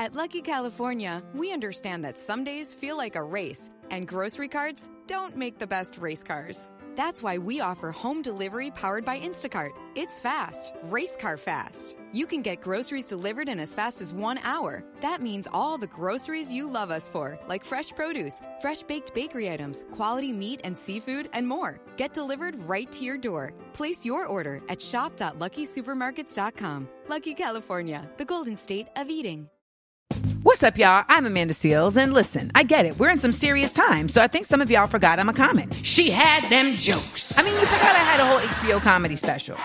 At 0.00 0.14
Lucky 0.14 0.40
California, 0.40 1.22
we 1.34 1.52
understand 1.52 2.02
that 2.06 2.18
some 2.18 2.42
days 2.42 2.72
feel 2.72 2.96
like 2.96 3.16
a 3.16 3.22
race, 3.22 3.68
and 3.90 4.08
grocery 4.08 4.48
carts 4.48 4.88
don't 5.06 5.36
make 5.36 5.58
the 5.58 5.66
best 5.66 5.98
race 5.98 6.24
cars. 6.24 6.70
That's 6.96 7.22
why 7.22 7.36
we 7.36 7.60
offer 7.60 7.92
home 7.92 8.22
delivery 8.22 8.70
powered 8.70 9.04
by 9.04 9.20
Instacart. 9.20 9.72
It's 9.94 10.18
fast, 10.18 10.72
race 10.84 11.18
car 11.20 11.36
fast. 11.36 11.96
You 12.12 12.24
can 12.24 12.40
get 12.40 12.62
groceries 12.62 13.10
delivered 13.10 13.50
in 13.50 13.60
as 13.60 13.74
fast 13.74 14.00
as 14.00 14.14
one 14.14 14.38
hour. 14.38 14.82
That 15.02 15.20
means 15.20 15.46
all 15.52 15.76
the 15.76 15.86
groceries 15.86 16.50
you 16.50 16.72
love 16.72 16.90
us 16.90 17.06
for, 17.06 17.38
like 17.46 17.62
fresh 17.62 17.90
produce, 17.90 18.40
fresh 18.62 18.82
baked 18.84 19.12
bakery 19.12 19.50
items, 19.50 19.84
quality 19.90 20.32
meat 20.32 20.62
and 20.64 20.78
seafood, 20.78 21.28
and 21.34 21.46
more, 21.46 21.78
get 21.98 22.14
delivered 22.14 22.56
right 22.64 22.90
to 22.92 23.04
your 23.04 23.18
door. 23.18 23.52
Place 23.74 24.02
your 24.02 24.24
order 24.24 24.62
at 24.70 24.80
shop.luckysupermarkets.com. 24.80 26.88
Lucky 27.06 27.34
California, 27.34 28.08
the 28.16 28.24
golden 28.24 28.56
state 28.56 28.86
of 28.96 29.10
eating. 29.10 29.50
What's 30.42 30.62
up, 30.62 30.78
y'all? 30.78 31.04
I'm 31.08 31.26
Amanda 31.26 31.52
Seales, 31.52 31.98
and 31.98 32.14
listen, 32.14 32.50
I 32.54 32.62
get 32.62 32.86
it. 32.86 32.98
We're 32.98 33.10
in 33.10 33.18
some 33.18 33.32
serious 33.32 33.72
times, 33.72 34.14
so 34.14 34.22
I 34.22 34.26
think 34.26 34.46
some 34.46 34.62
of 34.62 34.70
y'all 34.70 34.86
forgot 34.86 35.18
I'm 35.18 35.28
a 35.28 35.34
comic. 35.34 35.68
She 35.82 36.10
had 36.10 36.48
them 36.48 36.76
jokes. 36.76 37.36
I 37.38 37.42
mean, 37.42 37.52
you 37.52 37.60
forgot 37.66 37.94
I 37.94 37.98
had 37.98 38.20
a 38.20 38.24
whole 38.24 38.38
HBO 38.38 38.80
comedy 38.80 39.16
special. 39.16 39.56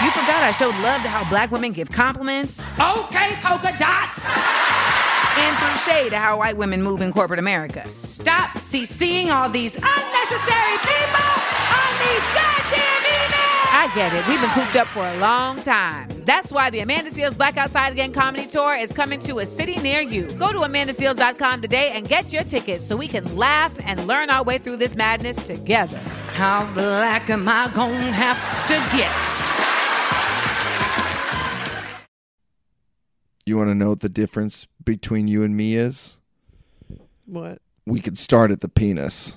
You 0.00 0.10
forgot 0.10 0.42
I 0.42 0.52
showed 0.52 0.74
love 0.76 1.02
to 1.02 1.08
how 1.08 1.28
black 1.28 1.50
women 1.50 1.72
give 1.72 1.90
compliments. 1.90 2.58
Okay, 2.80 3.36
polka 3.42 3.76
dots. 3.78 4.18
And 5.36 5.56
threw 5.58 5.92
shade 5.92 6.10
to 6.10 6.16
how 6.16 6.38
white 6.38 6.56
women 6.56 6.82
move 6.82 7.02
in 7.02 7.12
corporate 7.12 7.38
America. 7.38 7.86
Stop 7.88 8.52
CCing 8.52 9.30
all 9.30 9.50
these 9.50 9.74
unnecessary 9.74 10.78
people 10.80 11.28
on 11.76 11.92
these 12.00 12.24
goddamn. 12.32 13.01
I 13.82 13.92
get 13.96 14.14
it. 14.14 14.24
We've 14.28 14.40
been 14.40 14.48
cooped 14.50 14.76
up 14.76 14.86
for 14.86 15.04
a 15.04 15.16
long 15.18 15.60
time. 15.60 16.06
That's 16.24 16.52
why 16.52 16.70
the 16.70 16.78
Amanda 16.78 17.10
Seales 17.10 17.36
Black 17.36 17.56
Outside 17.56 17.90
Again 17.92 18.12
comedy 18.12 18.46
tour 18.46 18.76
is 18.76 18.92
coming 18.92 19.18
to 19.22 19.40
a 19.40 19.44
city 19.44 19.76
near 19.80 20.00
you. 20.00 20.30
Go 20.34 20.52
to 20.52 20.60
amandaseales.com 20.60 21.62
today 21.62 21.90
and 21.92 22.08
get 22.08 22.32
your 22.32 22.44
tickets 22.44 22.86
so 22.86 22.96
we 22.96 23.08
can 23.08 23.34
laugh 23.34 23.76
and 23.84 24.06
learn 24.06 24.30
our 24.30 24.44
way 24.44 24.58
through 24.58 24.76
this 24.76 24.94
madness 24.94 25.42
together. 25.42 25.98
How 26.34 26.72
black 26.74 27.28
am 27.28 27.48
I 27.48 27.72
gonna 27.74 28.12
have 28.12 28.38
to 28.68 28.74
get? 28.96 29.10
You 33.44 33.56
want 33.56 33.70
to 33.70 33.74
know 33.74 33.88
what 33.88 34.00
the 34.00 34.08
difference 34.08 34.68
between 34.84 35.26
you 35.26 35.42
and 35.42 35.56
me 35.56 35.74
is? 35.74 36.14
What? 37.26 37.58
We 37.84 38.00
could 38.00 38.16
start 38.16 38.52
at 38.52 38.60
the 38.60 38.68
penis. 38.68 39.34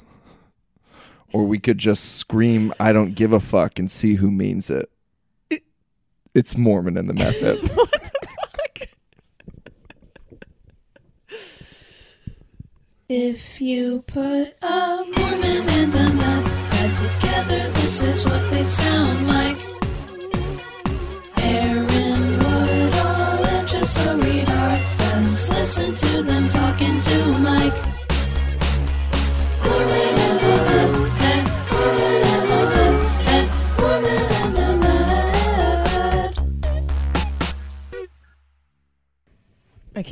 Or 1.35 1.43
we 1.43 1.59
could 1.59 1.77
just 1.77 2.15
scream, 2.15 2.73
I 2.79 2.93
don't 2.93 3.13
give 3.13 3.33
a 3.33 3.41
fuck, 3.41 3.77
and 3.77 3.91
see 3.91 4.13
who 4.13 4.31
means 4.31 4.69
it. 4.69 4.89
It's 6.33 6.55
Mormon 6.55 6.95
in 6.95 7.07
the 7.07 7.13
method. 7.13 7.59
If 13.07 13.61
you 13.61 14.03
put 14.07 14.47
a 14.63 15.03
Mormon 15.15 15.69
and 15.77 15.93
a 15.93 16.09
meth 16.15 16.73
head 16.73 16.95
together, 16.95 17.69
this 17.73 18.01
is 18.01 18.25
what 18.25 18.49
they 18.49 18.63
sound 18.63 19.27
like. 19.27 19.57
Aaron 21.37 22.23
Woodall 22.39 23.45
and 23.45 23.67
Joe 23.67 24.17
read 24.17 24.49
our 24.49 24.77
friends. 24.97 25.49
Listen 25.51 25.93
to 25.95 26.23
them 26.23 26.49
talking 26.49 26.99
to 26.99 27.14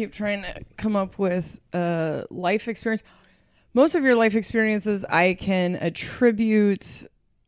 keep 0.04 0.14
trying 0.14 0.42
to 0.42 0.54
come 0.76 0.98
up 0.98 1.18
with 1.18 1.60
a 1.72 2.26
life 2.30 2.68
experience. 2.68 3.04
Most 3.74 3.96
of 3.96 4.04
your 4.04 4.16
life 4.16 4.36
experiences 4.36 5.06
I 5.06 5.36
can 5.36 5.76
attribute 5.76 7.08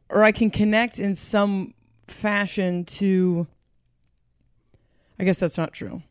or 0.09 0.23
I 0.23 0.31
can 0.31 0.49
connect 0.49 0.99
in 0.99 1.15
some 1.15 1.73
fashion 2.07 2.85
to 2.85 3.47
I 5.19 5.23
guess 5.23 5.39
that's 5.39 5.57
not 5.57 5.73
true. 5.73 6.01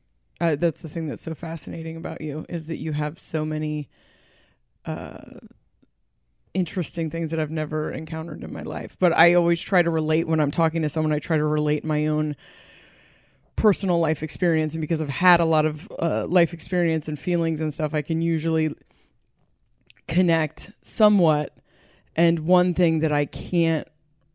Uh, 0.40 0.56
that's 0.56 0.82
the 0.82 0.88
thing 0.88 1.06
that's 1.06 1.22
so 1.22 1.34
fascinating 1.34 1.96
about 1.96 2.20
you 2.20 2.44
is 2.48 2.68
that 2.68 2.78
you 2.78 2.92
have 2.92 3.18
so 3.18 3.44
many 3.44 3.88
uh, 4.84 5.38
interesting 6.52 7.10
things 7.10 7.30
that 7.30 7.40
I've 7.40 7.50
never 7.50 7.90
encountered 7.90 8.42
in 8.42 8.52
my 8.52 8.62
life. 8.62 8.96
But 8.98 9.16
I 9.16 9.34
always 9.34 9.60
try 9.60 9.82
to 9.82 9.90
relate 9.90 10.26
when 10.26 10.40
I'm 10.40 10.50
talking 10.50 10.82
to 10.82 10.88
someone. 10.88 11.12
I 11.12 11.18
try 11.18 11.36
to 11.36 11.44
relate 11.44 11.84
my 11.84 12.06
own 12.06 12.34
personal 13.56 14.00
life 14.00 14.22
experience 14.22 14.74
and 14.74 14.80
because 14.80 15.00
I've 15.00 15.08
had 15.08 15.40
a 15.40 15.44
lot 15.44 15.64
of 15.64 15.88
uh, 15.98 16.26
life 16.26 16.52
experience 16.52 17.08
and 17.08 17.18
feelings 17.18 17.60
and 17.60 17.72
stuff, 17.72 17.94
I 17.94 18.02
can 18.02 18.20
usually 18.22 18.74
connect 20.08 20.72
somewhat. 20.82 21.56
And 22.16 22.40
one 22.40 22.74
thing 22.74 23.00
that 23.00 23.12
I 23.12 23.24
can't 23.24 23.88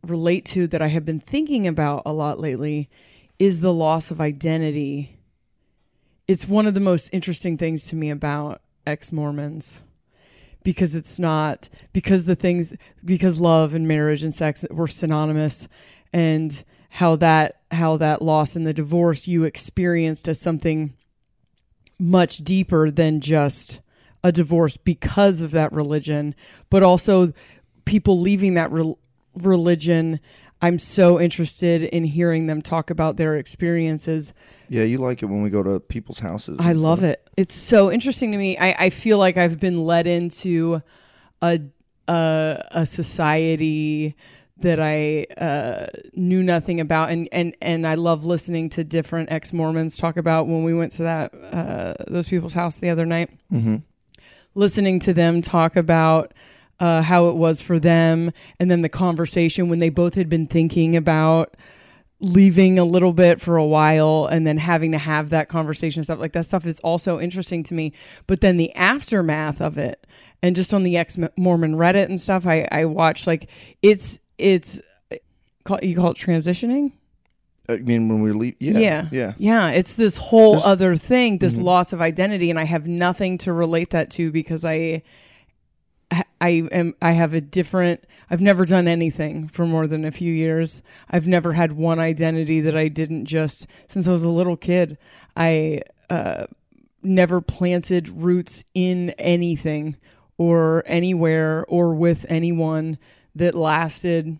relate 0.03 0.45
to 0.45 0.67
that 0.67 0.81
I 0.81 0.87
have 0.87 1.05
been 1.05 1.19
thinking 1.19 1.67
about 1.67 2.03
a 2.05 2.13
lot 2.13 2.39
lately 2.39 2.89
is 3.37 3.61
the 3.61 3.73
loss 3.73 4.11
of 4.11 4.19
identity. 4.19 5.17
It's 6.27 6.47
one 6.47 6.67
of 6.67 6.73
the 6.73 6.79
most 6.79 7.09
interesting 7.13 7.57
things 7.57 7.87
to 7.87 7.95
me 7.95 8.09
about 8.09 8.61
ex 8.85 9.11
Mormons 9.11 9.83
because 10.63 10.95
it's 10.95 11.19
not 11.19 11.69
because 11.93 12.25
the 12.25 12.35
things 12.35 12.73
because 13.05 13.39
love 13.39 13.73
and 13.73 13.87
marriage 13.87 14.23
and 14.23 14.33
sex 14.33 14.65
were 14.69 14.87
synonymous 14.87 15.67
and 16.11 16.63
how 16.89 17.15
that 17.15 17.61
how 17.71 17.97
that 17.97 18.21
loss 18.21 18.55
and 18.55 18.65
the 18.65 18.73
divorce 18.73 19.27
you 19.27 19.43
experienced 19.43 20.27
as 20.27 20.39
something 20.39 20.93
much 21.99 22.37
deeper 22.37 22.89
than 22.89 23.21
just 23.21 23.81
a 24.23 24.31
divorce 24.31 24.77
because 24.77 25.41
of 25.41 25.51
that 25.51 25.71
religion 25.71 26.33
but 26.69 26.83
also 26.83 27.31
people 27.85 28.19
leaving 28.19 28.55
that 28.55 28.71
rel 28.71 28.97
religion 29.35 30.19
i'm 30.61 30.79
so 30.79 31.19
interested 31.19 31.83
in 31.83 32.03
hearing 32.03 32.45
them 32.47 32.61
talk 32.61 32.89
about 32.89 33.17
their 33.17 33.35
experiences 33.37 34.33
yeah, 34.69 34.83
you 34.83 34.99
like 34.99 35.23
it 35.23 35.25
when 35.25 35.41
we 35.41 35.49
go 35.49 35.63
to 35.63 35.79
people's 35.79 36.19
houses. 36.19 36.59
I 36.61 36.73
love 36.73 36.99
stuff. 36.99 37.09
it. 37.09 37.29
It's 37.35 37.55
so 37.55 37.91
interesting 37.91 38.31
to 38.31 38.37
me. 38.37 38.57
I, 38.57 38.85
I 38.85 38.89
feel 38.91 39.17
like 39.17 39.35
I've 39.35 39.59
been 39.59 39.83
led 39.83 40.07
into 40.07 40.81
a 41.41 41.59
a, 42.07 42.67
a 42.71 42.85
society 42.85 44.15
that 44.61 44.79
I 44.79 45.25
uh, 45.41 45.87
knew 46.13 46.43
nothing 46.43 46.79
about, 46.79 47.09
and, 47.09 47.29
and 47.31 47.55
and 47.61 47.87
I 47.87 47.95
love 47.95 48.25
listening 48.25 48.69
to 48.71 48.83
different 48.83 49.31
ex 49.31 49.53
Mormons 49.53 49.97
talk 49.97 50.17
about 50.17 50.47
when 50.47 50.63
we 50.63 50.73
went 50.73 50.91
to 50.93 51.03
that 51.03 51.33
uh, 51.33 51.93
those 52.07 52.27
people's 52.27 52.53
house 52.53 52.77
the 52.77 52.89
other 52.89 53.05
night. 53.05 53.29
Mm-hmm. 53.51 53.77
Listening 54.55 54.99
to 55.01 55.13
them 55.13 55.41
talk 55.41 55.75
about. 55.75 56.33
Uh, 56.81 57.01
how 57.01 57.27
it 57.27 57.35
was 57.35 57.61
for 57.61 57.77
them, 57.77 58.31
and 58.57 58.71
then 58.71 58.83
the 58.83 58.87
conversation 58.87 59.67
when 59.67 59.79
they 59.79 59.89
both 59.89 60.15
had 60.15 60.29
been 60.29 60.47
thinking 60.47 60.95
about 60.95 61.57
leaving 62.21 62.77
a 62.77 62.83
little 62.83 63.13
bit 63.13 63.39
for 63.39 63.55
a 63.55 63.65
while 63.65 64.27
and 64.29 64.45
then 64.45 64.57
having 64.57 64.91
to 64.91 64.97
have 64.97 65.29
that 65.29 65.47
conversation 65.47 65.99
and 65.99 66.05
stuff 66.05 66.19
like 66.19 66.33
that 66.33 66.45
stuff 66.45 66.65
is 66.65 66.79
also 66.81 67.19
interesting 67.19 67.63
to 67.63 67.73
me 67.73 67.93
but 68.27 68.41
then 68.41 68.57
the 68.57 68.73
aftermath 68.75 69.61
of 69.61 69.77
it 69.77 70.05
and 70.43 70.55
just 70.55 70.73
on 70.73 70.83
the 70.83 70.97
ex 70.97 71.17
mormon 71.37 71.75
reddit 71.75 72.05
and 72.05 72.19
stuff 72.19 72.45
i 72.45 72.67
i 72.71 72.83
watch 72.83 73.25
like 73.25 73.49
it's 73.81 74.19
it's 74.39 74.81
you 75.83 75.95
call 75.95 76.11
it 76.11 76.17
transitioning 76.17 76.93
I 77.67 77.77
mean, 77.77 78.09
when 78.09 78.21
we 78.23 78.31
leave, 78.31 78.55
yeah, 78.59 78.79
yeah 78.79 79.07
yeah. 79.11 79.33
yeah 79.37 79.69
it's 79.69 79.93
this 79.95 80.17
whole 80.17 80.53
There's- 80.53 80.65
other 80.65 80.95
thing 80.95 81.37
this 81.37 81.53
Mhm. 81.55 81.63
loss 81.63 81.93
of 81.93 82.01
identity 82.01 82.49
and 82.49 82.57
i 82.59 82.63
have 82.65 82.87
nothing 82.87 83.37
to 83.39 83.53
relate 83.53 83.91
that 83.91 84.09
to 84.11 84.31
because 84.31 84.65
i 84.65 85.03
I 86.41 86.63
am 86.71 86.95
I 87.01 87.11
have 87.11 87.35
a 87.35 87.41
different 87.41 88.03
I've 88.31 88.41
never 88.41 88.65
done 88.65 88.87
anything 88.87 89.47
for 89.47 89.67
more 89.67 89.85
than 89.85 90.05
a 90.05 90.11
few 90.11 90.33
years. 90.33 90.81
I've 91.09 91.27
never 91.27 91.53
had 91.53 91.73
one 91.73 91.99
identity 91.99 92.61
that 92.61 92.75
I 92.75 92.87
didn't 92.87 93.25
just 93.25 93.67
since 93.87 94.07
I 94.07 94.11
was 94.11 94.23
a 94.23 94.29
little 94.29 94.57
kid. 94.57 94.97
I 95.37 95.81
uh 96.09 96.45
never 97.03 97.41
planted 97.41 98.09
roots 98.09 98.63
in 98.73 99.11
anything 99.19 99.97
or 100.37 100.83
anywhere 100.87 101.63
or 101.67 101.93
with 101.93 102.25
anyone 102.29 102.97
that 103.35 103.55
lasted 103.55 104.39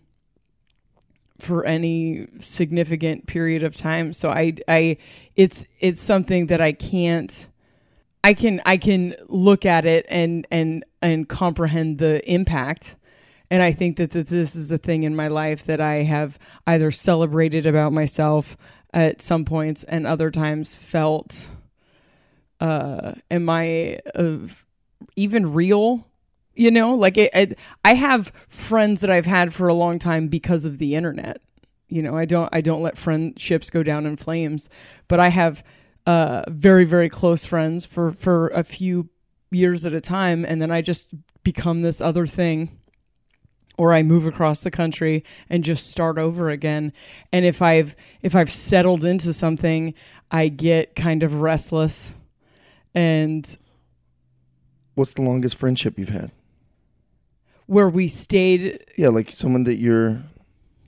for 1.38 1.64
any 1.64 2.26
significant 2.38 3.26
period 3.26 3.62
of 3.62 3.76
time. 3.76 4.12
So 4.12 4.30
I 4.30 4.54
I 4.68 4.98
it's 5.36 5.64
it's 5.78 6.02
something 6.02 6.46
that 6.46 6.60
I 6.60 6.72
can't 6.72 7.48
I 8.22 8.34
can 8.34 8.60
I 8.66 8.76
can 8.76 9.14
look 9.28 9.64
at 9.64 9.86
it 9.86 10.06
and 10.08 10.46
and 10.50 10.84
and 11.02 11.28
comprehend 11.28 11.98
the 11.98 12.28
impact. 12.30 12.96
And 13.52 13.64
I 13.64 13.72
think 13.72 13.96
that, 13.96 14.12
this 14.12 14.54
is 14.54 14.70
a 14.70 14.78
thing 14.78 15.02
in 15.02 15.16
my 15.16 15.26
life 15.26 15.64
that 15.64 15.80
I 15.80 16.04
have 16.04 16.38
either 16.68 16.92
celebrated 16.92 17.66
about 17.66 17.92
myself 17.92 18.56
at 18.94 19.20
some 19.20 19.44
points 19.44 19.82
and 19.82 20.06
other 20.06 20.30
times 20.30 20.76
felt 20.76 21.50
uh 22.60 23.12
am 23.30 23.48
I 23.48 24.00
of 24.14 24.64
even 25.16 25.52
real? 25.52 26.06
You 26.60 26.70
know, 26.70 26.94
like 26.94 27.16
it, 27.16 27.30
it, 27.32 27.58
I 27.86 27.94
have 27.94 28.32
friends 28.48 29.00
that 29.00 29.08
I've 29.10 29.24
had 29.24 29.54
for 29.54 29.66
a 29.66 29.72
long 29.72 29.98
time 29.98 30.28
because 30.28 30.66
of 30.66 30.76
the 30.76 30.94
internet. 30.94 31.40
you 31.88 32.02
know, 32.02 32.14
I 32.16 32.26
don't 32.26 32.50
I 32.52 32.60
don't 32.60 32.82
let 32.82 32.98
friendships 32.98 33.70
go 33.70 33.82
down 33.82 34.04
in 34.04 34.16
flames, 34.18 34.68
but 35.08 35.18
I 35.18 35.28
have 35.28 35.64
uh 36.06 36.42
very 36.48 36.84
very 36.84 37.08
close 37.08 37.46
friends 37.46 37.86
for 37.86 38.12
for 38.12 38.48
a 38.48 38.62
few 38.62 39.08
years 39.50 39.86
at 39.86 39.94
a 39.94 40.02
time 40.02 40.44
and 40.44 40.60
then 40.60 40.70
I 40.70 40.82
just 40.82 41.14
become 41.44 41.80
this 41.80 42.00
other 42.00 42.26
thing 42.26 42.78
or 43.78 43.94
I 43.94 44.02
move 44.02 44.26
across 44.26 44.60
the 44.60 44.70
country 44.70 45.24
and 45.48 45.64
just 45.64 45.90
start 45.90 46.18
over 46.18 46.50
again. 46.50 46.92
And 47.32 47.46
if 47.46 47.62
I've 47.62 47.96
if 48.20 48.36
I've 48.36 48.50
settled 48.50 49.02
into 49.02 49.32
something, 49.32 49.94
I 50.30 50.48
get 50.48 50.94
kind 50.94 51.22
of 51.22 51.40
restless 51.40 52.14
and 52.94 53.56
What's 54.94 55.14
the 55.14 55.22
longest 55.22 55.56
friendship 55.56 55.98
you've 55.98 56.10
had? 56.10 56.30
Where 57.70 57.88
we 57.88 58.08
stayed 58.08 58.84
Yeah, 58.96 59.10
like 59.10 59.30
someone 59.30 59.62
that 59.64 59.76
you're 59.76 60.20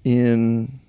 in. 0.02 0.80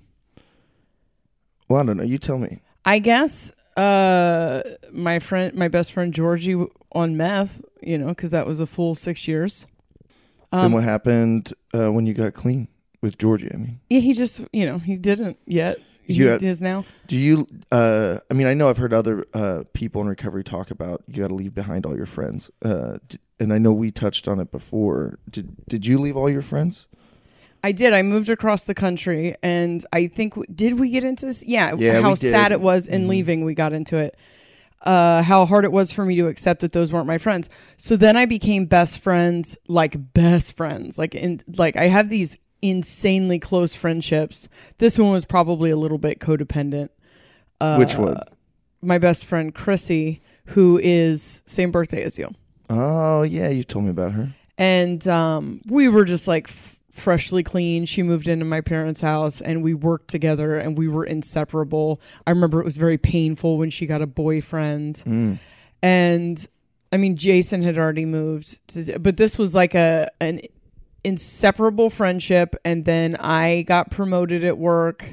Well, 1.68 1.80
I 1.80 1.84
don't 1.86 1.96
know. 1.96 2.02
You 2.02 2.18
tell 2.18 2.36
me. 2.36 2.60
I 2.84 2.98
guess 2.98 3.52
uh 3.76 4.62
my 4.92 5.20
friend 5.20 5.54
my 5.54 5.68
best 5.68 5.92
friend 5.92 6.12
Georgie 6.12 6.60
on 6.92 7.16
meth, 7.16 7.60
you 7.80 7.96
know, 7.96 8.12
cuz 8.12 8.32
that 8.32 8.44
was 8.44 8.58
a 8.58 8.66
full 8.66 8.96
6 8.96 9.28
years. 9.28 9.68
then 10.50 10.64
Um, 10.64 10.72
what 10.72 10.82
happened 10.82 11.52
uh, 11.72 11.92
when 11.92 12.06
you 12.06 12.14
got 12.14 12.34
clean 12.34 12.66
with 13.00 13.16
Georgie? 13.16 13.50
I 13.54 13.56
mean, 13.56 13.80
Yeah, 13.88 14.00
he 14.00 14.14
just, 14.14 14.40
you 14.52 14.66
know, 14.66 14.78
he 14.78 14.96
didn't 14.96 15.38
yet. 15.46 15.78
You 16.06 16.28
had- 16.28 16.42
is 16.42 16.60
now. 16.60 16.84
do 17.06 17.16
you? 17.16 17.46
Uh, 17.72 18.18
I 18.30 18.34
mean, 18.34 18.46
I 18.46 18.54
know 18.54 18.68
I've 18.68 18.76
heard 18.78 18.92
other 18.92 19.26
uh, 19.34 19.64
people 19.72 20.00
in 20.02 20.08
recovery 20.08 20.44
talk 20.44 20.70
about 20.70 21.02
you 21.08 21.22
got 21.22 21.28
to 21.28 21.34
leave 21.34 21.54
behind 21.54 21.86
all 21.86 21.96
your 21.96 22.06
friends, 22.06 22.50
uh, 22.64 22.98
d- 23.08 23.18
and 23.40 23.52
I 23.52 23.58
know 23.58 23.72
we 23.72 23.90
touched 23.90 24.28
on 24.28 24.38
it 24.40 24.50
before. 24.52 25.18
Did 25.30 25.54
Did 25.68 25.86
you 25.86 25.98
leave 25.98 26.16
all 26.16 26.28
your 26.30 26.42
friends? 26.42 26.86
I 27.62 27.72
did. 27.72 27.94
I 27.94 28.02
moved 28.02 28.28
across 28.28 28.64
the 28.64 28.74
country, 28.74 29.34
and 29.42 29.84
I 29.92 30.06
think 30.06 30.34
did 30.54 30.78
we 30.78 30.90
get 30.90 31.02
into 31.04 31.24
this? 31.26 31.42
Yeah, 31.46 31.74
Yeah, 31.78 32.00
how 32.02 32.14
sad 32.14 32.52
it 32.52 32.60
was 32.60 32.86
in 32.86 33.04
Mhm. 33.04 33.08
leaving. 33.08 33.44
We 33.44 33.54
got 33.54 33.72
into 33.72 33.96
it. 33.96 34.14
Uh, 34.82 35.22
how 35.22 35.46
hard 35.46 35.64
it 35.64 35.72
was 35.72 35.90
for 35.90 36.04
me 36.04 36.14
to 36.16 36.26
accept 36.28 36.60
that 36.60 36.72
those 36.72 36.92
weren't 36.92 37.06
my 37.06 37.16
friends. 37.16 37.48
So 37.78 37.96
then 37.96 38.18
I 38.18 38.26
became 38.26 38.66
best 38.66 38.98
friends, 38.98 39.56
like 39.66 40.12
best 40.12 40.54
friends. 40.58 40.98
Like 40.98 41.14
in 41.14 41.40
like 41.56 41.74
I 41.76 41.88
have 41.88 42.10
these 42.10 42.36
insanely 42.68 43.38
close 43.38 43.74
friendships. 43.74 44.48
This 44.78 44.98
one 44.98 45.10
was 45.12 45.24
probably 45.24 45.70
a 45.70 45.76
little 45.76 45.98
bit 45.98 46.18
codependent. 46.18 46.88
Uh, 47.60 47.76
Which 47.76 47.94
one? 47.94 48.16
My 48.82 48.98
best 48.98 49.24
friend 49.26 49.54
Chrissy, 49.54 50.20
who 50.46 50.80
is 50.82 51.42
same 51.46 51.70
birthday 51.70 52.02
as 52.02 52.18
you. 52.18 52.30
Oh 52.70 53.22
yeah, 53.22 53.48
you 53.48 53.62
told 53.64 53.84
me 53.84 53.90
about 53.90 54.12
her. 54.12 54.34
and 54.58 55.06
um, 55.08 55.60
we 55.66 55.88
were 55.88 56.04
just 56.04 56.26
like 56.26 56.48
f- 56.48 56.78
freshly 56.90 57.42
clean. 57.42 57.84
She 57.86 58.02
moved 58.02 58.28
into 58.28 58.44
my 58.44 58.60
parents' 58.60 59.00
house, 59.00 59.40
and 59.40 59.62
we 59.62 59.74
worked 59.74 60.08
together, 60.08 60.58
and 60.58 60.76
we 60.78 60.88
were 60.88 61.04
inseparable. 61.04 62.00
I 62.26 62.30
remember 62.30 62.60
it 62.60 62.64
was 62.64 62.76
very 62.76 62.98
painful 62.98 63.58
when 63.58 63.70
she 63.70 63.86
got 63.86 64.00
a 64.02 64.06
boyfriend, 64.06 65.02
Mm. 65.06 65.38
and 65.82 66.48
I 66.92 66.96
mean 66.96 67.16
Jason 67.16 67.62
had 67.62 67.76
already 67.78 68.04
moved, 68.04 68.58
to, 68.68 68.98
but 68.98 69.16
this 69.16 69.36
was 69.38 69.54
like 69.54 69.74
a 69.74 70.10
an 70.20 70.40
inseparable 71.04 71.90
friendship. 71.90 72.56
And 72.64 72.84
then 72.84 73.16
I 73.16 73.62
got 73.62 73.90
promoted 73.90 74.42
at 74.44 74.58
work. 74.58 75.04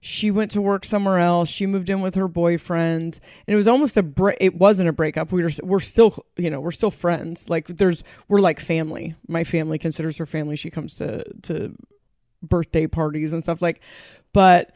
She 0.00 0.30
went 0.30 0.50
to 0.52 0.60
work 0.60 0.84
somewhere 0.84 1.18
else. 1.18 1.48
She 1.48 1.66
moved 1.66 1.90
in 1.90 2.00
with 2.00 2.14
her 2.14 2.28
boyfriend, 2.28 3.18
and 3.46 3.52
it 3.52 3.56
was 3.56 3.66
almost 3.66 3.96
a 3.96 4.04
break. 4.04 4.36
It 4.40 4.54
wasn't 4.54 4.88
a 4.88 4.92
breakup. 4.92 5.32
We 5.32 5.42
were 5.42 5.50
we're 5.64 5.80
still 5.80 6.24
you 6.36 6.48
know 6.48 6.60
we're 6.60 6.70
still 6.70 6.92
friends. 6.92 7.50
Like 7.50 7.66
there's 7.66 8.04
we're 8.28 8.40
like 8.40 8.60
family. 8.60 9.16
My 9.26 9.42
family 9.42 9.78
considers 9.78 10.16
her 10.18 10.26
family. 10.26 10.54
She 10.54 10.70
comes 10.70 10.94
to 10.96 11.24
to 11.42 11.74
birthday 12.40 12.86
parties 12.86 13.32
and 13.32 13.42
stuff 13.42 13.60
like. 13.60 13.80
But 14.32 14.72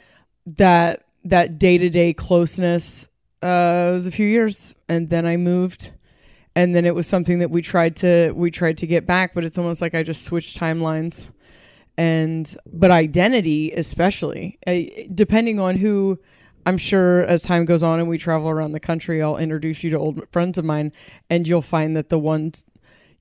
that 0.46 1.04
that 1.24 1.58
day 1.58 1.78
to 1.78 1.88
day 1.88 2.12
closeness 2.12 3.08
uh, 3.42 3.90
was 3.92 4.06
a 4.06 4.10
few 4.10 4.26
years, 4.26 4.74
and 4.88 5.10
then 5.10 5.26
I 5.26 5.36
moved, 5.36 5.92
and 6.56 6.74
then 6.74 6.84
it 6.84 6.94
was 6.94 7.06
something 7.06 7.38
that 7.38 7.50
we 7.50 7.62
tried 7.62 7.96
to 7.96 8.32
we 8.32 8.50
tried 8.50 8.78
to 8.78 8.86
get 8.86 9.06
back. 9.06 9.34
But 9.34 9.44
it's 9.44 9.58
almost 9.58 9.80
like 9.80 9.94
I 9.94 10.02
just 10.02 10.24
switched 10.24 10.58
timelines 10.58 11.30
and 11.96 12.56
but 12.72 12.90
identity 12.90 13.72
especially 13.72 14.58
depending 15.12 15.58
on 15.58 15.76
who 15.76 16.18
i'm 16.64 16.78
sure 16.78 17.22
as 17.24 17.42
time 17.42 17.64
goes 17.64 17.82
on 17.82 17.98
and 17.98 18.08
we 18.08 18.16
travel 18.16 18.48
around 18.48 18.72
the 18.72 18.80
country 18.80 19.20
i'll 19.20 19.36
introduce 19.36 19.82
you 19.82 19.90
to 19.90 19.98
old 19.98 20.22
friends 20.30 20.56
of 20.56 20.64
mine 20.64 20.92
and 21.28 21.46
you'll 21.48 21.60
find 21.60 21.96
that 21.96 22.08
the 22.08 22.18
ones 22.18 22.64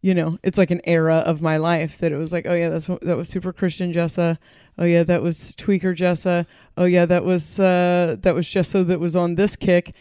you 0.01 0.13
know 0.13 0.37
it's 0.43 0.57
like 0.57 0.71
an 0.71 0.79
era 0.85 1.15
of 1.15 1.41
my 1.41 1.57
life 1.57 1.97
that 1.97 2.11
it 2.11 2.15
was 2.15 2.31
like 2.31 2.45
oh 2.47 2.53
yeah 2.53 2.69
that's 2.69 2.85
that 3.01 3.17
was 3.17 3.27
super 3.27 3.51
christian 3.51 3.91
jessa 3.91 4.37
oh 4.77 4.85
yeah 4.85 5.03
that 5.03 5.21
was 5.23 5.53
tweaker 5.55 5.93
jessa 5.93 6.45
oh 6.77 6.85
yeah 6.85 7.05
that 7.05 7.25
was 7.25 7.59
uh 7.59 8.15
that 8.19 8.35
was 8.35 8.45
jessa 8.47 8.85
that 8.85 8.99
was 8.99 9.15
on 9.15 9.35
this 9.35 9.55
kick 9.55 9.93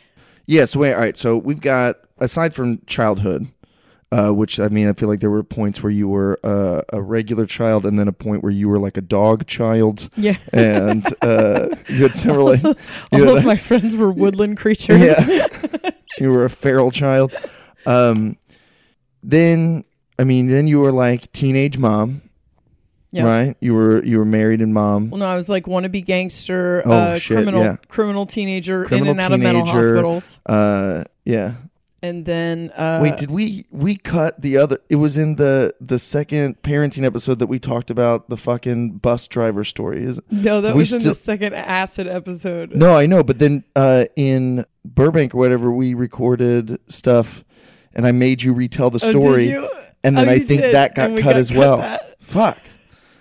Yeah. 0.46 0.64
So 0.64 0.80
wait. 0.80 0.94
All 0.94 1.00
right. 1.00 1.16
So 1.18 1.36
we've 1.36 1.60
got 1.60 1.96
aside 2.20 2.54
from 2.54 2.80
childhood, 2.86 3.48
uh, 4.10 4.30
which 4.30 4.58
I 4.58 4.68
mean, 4.68 4.88
I 4.88 4.92
feel 4.94 5.08
like 5.08 5.20
there 5.20 5.30
were 5.30 5.42
points 5.42 5.82
where 5.82 5.92
you 5.92 6.08
were 6.08 6.38
uh, 6.42 6.82
a 6.92 7.00
regular 7.02 7.46
child, 7.46 7.84
and 7.86 7.98
then 7.98 8.08
a 8.08 8.12
point 8.12 8.42
where 8.42 8.52
you 8.52 8.68
were 8.68 8.78
like 8.78 8.96
a 8.96 9.02
dog 9.02 9.46
child, 9.46 10.08
yeah 10.16 10.36
and 10.52 11.06
uh, 11.22 11.68
you 11.88 12.02
had 12.04 12.14
several. 12.14 12.46
Like, 12.46 12.64
all 13.12 13.36
of 13.36 13.44
my 13.44 13.56
friends 13.56 13.96
were 13.96 14.10
woodland 14.10 14.56
creatures 14.62 15.00
yeah, 15.28 15.46
you 16.18 16.30
were 16.32 16.44
a 16.44 16.50
feral 16.50 16.90
child. 16.90 17.34
Um, 17.86 18.36
then 19.22 19.84
I 20.18 20.24
mean, 20.24 20.48
then 20.48 20.66
you 20.66 20.80
were 20.80 20.92
like 20.92 21.30
teenage 21.32 21.78
mom, 21.78 22.22
Yeah. 23.12 23.24
right? 23.24 23.56
You 23.60 23.74
were 23.74 24.02
you 24.04 24.18
were 24.18 24.24
married 24.24 24.60
and 24.62 24.72
mom. 24.74 25.10
Well, 25.10 25.18
no, 25.20 25.26
I 25.26 25.36
was 25.36 25.48
like 25.48 25.64
wannabe 25.66 26.04
gangster, 26.04 26.82
Oh, 26.84 26.92
uh, 26.92 27.18
shit, 27.18 27.36
criminal, 27.36 27.62
yeah. 27.62 27.76
criminal 27.88 28.26
teenager 28.26 28.84
Criminal 28.84 29.12
in 29.12 29.18
and 29.18 29.20
out 29.20 29.32
of 29.32 29.40
mental 29.40 29.66
hospitals, 29.66 30.40
Uh, 30.46 31.04
yeah. 31.24 31.54
And 32.02 32.24
then 32.24 32.70
uh, 32.76 33.00
Wait, 33.02 33.16
did 33.16 33.30
we 33.30 33.66
we 33.70 33.96
cut 33.96 34.40
the 34.40 34.56
other? 34.56 34.78
It 34.88 34.96
was 34.96 35.16
in 35.16 35.36
the 35.36 35.74
the 35.80 35.98
second 35.98 36.62
parenting 36.62 37.04
episode 37.04 37.38
that 37.40 37.46
we 37.48 37.58
talked 37.58 37.90
about 37.90 38.28
the 38.28 38.36
fucking 38.36 38.98
bus 38.98 39.26
driver 39.28 39.64
story. 39.64 40.02
Is 40.04 40.20
no, 40.30 40.60
that 40.60 40.74
was 40.76 40.92
in 40.92 41.00
still- 41.00 41.12
the 41.12 41.18
second 41.18 41.54
acid 41.54 42.06
episode. 42.06 42.74
no, 42.74 42.94
I 42.96 43.06
know, 43.06 43.22
but 43.22 43.38
then 43.38 43.64
uh, 43.74 44.04
in 44.16 44.64
Burbank 44.84 45.34
or 45.34 45.38
whatever, 45.38 45.72
we 45.72 45.94
recorded 45.94 46.78
stuff, 46.88 47.44
and 47.94 48.06
I 48.06 48.12
made 48.12 48.42
you 48.42 48.52
retell 48.52 48.90
the 48.90 49.04
Oh, 49.04 49.10
story, 49.10 49.48
you? 49.50 49.68
and 50.04 50.16
then 50.16 50.28
Oh, 50.28 50.32
I 50.32 50.38
think 50.38 50.62
did, 50.62 50.74
that 50.74 50.94
got 50.94 51.10
cut 51.10 51.22
got 51.24 51.36
as 51.36 51.48
cut 51.50 51.58
well. 51.58 51.76
that. 51.78 52.16
Fuck. 52.22 52.58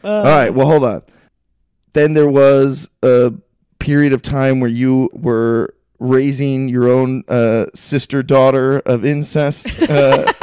Uh, 0.03 0.07
All 0.09 0.23
right. 0.23 0.53
Well, 0.53 0.67
hold 0.69 0.83
on. 0.83 1.01
Then 1.93 2.13
there 2.13 2.29
was 2.29 2.87
a 3.01 3.33
period 3.79 4.13
of 4.13 4.21
time 4.21 4.59
where 4.59 4.69
you 4.69 5.09
were 5.13 5.73
raising 5.99 6.69
your 6.69 6.87
own 6.89 7.23
uh, 7.27 7.65
sister 7.73 8.21
daughter 8.23 8.79
of 8.79 9.03
incest. 9.05 9.81
Uh, 9.89 10.31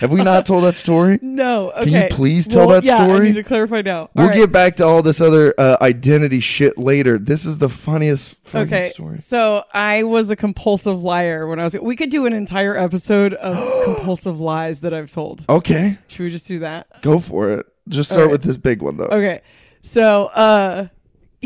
have 0.00 0.10
we 0.10 0.22
not 0.22 0.46
told 0.46 0.64
that 0.64 0.74
story? 0.76 1.18
No, 1.20 1.70
okay. 1.72 1.84
Can 1.84 1.92
you 2.02 2.08
please 2.10 2.46
tell 2.48 2.66
Well, 2.66 2.80
that 2.80 2.84
yeah, 2.86 3.04
story? 3.04 3.26
I 3.26 3.28
need 3.30 3.34
to 3.34 3.42
clarify 3.42 3.82
now. 3.82 4.00
All 4.02 4.08
We'll 4.14 4.28
right. 4.28 4.36
get 4.36 4.52
back 4.52 4.76
to 4.76 4.84
all 4.84 5.02
this 5.02 5.20
other 5.20 5.54
uh, 5.58 5.76
identity 5.82 6.40
shit 6.40 6.78
later. 6.78 7.18
This 7.18 7.44
is 7.44 7.58
the 7.58 7.68
funniest 7.68 8.36
fucking 8.44 8.72
Okay, 8.72 8.90
story. 8.90 9.18
so 9.18 9.64
I 9.74 10.02
was 10.04 10.30
a 10.30 10.36
compulsive 10.36 11.02
liar 11.02 11.46
when 11.46 11.60
I 11.60 11.64
was. 11.64 11.74
We 11.74 11.94
could 11.96 12.10
do 12.10 12.24
an 12.26 12.32
entire 12.32 12.76
episode 12.76 13.34
of 13.34 13.84
compulsive 13.84 14.40
lies 14.40 14.80
that 14.80 14.94
I've 14.94 15.10
told. 15.12 15.44
Okay, 15.48 15.98
Should 16.08 16.24
we 16.24 16.30
just 16.30 16.46
do 16.48 16.60
that? 16.60 17.02
go 17.02 17.20
for 17.20 17.50
it. 17.50 17.66
Just 17.88 18.10
start 18.10 18.26
right. 18.26 18.32
with 18.32 18.42
this 18.42 18.56
big 18.56 18.82
one 18.82 18.96
though. 18.96 19.04
Okay. 19.06 19.42
So, 19.82 20.24
uh 20.26 20.88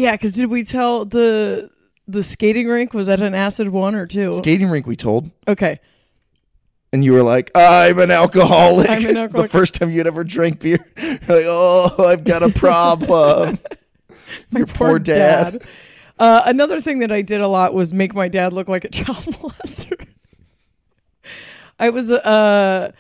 yeah, 0.01 0.17
cuz 0.17 0.33
did 0.33 0.47
we 0.47 0.65
tell 0.65 1.05
the 1.05 1.71
the 2.09 2.23
skating 2.23 2.67
rink 2.67 2.93
was 2.95 3.07
that 3.07 3.21
an 3.21 3.35
acid 3.35 3.69
one 3.69 3.95
or 3.95 4.07
two? 4.07 4.33
Skating 4.35 4.69
rink, 4.69 4.87
we 4.87 4.97
told. 4.97 5.31
okay. 5.47 5.79
and 6.93 7.05
you 7.05 7.13
were 7.13 7.23
like, 7.23 7.51
"I'm 7.55 7.99
an 8.01 8.11
alcoholic." 8.11 8.91
I'm 8.91 9.07
an 9.07 9.17
It's 9.25 9.35
the 9.35 9.47
first 9.49 9.75
time 9.75 9.91
you'd 9.91 10.07
ever 10.09 10.25
drank 10.25 10.59
beer. 10.61 10.85
You're 11.01 11.13
like, 11.13 11.47
"Oh, 11.47 12.05
I've 12.05 12.25
got 12.25 12.43
a 12.43 12.49
problem." 12.65 13.59
Your 14.57 14.67
poor, 14.67 14.99
dad. 14.99 15.63
Uh, 16.19 16.43
another 16.47 16.81
thing 16.81 16.99
that 17.01 17.13
I 17.13 17.23
did 17.23 17.41
a 17.41 17.49
lot 17.49 17.75
was 17.75 17.93
make 17.95 18.13
my 18.15 18.29
dad 18.29 18.53
look 18.53 18.69
like 18.69 18.85
a 18.85 18.89
child 18.89 19.19
molester. 19.19 20.07
I 21.79 21.91
was 21.91 22.11
uh 22.13 22.93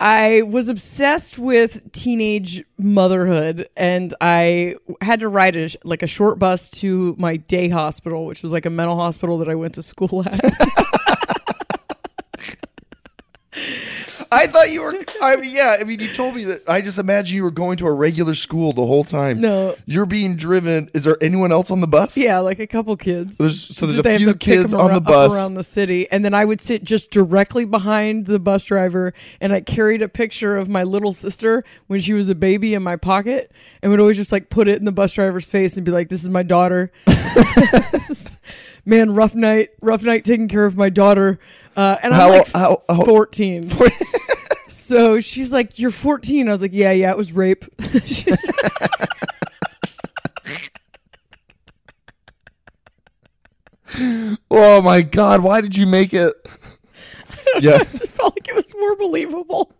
I 0.00 0.42
was 0.42 0.68
obsessed 0.68 1.38
with 1.38 1.90
teenage 1.92 2.64
motherhood 2.78 3.68
and 3.76 4.12
I 4.20 4.76
had 5.00 5.20
to 5.20 5.28
ride 5.28 5.56
a 5.56 5.68
like 5.84 6.02
a 6.02 6.06
short 6.06 6.38
bus 6.38 6.68
to 6.72 7.14
my 7.18 7.36
day 7.36 7.68
hospital 7.68 8.26
which 8.26 8.42
was 8.42 8.52
like 8.52 8.66
a 8.66 8.70
mental 8.70 8.96
hospital 8.96 9.38
that 9.38 9.48
I 9.48 9.54
went 9.54 9.74
to 9.74 9.82
school 9.82 10.24
at. 10.26 10.40
I 14.34 14.46
thought 14.46 14.70
you 14.72 14.82
were. 14.82 14.94
I 15.22 15.36
mean, 15.36 15.54
yeah. 15.54 15.76
I 15.80 15.84
mean, 15.84 16.00
you 16.00 16.08
told 16.08 16.34
me 16.34 16.44
that. 16.44 16.68
I 16.68 16.80
just 16.80 16.98
imagine 16.98 17.36
you 17.36 17.42
were 17.44 17.50
going 17.50 17.76
to 17.78 17.86
a 17.86 17.92
regular 17.92 18.34
school 18.34 18.72
the 18.72 18.84
whole 18.84 19.04
time. 19.04 19.40
No. 19.40 19.76
you're 19.86 20.06
being 20.06 20.36
driven. 20.36 20.90
Is 20.94 21.04
there 21.04 21.16
anyone 21.22 21.52
else 21.52 21.70
on 21.70 21.80
the 21.80 21.86
bus? 21.86 22.16
Yeah, 22.16 22.38
like 22.40 22.58
a 22.58 22.66
couple 22.66 22.96
kids. 22.96 23.36
There's, 23.36 23.60
so 23.60 23.86
there's 23.86 23.98
a 23.98 24.02
few 24.02 24.26
kids 24.26 24.26
pick 24.26 24.40
kids 24.40 24.74
'em 24.74 24.80
on 24.80 24.92
the 24.94 25.00
bus. 25.00 25.32
around 25.34 25.54
the 25.54 25.62
city, 25.62 26.10
and 26.10 26.24
then 26.24 26.34
I 26.34 26.44
would 26.44 26.60
sit 26.60 26.84
just 26.84 27.10
directly 27.10 27.64
behind 27.64 28.26
the 28.26 28.38
bus 28.38 28.64
driver, 28.64 29.14
and 29.40 29.52
I 29.52 29.60
carried 29.60 30.02
a 30.02 30.08
picture 30.08 30.56
of 30.56 30.68
my 30.68 30.82
little 30.82 31.12
sister 31.12 31.64
when 31.86 32.00
she 32.00 32.12
was 32.12 32.28
a 32.28 32.34
baby 32.34 32.74
in 32.74 32.82
my 32.82 32.96
pocket, 32.96 33.52
and 33.82 33.90
would 33.90 34.00
always 34.00 34.16
just 34.16 34.32
like 34.32 34.50
put 34.50 34.68
it 34.68 34.78
in 34.78 34.84
the 34.84 34.92
bus 34.92 35.12
driver's 35.12 35.48
face 35.48 35.76
and 35.76 35.84
be 35.86 35.92
like, 35.92 36.08
"This 36.08 36.22
is 36.22 36.28
my 36.30 36.42
daughter." 36.42 36.90
Man, 38.86 39.14
rough 39.14 39.34
night, 39.34 39.70
rough 39.80 40.02
night 40.02 40.24
taking 40.26 40.46
care 40.48 40.66
of 40.66 40.76
my 40.76 40.90
daughter, 40.90 41.38
uh, 41.76 41.96
and 42.02 42.12
I'm 42.12 42.20
How- 42.20 42.30
like 42.30 42.52
how- 42.52 42.82
how- 42.88 43.04
fourteen. 43.04 43.70
so 44.84 45.20
she's 45.20 45.52
like, 45.52 45.78
"You're 45.78 45.90
14." 45.90 46.48
I 46.48 46.52
was 46.52 46.62
like, 46.62 46.72
"Yeah, 46.74 46.92
yeah, 46.92 47.10
it 47.10 47.16
was 47.16 47.32
rape." 47.32 47.64
Oh 54.50 54.82
my 54.82 55.02
god! 55.02 55.42
Why 55.42 55.60
did 55.60 55.76
you 55.76 55.86
make 55.86 56.12
it? 56.14 56.34
yeah, 57.60 57.76
I 57.76 57.84
just 57.84 58.08
felt 58.08 58.36
like 58.36 58.48
it 58.48 58.54
was 58.54 58.74
more 58.74 58.96
believable. 58.96 59.72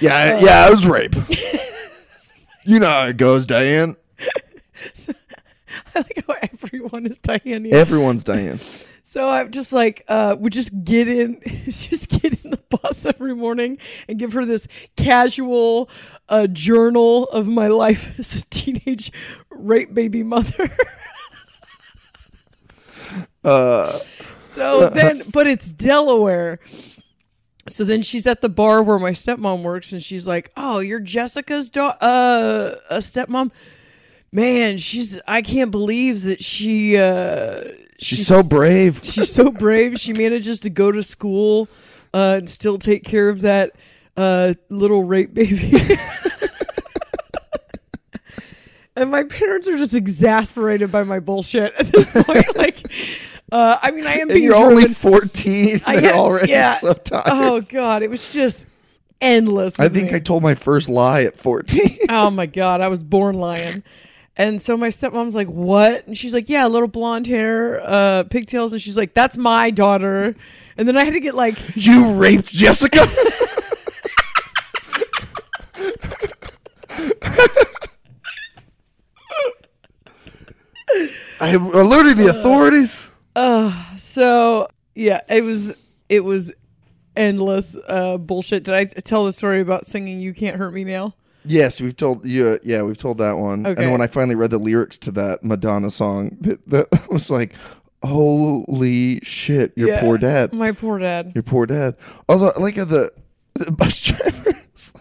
yeah, 0.00 0.36
uh, 0.36 0.44
yeah. 0.44 0.68
It 0.68 0.70
was 0.70 0.86
rape. 0.86 1.14
you 2.64 2.78
know 2.78 2.88
how 2.88 3.06
it 3.06 3.16
goes, 3.16 3.46
Diane. 3.46 3.96
I 5.08 5.14
like 5.94 6.24
how 6.26 6.34
everyone 6.42 7.06
is 7.06 7.18
Diane. 7.18 7.72
Everyone's 7.72 8.24
Diane. 8.24 8.60
So 9.14 9.30
I'm 9.30 9.52
just 9.52 9.72
like, 9.72 10.04
uh, 10.08 10.34
would 10.40 10.52
just 10.52 10.72
get 10.82 11.06
in, 11.06 11.40
just 11.66 12.10
get 12.10 12.44
in 12.44 12.50
the 12.50 12.58
bus 12.68 13.06
every 13.06 13.32
morning 13.32 13.78
and 14.08 14.18
give 14.18 14.32
her 14.32 14.44
this 14.44 14.66
casual 14.96 15.88
uh, 16.28 16.48
journal 16.48 17.26
of 17.26 17.46
my 17.46 17.68
life 17.68 18.18
as 18.18 18.34
a 18.34 18.44
teenage 18.46 19.12
rape 19.50 19.94
baby 19.94 20.24
mother. 20.24 20.76
Uh, 23.44 23.86
so 24.38 24.88
then, 24.88 25.22
but 25.30 25.46
it's 25.46 25.70
Delaware. 25.70 26.58
So 27.68 27.84
then 27.84 28.00
she's 28.00 28.26
at 28.26 28.40
the 28.40 28.48
bar 28.48 28.82
where 28.82 28.98
my 28.98 29.10
stepmom 29.10 29.62
works, 29.62 29.92
and 29.92 30.02
she's 30.02 30.26
like, 30.26 30.50
"Oh, 30.56 30.78
you're 30.78 30.98
Jessica's 30.98 31.68
daughter, 31.68 31.98
uh, 32.00 32.74
a 32.88 32.98
stepmom." 32.98 33.50
Man, 34.32 34.78
she's 34.78 35.20
I 35.28 35.42
can't 35.42 35.70
believe 35.70 36.22
that 36.22 36.42
she 36.42 36.96
uh 36.96 37.64
she's, 37.98 38.26
so 38.26 38.42
brave. 38.42 39.00
she's 39.02 39.32
so 39.32 39.50
brave. 39.50 39.98
She 39.98 40.12
manages 40.12 40.60
to 40.60 40.70
go 40.70 40.92
to 40.92 41.02
school 41.02 41.68
uh, 42.12 42.36
and 42.38 42.48
still 42.50 42.78
take 42.78 43.04
care 43.04 43.28
of 43.28 43.40
that 43.42 43.72
uh, 44.16 44.54
little 44.68 45.04
rape 45.04 45.34
baby. 45.34 45.72
and 48.96 49.10
my 49.10 49.24
parents 49.24 49.66
are 49.68 49.76
just 49.76 49.94
exasperated 49.94 50.92
by 50.92 51.02
my 51.02 51.20
bullshit 51.20 51.74
at 51.74 51.86
this 51.86 52.12
point. 52.24 52.56
like, 52.56 52.76
uh, 53.50 53.78
I 53.82 53.90
mean, 53.90 54.06
I 54.06 54.14
am 54.14 54.20
And 54.22 54.28
being 54.30 54.44
you're 54.44 54.56
only 54.56 54.88
14. 54.88 55.80
I 55.86 56.00
get- 56.00 56.14
already 56.14 56.50
yeah. 56.50 56.74
so 56.78 56.92
tired. 56.94 57.24
Oh 57.26 57.60
god, 57.60 58.02
it 58.02 58.10
was 58.10 58.32
just 58.32 58.66
endless. 59.20 59.78
I 59.78 59.88
think 59.88 60.10
me. 60.10 60.16
I 60.16 60.20
told 60.20 60.42
my 60.42 60.54
first 60.54 60.88
lie 60.88 61.22
at 61.22 61.36
14. 61.36 61.98
oh 62.08 62.30
my 62.30 62.46
god, 62.46 62.80
I 62.80 62.88
was 62.88 63.02
born 63.02 63.36
lying. 63.36 63.82
And 64.36 64.60
so 64.60 64.76
my 64.76 64.88
stepmom's 64.88 65.36
like, 65.36 65.48
"What?" 65.48 66.06
And 66.06 66.18
she's 66.18 66.34
like, 66.34 66.48
"Yeah, 66.48 66.66
little 66.66 66.88
blonde 66.88 67.26
hair, 67.26 67.80
uh, 67.88 68.24
pigtails." 68.24 68.72
And 68.72 68.82
she's 68.82 68.96
like, 68.96 69.14
"That's 69.14 69.36
my 69.36 69.70
daughter." 69.70 70.34
And 70.76 70.88
then 70.88 70.96
I 70.96 71.04
had 71.04 71.12
to 71.12 71.20
get 71.20 71.34
like, 71.34 71.56
you 71.76 72.14
raped 72.14 72.48
Jessica? 72.48 73.06
I 81.40 81.50
alerted 81.50 82.16
the 82.16 82.28
authorities. 82.28 83.08
Oh, 83.36 83.88
so 83.96 84.68
yeah, 84.94 85.20
it 85.28 85.42
was 85.44 85.72
it 86.08 86.20
was 86.20 86.52
endless 87.16 87.76
uh, 87.88 88.16
bullshit. 88.16 88.64
Did 88.64 88.74
I 88.74 88.84
t- 88.84 89.00
tell 89.02 89.24
the 89.24 89.32
story 89.32 89.60
about 89.60 89.86
singing 89.86 90.20
"You 90.20 90.32
Can't 90.32 90.56
Hurt 90.56 90.72
Me 90.72 90.84
Now"? 90.84 91.14
Yes, 91.44 91.80
we've 91.80 91.96
told 91.96 92.24
you. 92.24 92.58
Yeah, 92.62 92.82
we've 92.82 92.96
told 92.96 93.18
that 93.18 93.38
one. 93.38 93.66
Okay. 93.66 93.82
And 93.82 93.92
when 93.92 94.00
I 94.00 94.06
finally 94.06 94.34
read 94.34 94.50
the 94.50 94.58
lyrics 94.58 94.96
to 94.98 95.10
that 95.12 95.44
Madonna 95.44 95.90
song, 95.90 96.36
that, 96.40 96.66
that 96.70 97.08
was 97.10 97.30
like, 97.30 97.54
"Holy 98.02 99.20
shit, 99.22 99.72
your 99.76 99.88
Yeah, 99.88 100.00
poor 100.00 100.18
dad, 100.18 100.52
My 100.52 100.72
poor 100.72 100.98
dad. 100.98 101.32
your 101.34 101.42
poor 101.42 101.66
dad." 101.66 101.96
Also, 102.28 102.50
like 102.60 102.76
the, 102.76 103.12
the 103.54 103.70
bus 103.72 104.00
driver. 104.02 104.52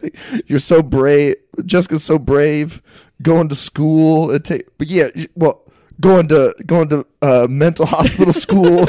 like, 0.01 0.15
you're 0.47 0.59
so 0.59 0.83
brave. 0.83 1.35
Jessica's 1.65 2.03
so 2.03 2.19
brave, 2.19 2.81
going 3.21 3.47
to 3.49 3.55
school. 3.55 4.31
And 4.31 4.43
take, 4.43 4.67
but 4.77 4.87
yeah, 4.87 5.07
well, 5.35 5.61
going 5.99 6.27
to 6.29 6.53
going 6.65 6.89
to 6.89 7.05
uh, 7.21 7.47
mental 7.49 7.85
hospital 7.85 8.33
school 8.45 8.85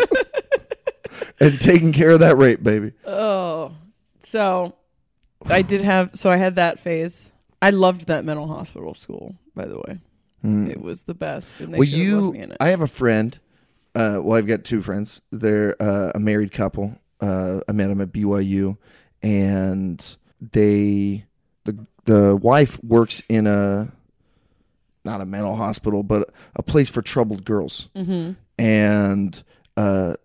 and 1.41 1.61
taking 1.61 1.93
care 1.93 2.11
of 2.11 2.21
that 2.21 2.37
rape 2.37 2.63
baby. 2.63 2.93
Oh, 3.07 3.73
so 4.19 4.75
I 5.47 5.63
did 5.63 5.83
have. 5.83 6.11
So 6.15 6.31
I 6.31 6.37
had 6.37 6.57
that 6.57 6.79
phase. 6.79 7.31
I 7.65 7.71
loved 7.71 8.09
that 8.09 8.27
mental 8.27 8.47
hospital 8.47 8.93
school. 8.93 9.37
By 9.55 9.65
the 9.65 9.79
way, 9.79 9.99
it 10.71 10.83
was 10.83 11.05
the 11.05 11.15
best. 11.15 11.61
And 11.61 11.73
they 11.73 11.79
well, 11.79 11.89
you, 11.89 12.33
me 12.33 12.41
in 12.41 12.53
it. 12.53 12.59
I 12.61 12.69
have 12.69 12.83
a 12.83 12.87
friend. 12.87 13.39
Uh, 13.95 14.21
well, 14.23 14.37
I've 14.37 14.47
got 14.47 14.65
two 14.65 14.83
friends. 14.83 15.23
They're 15.33 15.81
uh, 15.81 16.13
a 16.15 16.21
married 16.21 16.53
couple. 16.53 16.99
Uh, 17.23 17.61
I 17.67 17.73
met 17.73 17.89
them 17.89 18.03
at 18.03 18.13
BYU, 18.13 18.77
and 19.23 20.17
they 20.53 21.25
the 21.65 21.87
the 22.05 22.37
wife 22.37 22.83
works 22.85 23.23
in 23.31 23.47
a 23.47 23.91
not 25.07 25.23
a 25.23 25.25
mental 25.25 25.57
hospital, 25.57 26.03
but 26.03 26.35
a 26.57 26.63
place 26.63 26.91
for 26.91 27.01
troubled 27.01 27.47
girls. 27.47 27.89
Mm-hmm. 27.97 28.33
And 28.59 29.43
uh, 29.79 30.17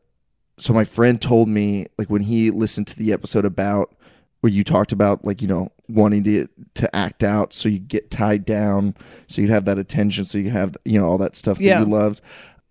so 0.58 0.74
my 0.74 0.84
friend 0.84 1.22
told 1.22 1.48
me, 1.48 1.88
like 1.98 2.10
when 2.10 2.24
he 2.24 2.52
listened 2.52 2.88
to 2.88 2.98
the 2.98 3.14
episode 3.14 3.46
about 3.46 3.96
where 4.42 4.52
you 4.52 4.64
talked 4.64 4.92
about, 4.92 5.26
like 5.26 5.42
you 5.42 5.48
know, 5.48 5.72
wanting 5.88 6.24
to 6.24 6.48
to 6.76 6.96
act 6.96 7.24
out 7.24 7.54
so 7.54 7.68
you 7.70 7.80
get 7.80 8.10
tied 8.12 8.46
down, 8.46 8.96
so 9.28 9.42
you'd 9.42 9.50
have 9.50 9.66
that 9.66 9.78
attention, 9.78 10.26
so 10.26 10.38
you 10.38 10.50
have 10.50 10.76
you 10.86 11.00
know 11.00 11.08
all 11.08 11.18
that 11.18 11.36
stuff 11.36 11.58
that 11.58 11.64
Yeah. 11.64 11.80
you 11.80 11.86
loved. 11.86 12.22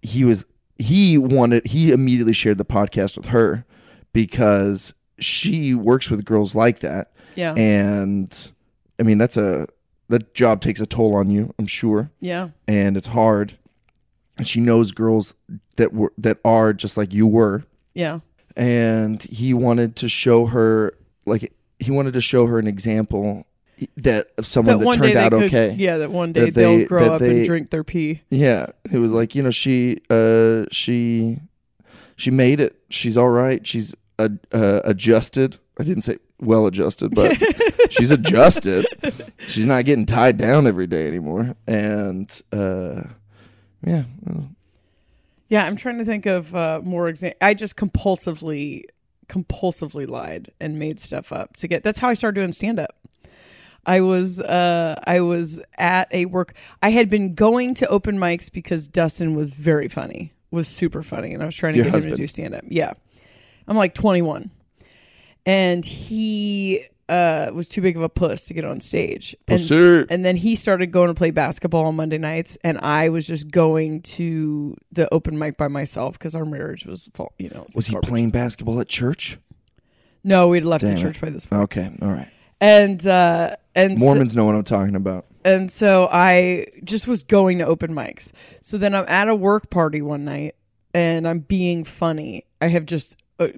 He 0.02 0.24
was 0.24 0.44
he 0.78 1.18
wanted 1.18 1.66
he 1.66 1.90
immediately 1.92 2.32
shared 2.32 2.56
the 2.58 2.64
podcast 2.64 3.16
with 3.16 3.26
her 3.26 3.64
because 4.12 4.94
she 5.18 5.74
works 5.74 6.08
with 6.10 6.24
girls 6.24 6.54
like 6.54 6.78
that 6.80 7.12
yeah, 7.34 7.52
and 7.54 8.50
I 8.98 9.02
mean 9.02 9.18
that's 9.18 9.36
a 9.36 9.66
that 10.08 10.34
job 10.34 10.60
takes 10.60 10.80
a 10.80 10.86
toll 10.86 11.14
on 11.14 11.30
you, 11.30 11.52
I'm 11.58 11.66
sure, 11.66 12.10
yeah, 12.20 12.48
and 12.66 12.96
it's 12.96 13.08
hard. 13.08 13.58
And 14.38 14.46
she 14.48 14.60
knows 14.60 14.92
girls 14.92 15.34
that 15.76 15.92
were 15.92 16.12
that 16.18 16.38
are 16.44 16.72
just 16.72 16.96
like 16.96 17.12
you 17.12 17.26
were, 17.26 17.64
yeah, 17.94 18.20
and 18.56 19.22
he 19.24 19.52
wanted 19.54 19.96
to 19.96 20.08
show 20.08 20.46
her 20.46 20.94
like 21.26 21.52
he 21.78 21.90
wanted 21.90 22.14
to 22.14 22.20
show 22.20 22.46
her 22.46 22.58
an 22.58 22.66
example 22.66 23.46
that 23.96 24.28
of 24.38 24.44
someone 24.46 24.78
that 24.80 24.84
that, 24.84 24.96
turned 24.96 25.16
out 25.16 25.30
could, 25.32 25.42
okay. 25.44 25.74
Yeah, 25.78 25.98
that 25.98 26.10
one 26.10 26.32
day 26.32 26.46
That 26.46 26.54
they- 26.54 26.76
they'll 26.78 26.88
grow 26.88 27.14
up 27.14 27.20
they- 27.20 27.38
and 27.38 27.46
drink 27.46 27.70
their 27.70 27.84
pee. 27.84 28.22
Yeah, 28.30 28.66
it 28.90 28.98
was 28.98 29.12
like 29.12 29.34
you 29.34 29.42
know 29.42 29.50
she 29.50 30.00
uh 30.10 30.64
she 30.72 31.38
she 32.16 32.30
made 32.32 32.58
it. 32.60 32.76
She's 32.90 33.16
all 33.16 33.28
right. 33.28 33.64
She's 33.66 33.94
uh, 34.18 34.30
uh, 34.52 34.80
adjusted. 34.84 35.58
I 35.78 35.84
didn't 35.84 36.02
say 36.02 36.18
well 36.40 36.66
adjusted, 36.66 37.14
but 37.14 37.36
she's 37.90 38.10
adjusted. 38.10 38.84
She's 39.46 39.66
not 39.66 39.84
getting 39.84 40.06
tied 40.06 40.36
down 40.36 40.66
every 40.66 40.88
day 40.88 41.06
anymore. 41.06 41.54
And 41.68 42.28
uh 42.52 43.02
yeah, 43.86 44.02
Yeah, 45.48 45.64
I'm 45.64 45.76
trying 45.76 45.98
to 45.98 46.04
think 46.04 46.26
of 46.26 46.52
uh, 46.54 46.80
more 46.82 47.08
exam. 47.08 47.34
I 47.40 47.54
just 47.54 47.76
compulsively, 47.76 48.82
compulsively 49.28 50.08
lied 50.08 50.50
and 50.60 50.78
made 50.78 51.00
stuff 51.00 51.32
up 51.32 51.56
to 51.56 51.68
get. 51.68 51.82
That's 51.82 51.98
how 51.98 52.08
I 52.08 52.14
started 52.14 52.40
doing 52.40 52.52
stand 52.52 52.80
up. 52.80 52.96
I 53.86 54.00
was 54.00 54.38
uh, 54.40 55.00
I 55.06 55.20
was 55.20 55.60
at 55.78 56.08
a 56.12 56.26
work. 56.26 56.54
I 56.82 56.90
had 56.90 57.08
been 57.08 57.34
going 57.34 57.74
to 57.74 57.86
open 57.88 58.18
mics 58.18 58.52
because 58.52 58.86
Dustin 58.86 59.34
was 59.34 59.54
very 59.54 59.88
funny, 59.88 60.32
was 60.50 60.68
super 60.68 61.02
funny, 61.02 61.32
and 61.32 61.42
I 61.42 61.46
was 61.46 61.54
trying 61.54 61.72
to 61.72 61.78
Your 61.78 61.90
get 61.90 62.04
him 62.04 62.10
to 62.10 62.16
do 62.16 62.26
stand 62.26 62.54
up. 62.54 62.64
Yeah, 62.68 62.92
I'm 63.66 63.76
like 63.76 63.94
21, 63.94 64.50
and 65.46 65.84
he 65.84 66.84
uh, 67.08 67.50
was 67.54 67.68
too 67.68 67.80
big 67.80 67.96
of 67.96 68.02
a 68.02 68.08
puss 68.08 68.44
to 68.46 68.54
get 68.54 68.64
on 68.64 68.80
stage. 68.80 69.34
And, 69.46 69.70
and 70.10 70.24
then 70.24 70.36
he 70.36 70.54
started 70.54 70.88
going 70.92 71.08
to 71.08 71.14
play 71.14 71.30
basketball 71.30 71.86
on 71.86 71.96
Monday 71.96 72.18
nights, 72.18 72.58
and 72.62 72.78
I 72.78 73.08
was 73.08 73.26
just 73.26 73.50
going 73.50 74.02
to 74.02 74.76
the 74.92 75.12
open 75.12 75.38
mic 75.38 75.56
by 75.56 75.68
myself 75.68 76.18
because 76.18 76.34
our 76.34 76.44
marriage 76.44 76.84
was, 76.86 77.08
fall, 77.14 77.32
you 77.38 77.48
know, 77.50 77.66
was 77.74 77.86
he 77.86 77.92
garbage. 77.94 78.08
playing 78.10 78.30
basketball 78.30 78.80
at 78.80 78.88
church? 78.88 79.38
No, 80.24 80.48
we'd 80.48 80.64
left 80.64 80.84
Damn 80.84 80.94
the 80.94 81.00
it. 81.00 81.02
church 81.02 81.20
by 81.20 81.30
this 81.30 81.46
point, 81.46 81.62
Okay, 81.62 81.90
all 82.02 82.08
right. 82.12 82.28
and 82.60 83.06
uh, 83.06 83.56
and 83.74 83.98
so- 83.98 84.04
Mormons 84.04 84.36
know 84.36 84.44
what 84.44 84.54
I'm 84.54 84.64
talking 84.64 84.94
about. 84.96 85.26
and 85.44 85.70
so 85.70 86.08
I 86.12 86.66
just 86.84 87.06
was 87.06 87.22
going 87.22 87.58
to 87.58 87.64
open 87.66 87.94
mics. 87.94 88.32
So 88.60 88.76
then 88.76 88.94
I'm 88.94 89.04
at 89.08 89.28
a 89.28 89.34
work 89.34 89.70
party 89.70 90.02
one 90.02 90.24
night 90.24 90.56
and 90.92 91.26
I'm 91.26 91.38
being 91.38 91.84
funny. 91.84 92.44
I 92.60 92.66
have 92.66 92.84
just 92.84 93.16
uh, 93.38 93.48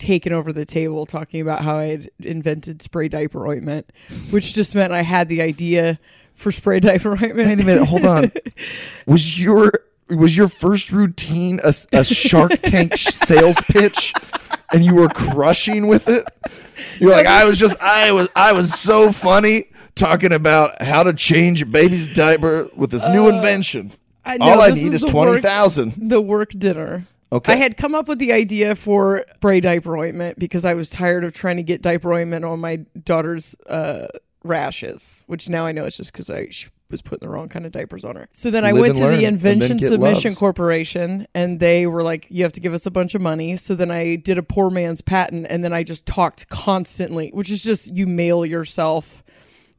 taken 0.00 0.32
over 0.32 0.52
the 0.52 0.64
table 0.64 1.06
talking 1.06 1.40
about 1.40 1.62
how 1.62 1.78
I 1.78 1.84
had 1.86 2.10
invented 2.20 2.82
spray 2.82 3.08
diaper 3.08 3.46
ointment, 3.46 3.90
which 4.30 4.52
just 4.52 4.74
meant 4.74 4.92
I 4.92 5.02
had 5.02 5.28
the 5.28 5.42
idea 5.42 5.98
for 6.34 6.50
spray 6.50 6.80
diaper 6.80 7.12
ointment. 7.12 7.48
Wait 7.48 7.60
a 7.60 7.64
minute, 7.64 7.84
hold 7.84 8.04
on. 8.04 8.32
Was 9.06 9.38
your 9.38 9.72
was 10.08 10.36
your 10.36 10.48
first 10.48 10.90
routine 10.90 11.60
a, 11.62 11.72
a 11.92 12.04
Shark 12.04 12.52
Tank 12.62 12.96
sales 12.96 13.58
pitch, 13.68 14.12
and 14.72 14.84
you 14.84 14.94
were 14.94 15.08
crushing 15.08 15.86
with 15.86 16.08
it? 16.08 16.24
You're 16.98 17.12
like, 17.12 17.26
I 17.26 17.44
was 17.44 17.58
just, 17.58 17.80
I 17.80 18.10
was, 18.12 18.28
I 18.34 18.52
was 18.52 18.74
so 18.78 19.12
funny 19.12 19.66
talking 19.94 20.32
about 20.32 20.82
how 20.82 21.02
to 21.02 21.12
change 21.12 21.60
your 21.60 21.68
baby's 21.68 22.12
diaper 22.12 22.68
with 22.74 22.90
this 22.90 23.04
new 23.06 23.26
uh, 23.26 23.36
invention. 23.36 23.92
I 24.24 24.38
know, 24.38 24.46
All 24.46 24.62
I 24.62 24.70
need 24.70 24.92
is 24.92 25.02
the 25.02 25.08
twenty 25.08 25.40
thousand. 25.40 26.10
The 26.10 26.20
work 26.20 26.50
dinner. 26.50 27.06
Okay. 27.32 27.52
I 27.52 27.56
had 27.56 27.76
come 27.76 27.94
up 27.94 28.08
with 28.08 28.18
the 28.18 28.32
idea 28.32 28.74
for 28.74 29.24
spray 29.36 29.60
diaper 29.60 29.96
ointment 29.96 30.38
because 30.38 30.64
I 30.64 30.74
was 30.74 30.90
tired 30.90 31.24
of 31.24 31.32
trying 31.32 31.56
to 31.58 31.62
get 31.62 31.80
diaper 31.80 32.12
ointment 32.12 32.44
on 32.44 32.60
my 32.60 32.76
daughter's 33.04 33.54
uh, 33.68 34.08
rashes, 34.42 35.22
which 35.26 35.48
now 35.48 35.64
I 35.64 35.72
know 35.72 35.84
it's 35.84 35.96
just 35.96 36.12
because 36.12 36.28
I 36.30 36.48
sh- 36.48 36.70
was 36.90 37.02
putting 37.02 37.26
the 37.26 37.32
wrong 37.32 37.48
kind 37.48 37.66
of 37.66 37.72
diapers 37.72 38.04
on 38.04 38.16
her. 38.16 38.28
So 38.32 38.50
then 38.50 38.64
I 38.64 38.72
Live 38.72 38.80
went 38.80 38.94
to 38.96 39.02
learn, 39.02 39.18
the 39.18 39.24
Invention 39.24 39.80
Submission 39.80 40.30
loves. 40.30 40.38
Corporation, 40.38 41.28
and 41.34 41.60
they 41.60 41.86
were 41.86 42.02
like, 42.02 42.26
"You 42.30 42.42
have 42.42 42.52
to 42.54 42.60
give 42.60 42.74
us 42.74 42.84
a 42.84 42.90
bunch 42.90 43.14
of 43.14 43.20
money." 43.20 43.54
So 43.54 43.76
then 43.76 43.92
I 43.92 44.16
did 44.16 44.38
a 44.38 44.42
poor 44.42 44.70
man's 44.70 45.00
patent, 45.00 45.46
and 45.48 45.62
then 45.62 45.72
I 45.72 45.84
just 45.84 46.06
talked 46.06 46.48
constantly, 46.48 47.30
which 47.32 47.50
is 47.50 47.62
just 47.62 47.94
you 47.94 48.08
mail 48.08 48.44
yourself 48.44 49.22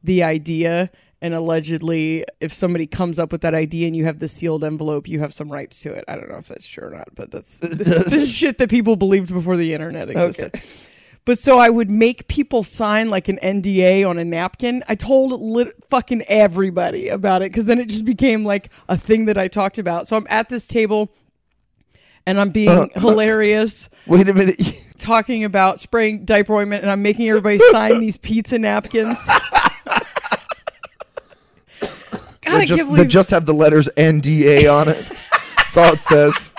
the 0.02 0.22
idea 0.22 0.90
and 1.22 1.34
allegedly 1.34 2.26
if 2.40 2.52
somebody 2.52 2.86
comes 2.86 3.18
up 3.18 3.32
with 3.32 3.40
that 3.40 3.54
idea 3.54 3.86
and 3.86 3.96
you 3.96 4.04
have 4.04 4.18
the 4.18 4.28
sealed 4.28 4.64
envelope 4.64 5.08
you 5.08 5.20
have 5.20 5.32
some 5.32 5.50
rights 5.50 5.80
to 5.80 5.92
it. 5.92 6.04
I 6.08 6.16
don't 6.16 6.28
know 6.28 6.36
if 6.36 6.48
that's 6.48 6.66
true 6.66 6.88
or 6.88 6.90
not 6.90 7.08
but 7.14 7.30
that's 7.30 7.58
this 7.62 8.22
is 8.24 8.30
shit 8.30 8.58
that 8.58 8.68
people 8.68 8.96
believed 8.96 9.32
before 9.32 9.56
the 9.56 9.72
internet 9.72 10.10
existed. 10.10 10.60
But 11.24 11.38
so 11.38 11.58
i 11.58 11.70
would 11.70 11.88
make 11.88 12.26
people 12.26 12.64
sign 12.64 13.08
like 13.08 13.28
an 13.28 13.38
nda 13.40 14.06
on 14.06 14.18
a 14.18 14.24
napkin. 14.24 14.82
I 14.88 14.96
told 14.96 15.40
lit- 15.40 15.82
fucking 15.88 16.22
everybody 16.26 17.08
about 17.08 17.42
it 17.42 17.52
because 17.52 17.66
then 17.66 17.78
it 17.78 17.88
just 17.88 18.04
became 18.04 18.44
like 18.44 18.70
a 18.88 18.98
thing 18.98 19.26
that 19.26 19.38
i 19.38 19.48
talked 19.48 19.78
about. 19.78 20.08
So 20.08 20.16
i'm 20.16 20.26
at 20.28 20.48
this 20.48 20.66
table 20.66 21.14
and 22.26 22.40
i'm 22.40 22.50
being 22.50 22.68
uh, 22.68 23.00
hilarious 23.00 23.88
Wait 24.06 24.28
a 24.28 24.34
minute. 24.34 24.60
talking 24.98 25.44
about 25.44 25.80
spraying 25.80 26.24
diaper 26.24 26.54
ointment 26.54 26.82
and 26.82 26.90
I'm 26.90 27.02
making 27.02 27.28
everybody 27.28 27.58
sign 27.70 27.98
these 28.00 28.16
pizza 28.18 28.58
napkins. 28.58 29.18
God, 32.42 32.60
That 32.60 32.66
just, 32.66 32.78
can't 32.78 32.90
that 32.90 32.96
believe 32.96 33.10
just 33.10 33.30
have 33.30 33.46
the 33.46 33.54
letters 33.54 33.88
NDA 33.96 34.72
on 34.72 34.88
it. 34.88 35.04
That's 35.56 35.76
all 35.76 35.92
it 35.94 36.02
says. 36.02 36.52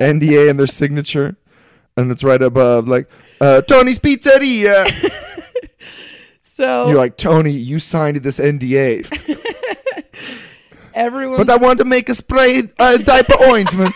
NDA 0.00 0.50
and 0.50 0.58
their 0.58 0.66
signature, 0.66 1.36
and 1.96 2.10
it's 2.10 2.22
right 2.22 2.40
above 2.40 2.88
like 2.88 3.08
uh, 3.40 3.62
Tony's 3.62 3.98
Pizzeria. 3.98 4.86
so. 6.42 6.88
You're 6.88 6.96
like 6.96 7.16
Tony, 7.16 7.52
you 7.52 7.78
signed 7.78 8.18
this 8.18 8.38
NDA, 8.38 9.06
everyone, 10.94 11.38
but 11.38 11.50
I 11.50 11.56
want 11.56 11.78
to 11.78 11.84
make 11.84 12.08
a 12.08 12.14
spray 12.14 12.62
uh, 12.78 12.98
diaper 12.98 13.34
ointment. 13.44 13.94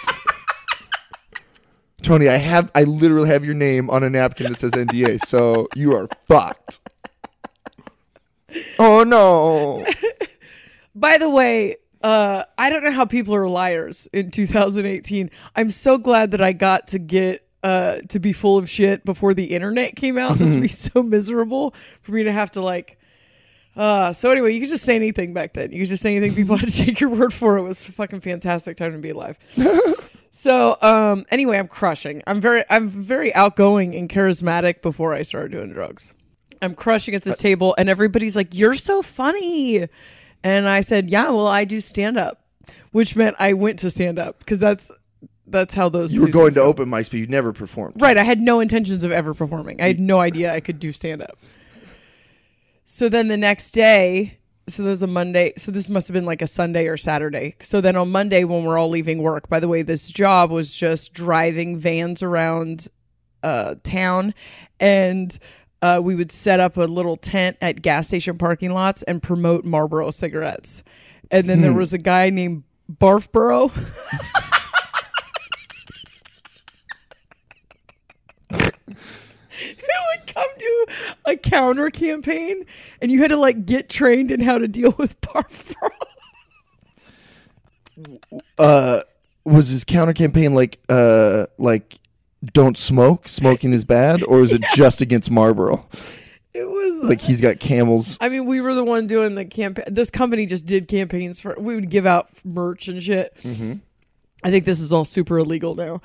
Tony, 2.02 2.28
I 2.28 2.36
have 2.36 2.70
I 2.74 2.84
literally 2.84 3.28
have 3.28 3.44
your 3.44 3.54
name 3.54 3.90
on 3.90 4.02
a 4.02 4.10
napkin 4.10 4.52
that 4.52 4.60
says 4.60 4.72
NDA, 4.72 5.20
so 5.26 5.68
you 5.74 5.92
are 5.92 6.08
fucked. 6.26 6.80
Oh 8.78 9.04
no. 9.04 9.86
By 10.94 11.18
the 11.18 11.28
way, 11.28 11.76
uh, 12.02 12.44
I 12.56 12.70
don't 12.70 12.82
know 12.82 12.92
how 12.92 13.04
people 13.04 13.34
are 13.34 13.48
liars 13.48 14.08
in 14.12 14.30
2018. 14.30 15.30
I'm 15.54 15.70
so 15.70 15.98
glad 15.98 16.30
that 16.30 16.40
I 16.40 16.52
got 16.52 16.88
to 16.88 16.98
get 16.98 17.46
uh, 17.62 17.98
to 18.08 18.18
be 18.18 18.32
full 18.32 18.56
of 18.56 18.68
shit 18.68 19.04
before 19.04 19.34
the 19.34 19.44
internet 19.44 19.96
came 19.96 20.16
out. 20.16 20.38
This 20.38 20.50
would 20.50 20.62
be 20.62 20.68
so 20.68 21.02
miserable 21.02 21.74
for 22.00 22.12
me 22.12 22.22
to 22.24 22.32
have 22.32 22.50
to 22.52 22.60
like. 22.60 22.98
Uh, 23.76 24.12
so 24.12 24.30
anyway, 24.30 24.52
you 24.52 24.60
could 24.60 24.68
just 24.68 24.84
say 24.84 24.96
anything 24.96 25.32
back 25.32 25.52
then. 25.52 25.70
You 25.72 25.80
could 25.80 25.88
just 25.88 26.02
say 26.02 26.16
anything. 26.16 26.34
People 26.34 26.56
had 26.56 26.70
to 26.70 26.76
take 26.84 27.00
your 27.00 27.10
word 27.10 27.32
for 27.32 27.56
it. 27.56 27.60
It 27.60 27.64
was 27.64 27.86
a 27.88 27.92
fucking 27.92 28.20
fantastic 28.20 28.76
time 28.76 28.92
to 28.92 28.98
be 28.98 29.10
alive. 29.10 29.38
so 30.30 30.76
um, 30.80 31.24
anyway, 31.30 31.58
I'm 31.58 31.68
crushing. 31.68 32.22
I'm 32.26 32.40
very 32.40 32.64
I'm 32.70 32.88
very 32.88 33.32
outgoing 33.34 33.94
and 33.94 34.08
charismatic 34.08 34.82
before 34.82 35.14
I 35.14 35.22
started 35.22 35.52
doing 35.52 35.72
drugs. 35.72 36.14
I'm 36.62 36.74
crushing 36.74 37.14
at 37.14 37.22
this 37.22 37.38
table, 37.38 37.74
and 37.78 37.88
everybody's 37.88 38.36
like, 38.36 38.54
"You're 38.54 38.74
so 38.74 39.00
funny," 39.00 39.88
and 40.42 40.68
I 40.68 40.80
said, 40.80 41.10
"Yeah, 41.10 41.30
well, 41.30 41.46
I 41.46 41.64
do 41.64 41.80
stand 41.80 42.16
up," 42.18 42.42
which 42.92 43.16
meant 43.16 43.36
I 43.38 43.52
went 43.52 43.78
to 43.80 43.90
stand 43.90 44.18
up 44.18 44.38
because 44.40 44.58
that's 44.58 44.90
that's 45.46 45.74
how 45.74 45.88
those 45.88 46.12
You 46.12 46.22
were 46.22 46.28
going 46.28 46.50
to 46.50 46.60
go. 46.60 46.64
open 46.66 46.88
mics, 46.88 47.10
but 47.10 47.18
you 47.18 47.26
never 47.26 47.52
performed. 47.52 48.00
Right. 48.00 48.16
I 48.16 48.22
had 48.22 48.40
no 48.40 48.60
intentions 48.60 49.02
of 49.02 49.10
ever 49.10 49.34
performing. 49.34 49.80
I 49.80 49.88
had 49.88 49.98
no 49.98 50.20
idea 50.20 50.54
I 50.54 50.60
could 50.60 50.78
do 50.78 50.92
stand 50.92 51.22
up. 51.22 51.36
So 52.84 53.08
then 53.08 53.28
the 53.28 53.36
next 53.36 53.72
day, 53.72 54.38
so 54.68 54.82
there's 54.84 55.02
a 55.02 55.06
Monday. 55.08 55.52
So 55.56 55.72
this 55.72 55.88
must 55.88 56.06
have 56.08 56.14
been 56.14 56.24
like 56.24 56.42
a 56.42 56.46
Sunday 56.46 56.86
or 56.86 56.96
Saturday. 56.96 57.56
So 57.60 57.80
then 57.80 57.96
on 57.96 58.10
Monday, 58.10 58.44
when 58.44 58.64
we're 58.64 58.78
all 58.78 58.88
leaving 58.90 59.22
work, 59.22 59.48
by 59.48 59.60
the 59.60 59.68
way, 59.68 59.82
this 59.82 60.08
job 60.08 60.50
was 60.50 60.74
just 60.74 61.12
driving 61.12 61.78
vans 61.78 62.22
around 62.22 62.88
uh, 63.42 63.74
town 63.82 64.34
and. 64.78 65.36
Uh, 65.82 66.00
we 66.02 66.14
would 66.14 66.30
set 66.30 66.60
up 66.60 66.76
a 66.76 66.82
little 66.82 67.16
tent 67.16 67.56
at 67.60 67.80
gas 67.80 68.08
station 68.08 68.36
parking 68.36 68.72
lots 68.72 69.02
and 69.04 69.22
promote 69.22 69.64
Marlboro 69.64 70.10
cigarettes. 70.10 70.82
And 71.30 71.48
then 71.48 71.60
there 71.62 71.72
was 71.72 71.92
a 71.92 71.98
guy 71.98 72.28
named 72.28 72.64
Barfboro. 72.92 73.70
who 78.50 78.56
would 78.58 80.26
come 80.26 80.48
to 80.58 80.86
a 81.26 81.36
counter 81.36 81.90
campaign 81.90 82.64
and 83.00 83.12
you 83.12 83.20
had 83.20 83.28
to 83.28 83.36
like 83.36 83.64
get 83.66 83.88
trained 83.88 84.30
in 84.30 84.40
how 84.40 84.58
to 84.58 84.66
deal 84.66 84.94
with 84.98 85.20
barf 85.20 85.74
uh 88.58 89.00
was 89.44 89.68
his 89.68 89.84
counter 89.84 90.12
campaign 90.12 90.54
like 90.54 90.80
uh 90.88 91.46
like 91.58 91.99
don't 92.52 92.78
smoke 92.78 93.28
smoking 93.28 93.72
is 93.72 93.84
bad 93.84 94.22
or 94.22 94.42
is 94.42 94.52
it 94.52 94.62
just 94.74 95.00
against 95.00 95.30
marlboro 95.30 95.86
it 96.54 96.68
was 96.68 97.02
like 97.02 97.20
he's 97.20 97.40
got 97.40 97.60
camels 97.60 98.18
I 98.20 98.28
mean, 98.28 98.44
we 98.44 98.60
were 98.60 98.74
the 98.74 98.84
one 98.84 99.06
doing 99.06 99.34
the 99.36 99.44
campaign. 99.44 99.84
This 99.88 100.10
company 100.10 100.46
just 100.46 100.66
did 100.66 100.88
campaigns 100.88 101.40
for. 101.40 101.54
We 101.56 101.76
would 101.76 101.90
give 101.90 102.06
out 102.06 102.28
merch 102.44 102.88
and 102.88 103.00
shit. 103.00 103.36
Mm-hmm. 103.42 103.74
I 104.42 104.50
think 104.50 104.64
this 104.64 104.80
is 104.80 104.92
all 104.92 105.04
super 105.04 105.38
illegal 105.38 105.74
now, 105.76 106.02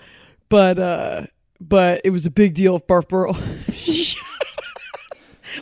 but 0.50 0.78
uh 0.78 1.26
but 1.60 2.02
it 2.04 2.12
was 2.12 2.26
a 2.26 2.32
big 2.32 2.54
deal 2.54 2.76
if 2.76 2.86
Barfboro. 2.86 3.34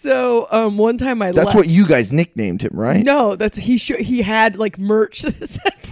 so 0.00 0.46
um, 0.52 0.78
one 0.78 0.96
time 0.96 1.20
I 1.22 1.26
left 1.26 1.36
that's 1.36 1.46
left. 1.46 1.56
what 1.56 1.68
you 1.68 1.86
guys 1.86 2.12
nicknamed 2.12 2.62
him 2.62 2.70
right 2.72 3.04
No, 3.04 3.34
that's 3.34 3.58
he. 3.58 3.78
Sh- 3.78 3.96
he 3.98 4.22
had 4.22 4.56
like 4.56 4.78
merch 4.78 5.22
that 5.22 5.48
said 5.48 5.90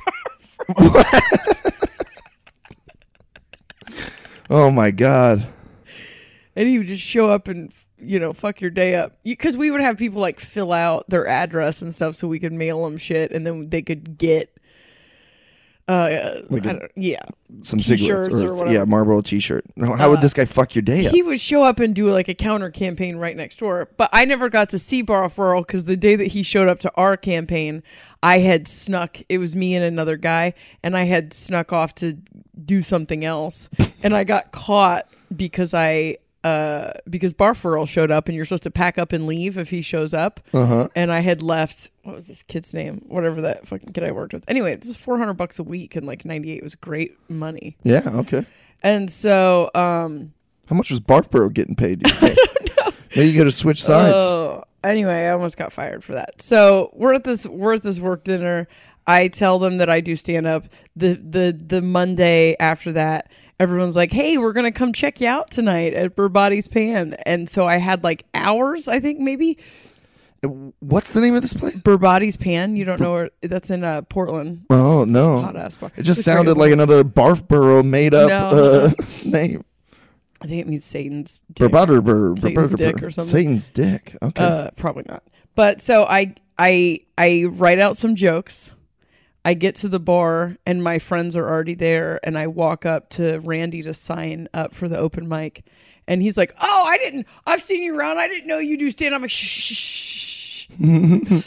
oh 4.51 4.71
my 4.71 4.91
god 4.91 5.47
and 6.55 6.69
he 6.69 6.79
would 6.79 6.87
just 6.87 7.03
show 7.03 7.31
up 7.31 7.49
and 7.49 7.73
you 7.99 8.19
know 8.19 8.33
fuck 8.33 8.61
your 8.61 8.71
day 8.71 8.95
up 8.95 9.17
because 9.25 9.57
we 9.57 9.71
would 9.71 9.81
have 9.81 9.97
people 9.97 10.21
like 10.21 10.41
fill 10.41 10.73
out 10.73 11.07
their 11.09 11.27
address 11.27 11.83
and 11.83 11.95
stuff 11.95 12.15
so 12.15 12.29
we 12.29 12.39
could 12.39 12.53
mail 12.53 12.85
them 12.85 12.97
shit 12.97 13.31
and 13.33 13.47
then 13.47 13.69
they 13.71 13.83
could 13.83 14.19
get 14.19 14.56
uh 15.89 16.41
Like 16.51 16.67
I 16.67 16.71
a- 16.73 16.89
yeah. 16.97 17.23
some 17.63 17.79
T-shirts 17.79 18.03
cigarettes 18.03 18.43
or 18.43 18.55
whatever. 18.55 18.73
yeah 18.73 18.85
marlboro 18.85 19.21
t-shirt. 19.23 19.65
How 19.79 20.11
would 20.11 20.19
Uh, 20.19 20.21
this 20.23 20.35
guy 20.35 20.45
fuck 20.45 20.75
your 20.75 20.83
day 20.83 21.07
up? 21.07 21.13
he 21.13 21.23
would 21.23 21.39
show 21.41 21.63
up 21.63 21.79
and 21.79 21.95
do 21.95 22.11
like 22.11 22.29
a 22.29 22.35
counter 22.35 22.71
campaign 22.71 23.17
right 23.17 23.37
next 23.37 23.59
door 23.59 23.89
but 23.97 24.11
i 24.13 24.25
never 24.25 24.49
got 24.49 24.69
to 24.71 24.79
see 24.81 25.03
barfboro 25.05 25.65
because 25.65 25.85
the 25.85 25.97
day 25.97 26.17
that 26.17 26.29
he 26.29 26.43
showed 26.43 26.69
up 26.69 26.81
to 26.81 26.93
our 26.97 27.17
campaign 27.17 27.83
i 28.23 28.39
had 28.41 28.67
snuck 28.67 29.19
it 29.29 29.39
was 29.39 29.55
me 29.55 29.77
and 29.77 29.85
another 29.85 30.17
guy 30.17 30.55
and 30.83 30.97
i 30.97 31.05
had 31.05 31.33
snuck 31.33 31.73
off 31.73 31.95
to 31.95 32.15
do 32.65 32.83
something 32.83 33.25
else. 33.25 33.69
And 34.03 34.15
i 34.15 34.25
got 34.25 34.53
caught 34.53 35.07
because 35.35 35.73
i 35.75 36.19
uh, 36.47 36.93
because 37.09 37.33
Barfurl 37.33 37.87
showed 37.89 38.11
up 38.11 38.29
and 38.29 38.35
you're 38.37 38.45
supposed 38.45 38.63
to 38.65 38.71
pack 38.71 38.99
up 38.99 39.13
and 39.13 39.27
leave 39.27 39.59
if 39.59 39.71
he 39.71 39.83
shows 39.83 40.15
up. 40.15 40.41
uh-huh 40.53 40.89
And 40.95 41.11
I 41.13 41.21
had 41.21 41.43
left, 41.43 41.91
what 42.05 42.15
was 42.15 42.27
this 42.29 42.43
kid's 42.43 42.73
name? 42.75 43.03
Whatever 43.09 43.41
that 43.43 43.67
fucking 43.67 43.91
kid 43.95 44.05
I 44.05 44.13
worked 44.13 44.33
with. 44.33 44.45
Anyway, 44.49 44.75
this 44.77 44.89
is 44.91 44.97
400 44.97 45.35
bucks 45.35 45.59
a 45.59 45.63
week 45.63 45.97
and 45.97 46.07
like 46.07 46.25
98 46.25 46.63
was 46.63 46.75
great 46.75 47.17
money. 47.31 47.77
yeah 47.83 48.09
okay 48.23 48.45
And 48.83 49.11
so, 49.11 49.71
um, 49.75 50.33
how 50.69 50.77
much 50.77 50.91
was 50.91 51.01
barfboro 51.01 51.53
getting 51.53 51.77
paid 51.77 52.01
do 52.01 52.11
you 52.11 52.15
think? 52.21 52.39
maybe 53.15 53.31
you 53.31 53.39
gotta 53.39 53.51
switch 53.51 53.83
sides 53.83 54.15
Oh, 54.17 54.65
anyway, 54.85 55.27
I 55.27 55.31
almost 55.31 55.57
got 55.57 55.73
fired 55.73 56.05
for 56.05 56.13
that. 56.15 56.41
So 56.43 56.91
we're 56.93 57.15
at 57.15 57.25
this 57.25 57.47
we're 57.47 57.75
at 57.75 57.83
this 57.83 57.99
work 58.01 58.25
dinner. 58.25 58.69
I 59.09 59.29
tell 59.29 59.59
them 59.61 59.79
that 59.79 59.89
I 59.89 60.01
do 60.01 60.17
stand 60.17 60.47
up. 60.47 60.65
The 60.97 61.15
the 61.15 61.53
the 61.53 61.81
Monday 61.81 62.57
after 62.59 62.93
that, 62.93 63.31
everyone's 63.61 63.97
like, 63.97 64.13
"Hey, 64.13 64.39
we're 64.39 64.53
gonna 64.53 64.73
come 64.73 64.93
check 64.93 65.21
you 65.21 65.29
out 65.29 65.51
tonight 65.51 65.95
at 65.95 66.15
Berbati's 66.17 66.69
Pan." 66.69 67.15
And 67.27 67.49
so 67.49 67.67
I 67.67 67.77
had 67.77 68.05
like 68.05 68.25
hours, 68.35 68.89
I 68.89 69.01
think 69.01 69.19
maybe. 69.21 69.59
What's 70.81 71.11
the 71.13 71.21
name 71.21 71.35
of 71.35 71.43
this 71.43 71.55
place? 71.55 71.75
Berbati's 71.77 72.37
Pan. 72.37 72.77
You 72.77 72.85
don't 72.85 73.01
know 73.01 73.11
where 73.13 73.31
that's 73.43 73.71
in 73.71 73.83
uh, 73.83 74.03
Portland. 74.03 74.67
Oh 74.71 75.05
no, 75.05 75.41
hot 75.41 75.57
ass 75.57 75.77
bar. 75.77 75.91
it 75.97 76.03
just 76.03 76.19
It's 76.21 76.25
sounded 76.27 76.57
like 76.57 76.71
another 76.73 77.03
Barfboro 77.03 77.85
made 77.85 78.15
up 78.15 78.29
No. 78.29 78.49
uh, 78.59 78.91
name. 79.25 79.65
I 80.43 80.47
think 80.47 80.61
it 80.61 80.69
means 80.69 80.85
Satan's 80.85 81.41
dick. 81.53 81.73
Burbutter, 81.73 82.39
Satan's 82.39 82.75
dick 82.75 83.03
or 83.03 83.11
something. 83.11 83.33
Satan's 83.33 83.71
dick. 83.71 84.17
Okay. 84.23 84.45
Uh, 84.45 84.71
probably 84.77 85.05
not. 85.09 85.25
But 85.57 85.81
so 85.81 86.05
I 86.05 86.35
I 86.59 87.01
I 87.19 87.47
write 87.49 87.81
out 87.81 87.97
some 87.97 88.15
jokes. 88.15 88.76
I 89.47 89.55
get 89.55 89.77
to 89.77 89.89
the 89.89 90.01
bar 90.01 90.57
and 90.67 90.83
my 90.83 90.99
friends 90.99 91.37
are 91.37 91.49
already 91.49 91.75
there, 91.75 92.19
and 92.25 92.37
I 92.37 92.49
walk 92.49 92.85
up 92.85 93.11
to 93.11 93.39
Randy 93.39 93.81
to 93.83 93.95
sign 93.95 94.49
up 94.53 94.75
for 94.75 94.89
the 94.89 94.99
open 94.99 95.29
mic, 95.29 95.65
and 96.09 96.21
he's 96.21 96.37
like, 96.37 96.53
"Oh, 96.61 96.85
I 96.85 96.99
didn't. 96.99 97.29
I've 97.47 97.63
seen 97.63 97.85
you 97.85 97.97
around. 97.97 98.19
I 98.19 98.27
didn't 98.27 98.49
know 98.49 98.59
you 98.59 98.77
do 98.77 98.91
stand." 98.91 99.15
I'm 99.15 99.23
like, 99.23 99.31
"Shh." 99.31 99.47
shh, 99.47 99.75
shh, 99.75 100.69
shh." 100.81 101.47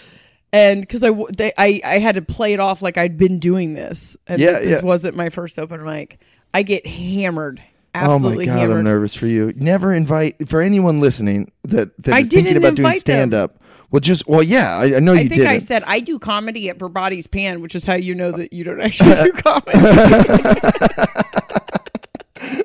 And 0.51 0.81
because 0.81 1.03
I, 1.03 1.11
they, 1.35 1.51
I 1.57 1.81
I 1.83 1.99
had 1.99 2.15
to 2.15 2.21
play 2.21 2.53
it 2.53 2.59
off 2.59 2.81
like 2.81 2.97
I'd 2.97 3.17
been 3.17 3.37
doing 3.37 3.73
this, 3.73 4.17
and 4.25 4.41
Yeah, 4.41 4.59
this 4.59 4.81
yeah. 4.81 4.81
wasn't 4.81 5.15
my 5.15 5.29
first 5.29 5.59
open 5.59 5.83
mic. 5.83 6.19
I 6.53 6.63
get 6.63 6.87
hammered, 6.87 7.61
oh 7.93 8.17
my 8.19 8.45
god, 8.45 8.47
hammered. 8.47 8.77
I'm 8.77 8.83
nervous 8.85 9.13
for 9.13 9.27
you. 9.27 9.53
Never 9.55 9.93
invite 9.93 10.47
for 10.49 10.61
anyone 10.61 11.01
listening 11.01 11.51
that 11.65 11.95
that 12.03 12.13
I 12.13 12.19
is 12.21 12.29
thinking 12.29 12.57
about 12.57 12.75
doing 12.75 12.93
stand 12.93 13.33
up. 13.33 13.61
Well, 13.91 13.99
just 13.99 14.27
well, 14.27 14.43
yeah, 14.43 14.77
I, 14.77 14.97
I 14.97 14.99
know 14.99 15.13
you 15.13 15.21
I 15.21 15.27
think 15.27 15.41
did. 15.41 15.47
I 15.47 15.57
said 15.57 15.83
I 15.87 15.99
do 15.99 16.19
comedy 16.19 16.69
at 16.69 16.77
Berbati's 16.77 17.25
Pan, 17.25 17.61
which 17.61 17.73
is 17.73 17.85
how 17.85 17.95
you 17.95 18.13
know 18.13 18.31
that 18.31 18.53
you 18.53 18.63
don't 18.63 18.81
actually 18.81 19.15
do 19.15 19.31
comedy. 19.41 19.79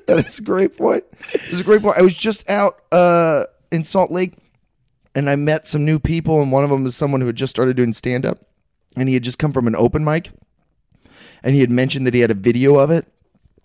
that 0.07 0.25
is 0.27 0.39
a 0.39 0.43
great 0.43 0.77
point. 0.77 1.05
It's 1.33 1.61
a 1.61 1.65
great 1.65 1.81
point. 1.81 1.97
I 1.97 2.03
was 2.03 2.15
just 2.15 2.49
out 2.51 2.83
uh, 2.93 3.45
in 3.73 3.85
Salt 3.85 4.11
Lake, 4.11 4.35
and 5.15 5.31
I 5.31 5.37
met 5.37 5.67
some 5.67 5.85
new 5.87 5.99
people, 5.99 6.43
and 6.43 6.53
one 6.53 6.63
of 6.63 6.69
them 6.69 6.85
was 6.85 6.95
someone 6.95 7.23
who 7.23 7.27
had 7.27 7.37
just 7.37 7.51
started 7.51 7.75
doing 7.75 7.95
stand 7.95 8.27
up, 8.27 8.41
and 8.95 9.09
he 9.09 9.15
had 9.15 9.23
just 9.23 9.39
come 9.39 9.53
from 9.53 9.67
an 9.67 9.77
open 9.77 10.05
mic, 10.05 10.31
and 11.43 11.55
he 11.55 11.63
had 11.63 11.71
mentioned 11.71 12.07
that 12.07 12.13
he 12.13 12.21
had 12.21 12.31
a 12.31 12.35
video 12.35 12.77
of 12.77 12.91
it. 12.91 13.07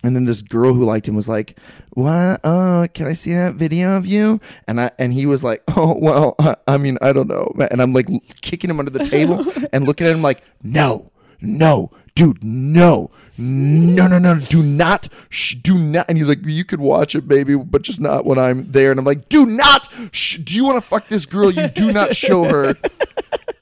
And 0.04 0.16
then 0.16 0.26
this 0.26 0.42
girl 0.42 0.74
who 0.74 0.86
liked 0.86 1.08
him 1.08 1.16
was 1.16 1.28
like, 1.28 1.60
"What? 1.92 2.40
Oh, 2.44 2.88
can 2.94 3.08
I 3.08 3.14
see 3.14 3.34
that 3.34 3.56
video 3.56 3.98
of 3.98 4.06
you?" 4.06 4.40
And 4.68 4.80
I 4.80 4.92
and 4.98 5.12
he 5.12 5.26
was 5.26 5.44
like, 5.44 5.62
"Oh, 5.76 5.98
well, 5.98 6.36
I, 6.40 6.56
I 6.68 6.78
mean, 6.78 6.98
I 7.02 7.12
don't 7.12 7.28
know." 7.28 7.54
And 7.70 7.82
I'm 7.82 7.94
like 7.94 8.08
kicking 8.42 8.70
him 8.70 8.80
under 8.80 8.92
the 8.92 9.04
table 9.04 9.46
and 9.74 9.86
looking 9.86 10.08
at 10.08 10.14
him 10.14 10.22
like, 10.22 10.42
"No, 10.64 11.12
no, 11.42 11.92
dude, 12.15 12.43
no, 12.43 13.12
no, 13.38 14.08
no, 14.08 14.17
no, 14.19 14.39
do 14.39 14.62
not, 14.63 15.08
sh- 15.30 15.56
do 15.56 15.78
not." 15.78 16.06
And 16.10 16.17
he's 16.17 16.28
like, 16.28 16.43
"You 16.45 16.63
could 16.65 16.80
watch 16.80 17.15
it, 17.15 17.28
baby, 17.28 17.56
but 17.56 17.82
just 17.82 18.00
not 18.02 18.26
when 18.26 18.38
I'm 18.38 18.72
there." 18.72 18.91
And 18.91 19.00
I'm 19.00 19.06
like, 19.06 19.30
"Do 19.30 19.45
not. 19.45 19.88
Sh- 20.12 20.38
do 20.38 20.56
you 20.56 20.65
want 20.65 20.78
to 20.78 20.82
fuck 20.82 21.08
this 21.08 21.26
girl? 21.26 21.52
You 21.52 21.67
do 21.67 21.91
not 21.91 22.15
show 22.15 22.43
her." 22.45 22.76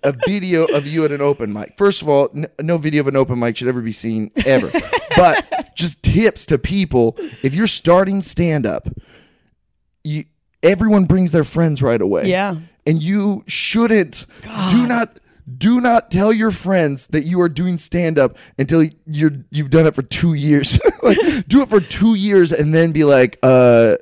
a 0.04 0.14
video 0.26 0.64
of 0.66 0.86
you 0.88 1.04
at 1.04 1.12
an 1.12 1.20
open 1.22 1.52
mic. 1.52 1.74
First 1.78 2.02
of 2.02 2.08
all, 2.08 2.30
n- 2.34 2.48
no 2.62 2.78
video 2.78 3.02
of 3.02 3.08
an 3.08 3.18
open 3.18 3.40
mic 3.40 3.58
should 3.58 3.68
ever 3.68 3.82
be 3.82 3.92
seen 3.92 4.32
ever. 4.46 4.72
but 5.18 5.76
just 5.76 6.02
tips 6.04 6.46
to 6.46 6.58
people: 6.58 7.16
if 7.44 7.54
you're 7.54 7.68
starting 7.68 8.22
stand 8.22 8.66
up, 8.66 8.88
you 10.04 10.26
everyone 10.64 11.06
brings 11.06 11.32
their 11.32 11.44
friends 11.44 11.82
right 11.82 12.02
away. 12.02 12.28
Yeah. 12.30 12.58
and 12.86 13.02
you 13.04 13.44
shouldn't. 13.48 14.26
Do 14.72 14.88
not. 14.88 15.20
Do 15.58 15.80
not 15.80 16.12
tell 16.12 16.34
your 16.34 16.52
friends 16.52 17.08
that 17.08 17.24
you 17.24 17.40
are 17.42 17.48
doing 17.50 17.78
stand 17.78 18.20
up 18.20 18.36
until 18.58 18.84
you're 19.06 19.32
you've 19.50 19.70
done 19.70 19.86
it 19.88 19.96
for 19.96 20.02
two 20.02 20.34
years. 20.34 20.78
like, 21.04 21.18
do 21.48 21.62
it 21.62 21.70
for 21.70 21.80
two 21.80 22.16
years 22.16 22.52
and 22.52 22.74
then 22.76 22.92
be 22.92 23.04
like, 23.06 23.40
uh, 23.44 23.96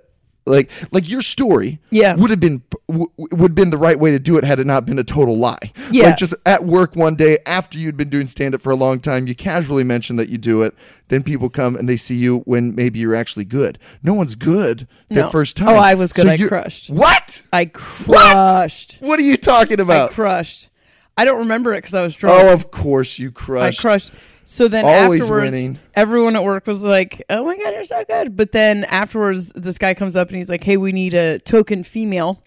like 0.47 0.69
like 0.91 1.09
your 1.09 1.21
story 1.23 1.79
Yeah. 1.91 2.13
would 2.15 2.29
have 2.29 2.39
been 2.39 2.61
w- 2.87 3.09
would 3.17 3.41
have 3.51 3.55
been 3.55 3.71
the 3.71 3.79
right 3.79 3.99
way 3.99 4.11
to 4.11 4.19
do 4.19 4.37
it 4.37 4.43
had 4.43 4.59
it 4.59 4.67
not 4.67 4.85
been 4.85 4.99
a 4.99 5.03
total 5.03 5.35
lie 5.35 5.71
Yeah. 5.89 6.05
like 6.09 6.17
just 6.17 6.35
at 6.45 6.63
work 6.65 6.95
one 6.95 7.15
day 7.15 7.39
after 7.47 7.79
you'd 7.79 7.97
been 7.97 8.09
doing 8.09 8.27
stand 8.27 8.53
up 8.53 8.61
for 8.61 8.69
a 8.71 8.75
long 8.75 8.99
time 8.99 9.25
you 9.25 9.33
casually 9.33 9.83
mention 9.83 10.17
that 10.17 10.29
you 10.29 10.37
do 10.37 10.61
it 10.61 10.75
then 11.07 11.23
people 11.23 11.49
come 11.49 11.75
and 11.75 11.89
they 11.89 11.97
see 11.97 12.13
you 12.15 12.39
when 12.41 12.75
maybe 12.75 12.99
you're 12.99 13.15
actually 13.15 13.45
good 13.45 13.79
no 14.03 14.13
one's 14.13 14.35
good 14.35 14.87
their 15.09 15.23
No. 15.23 15.29
first 15.31 15.57
time 15.57 15.69
Oh, 15.69 15.75
I 15.77 15.95
was 15.95 16.13
good. 16.13 16.27
I 16.27 16.37
crushed. 16.37 16.91
what 16.91 17.41
I 17.51 17.65
crushed. 17.65 18.97
what 18.99 19.17
are 19.19 19.23
you 19.23 19.37
talking 19.37 19.79
I 19.79 19.83
about 19.83 20.11
crushed. 20.11 20.69
I 21.17 21.25
don't 21.25 21.39
remember 21.39 21.73
it 21.73 21.77
because 21.77 21.93
I 21.93 22.01
was 22.01 22.15
drunk. 22.15 22.41
oh 22.43 22.53
of 22.53 22.71
course 22.71 23.19
you 23.19 23.31
crushed. 23.31 23.79
I 23.79 23.81
crushed. 23.81 24.11
So 24.47 24.67
then 24.67 24.85
Always 24.85 25.21
afterwards, 25.21 25.51
winning. 25.51 25.79
everyone 25.95 26.35
at 26.35 26.43
work 26.43 26.67
was 26.67 26.83
like, 26.83 27.23
"Oh 27.29 27.45
my 27.45 27.57
god, 27.57 27.73
you're 27.73 27.83
so 27.83 28.03
good!" 28.07 28.35
But 28.35 28.51
then 28.51 28.83
afterwards, 28.85 29.51
this 29.55 29.77
guy 29.79 29.93
comes 29.95 30.15
up 30.15 30.27
and 30.29 30.37
he's 30.37 30.49
like, 30.49 30.63
"Hey, 30.63 30.77
we 30.77 30.91
need 30.91 31.13
a 31.15 31.39
token 31.39 31.83
female 31.83 32.43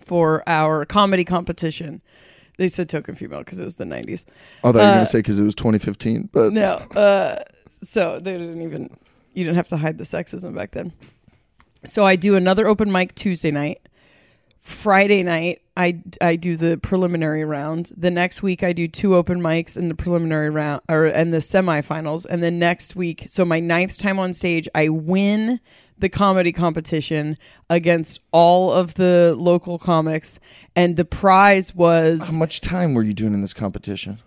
for 0.00 0.42
our 0.48 0.84
comedy 0.84 1.24
competition." 1.24 2.02
They 2.56 2.68
said 2.68 2.88
token 2.88 3.14
female 3.14 3.40
because 3.40 3.60
it 3.60 3.64
was 3.64 3.76
the 3.76 3.84
'90s. 3.84 4.24
i 4.64 4.72
thought 4.72 4.74
you 4.74 4.80
were 4.80 4.84
uh, 4.86 4.94
gonna 4.94 5.06
say 5.06 5.18
because 5.18 5.38
it 5.38 5.44
was 5.44 5.54
2015 5.54 6.30
but 6.32 6.52
No, 6.52 6.74
uh, 6.96 7.42
so 7.82 8.18
they 8.18 8.32
didn't 8.38 8.62
even. 8.62 8.96
You 9.34 9.44
didn't 9.44 9.56
have 9.56 9.68
to 9.68 9.76
hide 9.76 9.98
the 9.98 10.04
sexism 10.04 10.54
back 10.54 10.72
then. 10.72 10.92
So 11.84 12.04
I 12.04 12.16
do 12.16 12.34
another 12.34 12.66
open 12.66 12.90
mic 12.90 13.14
Tuesday 13.14 13.50
night. 13.50 13.80
Friday 14.62 15.22
night, 15.22 15.60
I, 15.76 16.02
I 16.20 16.36
do 16.36 16.56
the 16.56 16.76
preliminary 16.76 17.44
round. 17.44 17.90
The 17.96 18.10
next 18.10 18.42
week, 18.42 18.62
I 18.62 18.72
do 18.72 18.86
two 18.86 19.14
open 19.16 19.40
mics 19.40 19.76
in 19.76 19.88
the 19.88 19.94
preliminary 19.94 20.50
round 20.50 20.82
or 20.88 21.06
and 21.06 21.34
the 21.34 21.38
semifinals. 21.38 22.26
And 22.28 22.42
then 22.42 22.58
next 22.58 22.94
week, 22.94 23.24
so 23.28 23.44
my 23.44 23.60
ninth 23.60 23.98
time 23.98 24.18
on 24.18 24.32
stage, 24.32 24.68
I 24.74 24.88
win 24.88 25.60
the 25.98 26.08
comedy 26.08 26.52
competition 26.52 27.38
against 27.70 28.20
all 28.30 28.72
of 28.72 28.94
the 28.94 29.34
local 29.36 29.78
comics. 29.78 30.38
And 30.76 30.96
the 30.96 31.04
prize 31.04 31.74
was, 31.74 32.30
how 32.30 32.36
much 32.36 32.60
time 32.60 32.94
were 32.94 33.02
you 33.02 33.14
doing 33.14 33.32
in 33.32 33.40
this 33.40 33.54
competition 33.54 34.20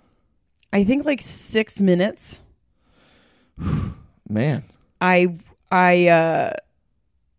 I 0.74 0.84
think, 0.84 1.06
like 1.06 1.22
six 1.22 1.80
minutes. 1.80 2.42
man 4.30 4.64
I 5.00 5.38
I 5.72 6.08
uh 6.08 6.54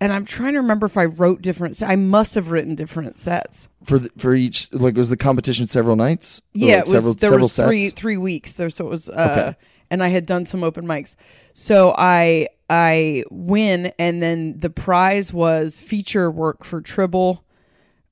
and 0.00 0.12
I'm 0.12 0.24
trying 0.24 0.52
to 0.52 0.60
remember 0.60 0.86
if 0.86 0.96
I 0.96 1.06
wrote 1.06 1.42
different 1.42 1.76
se- 1.76 1.86
I 1.86 1.96
must 1.96 2.34
have 2.36 2.50
written 2.50 2.74
different 2.74 3.18
sets. 3.18 3.68
for 3.84 3.98
the, 3.98 4.08
for 4.16 4.34
each 4.34 4.72
like 4.72 4.96
was 4.96 5.10
the 5.10 5.16
competition 5.16 5.66
several 5.66 5.96
nights 5.96 6.40
Yeah, 6.54 6.66
like, 6.66 6.74
it 6.76 6.80
was 6.80 6.90
several, 6.90 7.14
there 7.14 7.30
several 7.30 7.44
was 7.44 7.56
three 7.56 7.88
sets? 7.88 8.00
three 8.00 8.16
weeks 8.16 8.52
there 8.54 8.70
so 8.70 8.86
it 8.86 8.90
was 8.90 9.08
uh 9.08 9.12
Okay. 9.48 9.58
and 9.90 10.02
I 10.02 10.08
had 10.08 10.26
done 10.26 10.46
some 10.46 10.62
open 10.62 10.86
mics. 10.86 11.16
So 11.54 11.94
I 11.96 12.48
I 12.70 13.24
win 13.30 13.92
and 13.98 14.22
then 14.22 14.58
the 14.60 14.70
prize 14.70 15.32
was 15.32 15.78
feature 15.78 16.30
work 16.30 16.64
for 16.64 16.80
Tribble 16.80 17.44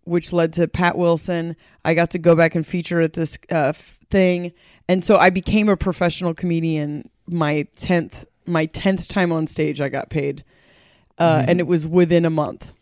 which 0.04 0.32
led 0.32 0.52
to 0.54 0.68
Pat 0.68 0.96
Wilson. 0.96 1.56
I 1.84 1.94
got 1.94 2.10
to 2.10 2.18
go 2.18 2.34
back 2.36 2.54
and 2.54 2.64
feature 2.64 3.00
at 3.00 3.14
this 3.14 3.36
uh, 3.50 3.72
thing, 4.08 4.52
and 4.88 5.02
so 5.02 5.16
I 5.16 5.30
became 5.30 5.68
a 5.68 5.76
professional 5.76 6.32
comedian. 6.32 7.10
My 7.26 7.66
tenth, 7.74 8.24
my 8.46 8.66
tenth 8.66 9.08
time 9.08 9.32
on 9.32 9.48
stage, 9.48 9.80
I 9.80 9.88
got 9.88 10.08
paid, 10.08 10.44
uh, 11.18 11.44
and 11.46 11.60
it 11.60 11.66
was 11.66 11.86
within 11.86 12.24
a 12.24 12.30
month. 12.30 12.72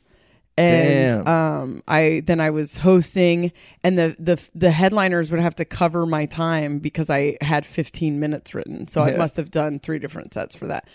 And 0.56 1.24
Damn. 1.24 1.26
um, 1.26 1.82
I 1.88 2.22
then 2.24 2.40
I 2.40 2.50
was 2.50 2.76
hosting, 2.78 3.52
and 3.82 3.98
the 3.98 4.14
the 4.20 4.40
the 4.54 4.70
headliners 4.70 5.32
would 5.32 5.40
have 5.40 5.56
to 5.56 5.64
cover 5.64 6.06
my 6.06 6.26
time 6.26 6.78
because 6.78 7.10
I 7.10 7.36
had 7.40 7.66
15 7.66 8.20
minutes 8.20 8.54
written, 8.54 8.86
so 8.86 9.02
I 9.02 9.16
must 9.16 9.36
have 9.36 9.50
done 9.50 9.80
three 9.80 9.98
different 9.98 10.32
sets 10.32 10.54
for 10.54 10.68
that. 10.68 10.86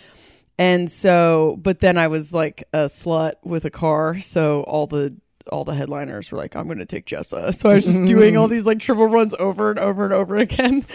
And 0.57 0.89
so, 0.89 1.57
but 1.61 1.79
then 1.79 1.97
I 1.97 2.07
was 2.07 2.33
like 2.33 2.65
a 2.73 2.85
slut 2.85 3.33
with 3.43 3.65
a 3.65 3.69
car, 3.69 4.19
so 4.19 4.63
all 4.63 4.87
the 4.87 5.15
all 5.51 5.65
the 5.65 5.73
headliners 5.73 6.31
were 6.31 6.37
like, 6.37 6.55
"I'm 6.55 6.67
going 6.67 6.79
to 6.79 6.85
take 6.85 7.05
Jessa." 7.05 7.53
So 7.59 7.69
I 7.69 7.75
was 7.75 7.85
just 7.85 8.05
doing 8.05 8.37
all 8.37 8.47
these 8.49 8.65
like 8.65 8.79
triple 8.79 9.07
runs 9.07 9.33
over 9.39 9.69
and 9.71 9.79
over 9.79 10.05
and 10.05 10.13
over 10.13 10.37
again. 10.37 10.85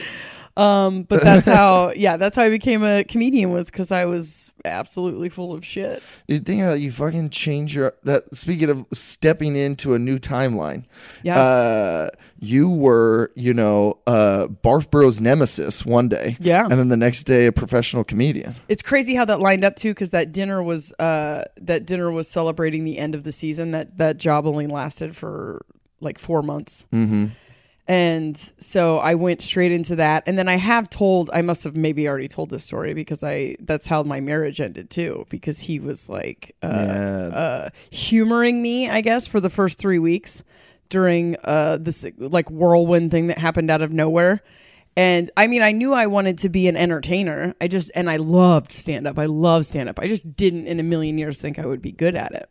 Um, 0.56 1.02
but 1.02 1.22
that's 1.22 1.46
how, 1.46 1.92
yeah, 1.96 2.16
that's 2.16 2.36
how 2.36 2.42
I 2.42 2.50
became 2.50 2.84
a 2.84 3.04
comedian 3.04 3.50
was 3.50 3.70
because 3.70 3.90
I 3.90 4.04
was 4.04 4.52
absolutely 4.64 5.28
full 5.28 5.52
of 5.52 5.64
shit. 5.64 6.02
You 6.28 6.40
think 6.40 6.62
how 6.62 6.72
you 6.74 6.92
fucking 6.92 7.30
change 7.30 7.74
your 7.74 7.94
that 8.04 8.34
speaking 8.34 8.70
of 8.70 8.86
stepping 8.92 9.56
into 9.56 9.94
a 9.94 9.98
new 9.98 10.18
timeline. 10.18 10.84
Yeah. 11.22 11.40
Uh 11.40 12.08
you 12.38 12.68
were, 12.68 13.32
you 13.34 13.54
know, 13.54 13.98
uh 14.06 14.46
Barfboro's 14.48 15.20
nemesis 15.20 15.84
one 15.84 16.08
day. 16.08 16.36
Yeah. 16.40 16.62
And 16.62 16.78
then 16.78 16.88
the 16.88 16.96
next 16.96 17.24
day 17.24 17.46
a 17.46 17.52
professional 17.52 18.04
comedian. 18.04 18.54
It's 18.68 18.82
crazy 18.82 19.14
how 19.14 19.24
that 19.26 19.40
lined 19.40 19.64
up 19.64 19.76
too, 19.76 19.90
because 19.90 20.10
that 20.10 20.32
dinner 20.32 20.62
was 20.62 20.92
uh 20.94 21.44
that 21.60 21.86
dinner 21.86 22.10
was 22.10 22.28
celebrating 22.28 22.84
the 22.84 22.98
end 22.98 23.14
of 23.14 23.24
the 23.24 23.32
season. 23.32 23.72
That 23.72 23.98
that 23.98 24.18
job 24.18 24.46
only 24.46 24.66
lasted 24.66 25.16
for 25.16 25.64
like 26.00 26.18
four 26.18 26.42
months. 26.42 26.86
Mm-hmm. 26.92 27.26
And 27.86 28.36
so 28.58 28.98
I 28.98 29.14
went 29.14 29.42
straight 29.42 29.70
into 29.70 29.96
that. 29.96 30.22
And 30.26 30.38
then 30.38 30.48
I 30.48 30.56
have 30.56 30.88
told, 30.88 31.28
I 31.34 31.42
must 31.42 31.64
have 31.64 31.76
maybe 31.76 32.08
already 32.08 32.28
told 32.28 32.48
this 32.48 32.64
story 32.64 32.94
because 32.94 33.22
I, 33.22 33.56
that's 33.60 33.86
how 33.86 34.02
my 34.02 34.20
marriage 34.20 34.60
ended 34.60 34.88
too, 34.88 35.26
because 35.28 35.60
he 35.60 35.78
was 35.78 36.08
like, 36.08 36.56
uh, 36.62 36.66
uh, 36.66 37.70
humoring 37.90 38.62
me, 38.62 38.88
I 38.88 39.02
guess, 39.02 39.26
for 39.26 39.38
the 39.38 39.50
first 39.50 39.78
three 39.78 39.98
weeks 39.98 40.42
during, 40.88 41.36
uh, 41.44 41.76
this 41.78 42.06
like 42.16 42.50
whirlwind 42.50 43.10
thing 43.10 43.26
that 43.26 43.36
happened 43.36 43.70
out 43.70 43.82
of 43.82 43.92
nowhere. 43.92 44.42
And 44.96 45.30
I 45.36 45.46
mean, 45.48 45.60
I 45.60 45.72
knew 45.72 45.92
I 45.92 46.06
wanted 46.06 46.38
to 46.38 46.48
be 46.48 46.68
an 46.68 46.76
entertainer. 46.76 47.54
I 47.60 47.68
just, 47.68 47.90
and 47.94 48.08
I 48.08 48.16
loved 48.16 48.72
stand 48.72 49.06
up. 49.06 49.18
I 49.18 49.26
love 49.26 49.66
stand 49.66 49.88
up. 49.88 49.98
I 49.98 50.06
just 50.06 50.36
didn't 50.36 50.68
in 50.68 50.80
a 50.80 50.84
million 50.84 51.18
years 51.18 51.40
think 51.40 51.58
I 51.58 51.66
would 51.66 51.82
be 51.82 51.92
good 51.92 52.14
at 52.14 52.32
it. 52.32 52.48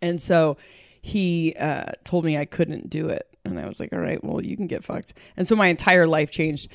And 0.00 0.20
so 0.20 0.56
he 1.02 1.54
uh, 1.58 1.92
told 2.04 2.24
me 2.24 2.36
I 2.36 2.46
couldn't 2.46 2.88
do 2.90 3.08
it, 3.08 3.28
and 3.50 3.60
I 3.60 3.66
was 3.66 3.80
like, 3.80 3.92
all 3.92 3.98
right, 3.98 4.22
well, 4.22 4.44
you 4.44 4.56
can 4.56 4.66
get 4.66 4.84
fucked. 4.84 5.14
And 5.36 5.46
so 5.46 5.56
my 5.56 5.66
entire 5.68 6.06
life 6.06 6.30
changed. 6.30 6.70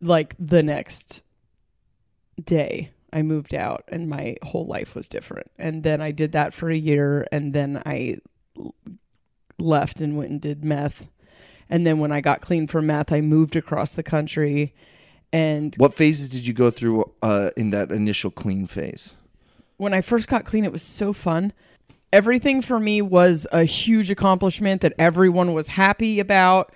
Like 0.00 0.34
the 0.38 0.62
next 0.62 1.22
day, 2.42 2.90
I 3.12 3.22
moved 3.22 3.54
out, 3.54 3.84
and 3.88 4.08
my 4.08 4.36
whole 4.42 4.66
life 4.66 4.94
was 4.94 5.08
different. 5.08 5.50
And 5.58 5.82
then 5.82 6.00
I 6.00 6.10
did 6.10 6.32
that 6.32 6.54
for 6.54 6.70
a 6.70 6.76
year, 6.76 7.26
and 7.30 7.52
then 7.52 7.82
I 7.84 8.16
left 9.58 10.00
and 10.00 10.16
went 10.16 10.30
and 10.30 10.40
did 10.40 10.64
meth. 10.64 11.08
And 11.68 11.86
then 11.86 11.98
when 11.98 12.12
I 12.12 12.20
got 12.20 12.40
clean 12.40 12.66
from 12.66 12.86
meth, 12.86 13.12
I 13.12 13.20
moved 13.20 13.56
across 13.56 13.94
the 13.94 14.02
country, 14.02 14.74
and 15.32 15.74
What 15.76 15.94
phases 15.94 16.28
did 16.28 16.46
you 16.46 16.52
go 16.54 16.70
through 16.70 17.10
uh, 17.22 17.50
in 17.56 17.70
that 17.70 17.92
initial 17.92 18.30
clean 18.30 18.66
phase? 18.66 19.14
when 19.76 19.94
I 19.94 20.02
first 20.02 20.28
got 20.28 20.44
clean, 20.44 20.66
it 20.66 20.72
was 20.72 20.82
so 20.82 21.12
fun. 21.14 21.54
Everything 22.12 22.60
for 22.60 22.80
me 22.80 23.00
was 23.02 23.46
a 23.52 23.64
huge 23.64 24.10
accomplishment 24.10 24.80
that 24.80 24.92
everyone 24.98 25.54
was 25.54 25.68
happy 25.68 26.18
about. 26.18 26.72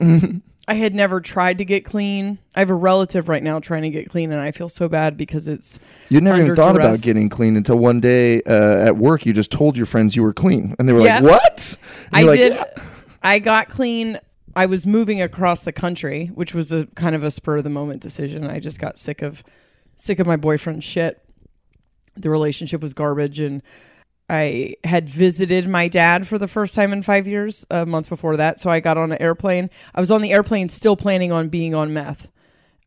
I 0.00 0.74
had 0.74 0.94
never 0.94 1.20
tried 1.20 1.58
to 1.58 1.64
get 1.64 1.84
clean. 1.84 2.38
I 2.56 2.60
have 2.60 2.70
a 2.70 2.74
relative 2.74 3.28
right 3.28 3.42
now 3.42 3.60
trying 3.60 3.82
to 3.82 3.90
get 3.90 4.08
clean, 4.10 4.32
and 4.32 4.40
I 4.40 4.50
feel 4.50 4.68
so 4.68 4.88
bad 4.88 5.16
because 5.16 5.46
it's 5.46 5.78
You 6.08 6.20
never 6.20 6.40
even 6.40 6.56
thought 6.56 6.72
duress. 6.74 6.86
about 6.98 7.02
getting 7.02 7.28
clean 7.28 7.56
until 7.56 7.78
one 7.78 8.00
day 8.00 8.42
uh, 8.42 8.86
at 8.86 8.96
work 8.96 9.24
you 9.24 9.32
just 9.32 9.52
told 9.52 9.76
your 9.76 9.86
friends 9.86 10.16
you 10.16 10.22
were 10.22 10.32
clean, 10.32 10.74
and 10.78 10.88
they 10.88 10.92
were 10.92 11.02
Yeah. 11.02 11.20
like, 11.20 11.30
"What?" 11.42 11.76
I 12.12 12.22
like, 12.22 12.38
did. 12.40 12.52
"Yeah." 12.54 12.64
I 13.22 13.38
got 13.38 13.68
clean. 13.68 14.18
I 14.56 14.66
was 14.66 14.84
moving 14.86 15.22
across 15.22 15.62
the 15.62 15.72
country, 15.72 16.26
which 16.34 16.54
was 16.54 16.72
a 16.72 16.86
kind 16.96 17.14
of 17.14 17.22
a 17.22 17.30
spur 17.30 17.58
of 17.58 17.64
the 17.64 17.70
moment 17.70 18.00
decision. 18.02 18.44
I 18.46 18.58
just 18.58 18.80
got 18.80 18.98
sick 18.98 19.22
of 19.22 19.44
sick 19.94 20.18
of 20.18 20.26
my 20.26 20.36
boyfriend's 20.36 20.84
shit. 20.84 21.22
The 22.16 22.30
relationship 22.30 22.82
was 22.82 22.92
garbage, 22.94 23.38
and 23.40 23.62
I 24.28 24.76
had 24.84 25.08
visited 25.08 25.68
my 25.68 25.88
dad 25.88 26.26
for 26.26 26.38
the 26.38 26.48
first 26.48 26.74
time 26.74 26.92
in 26.92 27.02
five 27.02 27.26
years. 27.28 27.66
A 27.70 27.84
month 27.84 28.08
before 28.08 28.36
that, 28.38 28.60
so 28.60 28.70
I 28.70 28.80
got 28.80 28.96
on 28.96 29.12
an 29.12 29.20
airplane. 29.20 29.68
I 29.94 30.00
was 30.00 30.10
on 30.10 30.22
the 30.22 30.32
airplane, 30.32 30.68
still 30.68 30.96
planning 30.96 31.32
on 31.32 31.48
being 31.48 31.74
on 31.74 31.92
meth. 31.92 32.30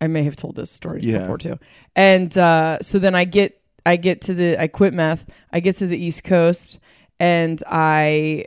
I 0.02 0.08
may 0.08 0.24
have 0.24 0.36
told 0.36 0.56
this 0.56 0.71
story 0.71 1.02
Yeah. 1.04 1.19
before 1.19 1.38
too. 1.38 1.60
And 1.95 2.36
uh, 2.38 2.80
so 2.82 3.00
then 3.00 3.15
I 3.15 3.26
get 3.26 3.62
I 3.86 3.95
get 3.98 4.21
to 4.21 4.34
the 4.34 4.58
I 4.60 4.67
quit 4.67 4.93
meth. 4.93 5.26
I 5.54 5.60
get 5.60 5.76
to 5.78 5.88
the 5.88 5.98
East 5.98 6.24
Coast, 6.24 6.80
and 7.19 7.62
I 7.69 8.45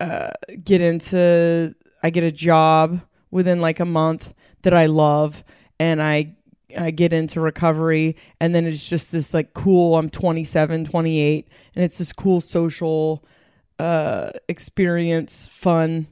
uh, 0.00 0.30
get 0.62 0.80
into 0.82 1.74
I 2.02 2.10
get 2.10 2.24
a 2.24 2.32
job 2.32 3.00
within 3.30 3.60
like 3.60 3.80
a 3.80 3.84
month 3.84 4.34
that 4.62 4.74
I 4.74 4.86
love 4.86 5.44
and 5.78 6.02
I 6.02 6.36
I 6.76 6.90
get 6.90 7.12
into 7.12 7.40
recovery 7.40 8.16
and 8.40 8.54
then 8.54 8.66
it's 8.66 8.88
just 8.88 9.12
this 9.12 9.34
like 9.34 9.54
cool 9.54 9.96
I'm 9.96 10.10
27 10.10 10.84
28 10.84 11.48
and 11.74 11.84
it's 11.84 11.98
this 11.98 12.12
cool 12.12 12.40
social 12.40 13.24
uh 13.78 14.30
experience 14.48 15.48
fun 15.48 16.06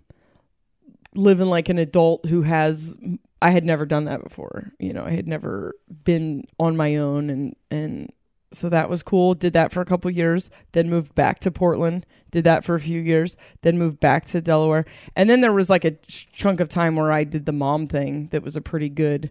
living 1.15 1.47
like 1.47 1.69
an 1.69 1.79
adult 1.79 2.27
who 2.27 2.43
has 2.43 2.95
I 3.41 3.51
had 3.51 3.65
never 3.65 3.87
done 3.87 4.05
that 4.05 4.23
before 4.23 4.73
you 4.79 4.93
know 4.93 5.05
I 5.05 5.11
had 5.11 5.29
never 5.29 5.75
been 6.05 6.45
on 6.59 6.77
my 6.77 6.97
own 6.97 7.31
and 7.31 7.57
and 7.71 8.11
so 8.53 8.69
that 8.69 8.91
was 8.91 9.03
cool 9.03 9.35
did 9.35 9.53
that 9.53 9.73
for 9.73 9.81
a 9.81 9.87
couple 9.87 10.11
years 10.11 10.51
then 10.73 10.91
moved 10.91 11.15
back 11.15 11.39
to 11.41 11.51
Portland 11.51 12.07
did 12.31 12.45
that 12.45 12.65
for 12.65 12.75
a 12.75 12.81
few 12.81 13.01
years 13.01 13.37
then 13.63 13.79
moved 13.79 14.01
back 14.01 14.27
to 14.27 14.41
Delaware 14.41 14.85
and 15.15 15.29
then 15.29 15.41
there 15.41 15.53
was 15.53 15.71
like 15.71 15.85
a 15.85 15.93
ch- 15.93 16.29
chunk 16.33 16.61
of 16.61 16.69
time 16.69 16.97
where 16.97 17.13
I 17.13 17.25
did 17.25 17.47
the 17.47 17.53
mom 17.53 17.87
thing 17.87 18.27
that 18.27 18.43
was 18.43 18.57
a 18.57 18.61
pretty 18.61 18.89
good 18.89 19.31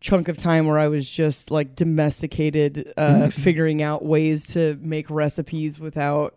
chunk 0.00 0.28
of 0.28 0.36
time 0.36 0.66
where 0.66 0.78
I 0.78 0.88
was 0.88 1.08
just 1.08 1.50
like 1.50 1.74
domesticated 1.74 2.92
uh 2.96 3.30
figuring 3.30 3.82
out 3.82 4.04
ways 4.04 4.46
to 4.48 4.78
make 4.82 5.08
recipes 5.08 5.78
without 5.78 6.36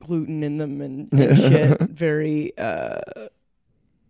gluten 0.00 0.42
in 0.42 0.58
them 0.58 0.80
and, 0.82 1.12
and 1.12 1.38
shit. 1.38 1.80
Very 1.90 2.56
uh 2.58 3.00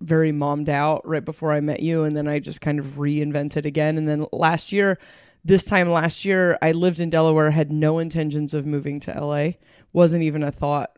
very 0.00 0.30
mommed 0.30 0.68
out 0.68 1.06
right 1.06 1.24
before 1.24 1.52
I 1.52 1.60
met 1.60 1.80
you 1.80 2.04
and 2.04 2.16
then 2.16 2.28
I 2.28 2.38
just 2.38 2.60
kind 2.60 2.78
of 2.78 2.86
reinvented 2.98 3.64
again. 3.64 3.98
And 3.98 4.08
then 4.08 4.26
last 4.32 4.72
year 4.72 4.98
this 5.44 5.64
time 5.64 5.90
last 5.90 6.24
year 6.24 6.58
I 6.60 6.72
lived 6.72 7.00
in 7.00 7.10
Delaware 7.10 7.50
had 7.50 7.70
no 7.70 7.98
intentions 7.98 8.52
of 8.54 8.66
moving 8.66 9.00
to 9.00 9.12
LA 9.12 9.50
wasn't 9.92 10.22
even 10.22 10.42
a 10.42 10.52
thought 10.52 10.90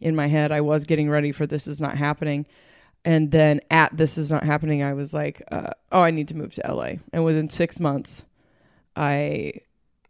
in 0.00 0.14
my 0.14 0.26
head. 0.26 0.52
I 0.52 0.60
was 0.60 0.84
getting 0.84 1.08
ready 1.08 1.32
for 1.32 1.46
this 1.46 1.66
is 1.66 1.80
not 1.80 1.96
happening 1.96 2.46
and 3.04 3.30
then 3.30 3.60
at 3.70 3.96
this 3.96 4.18
is 4.18 4.30
not 4.30 4.44
happening 4.44 4.82
I 4.82 4.92
was 4.94 5.14
like 5.14 5.42
uh, 5.52 5.70
oh 5.92 6.00
I 6.02 6.10
need 6.10 6.28
to 6.28 6.36
move 6.36 6.52
to 6.54 6.62
LA 6.72 6.92
and 7.12 7.24
within 7.24 7.48
6 7.48 7.80
months 7.80 8.24
I 8.96 9.52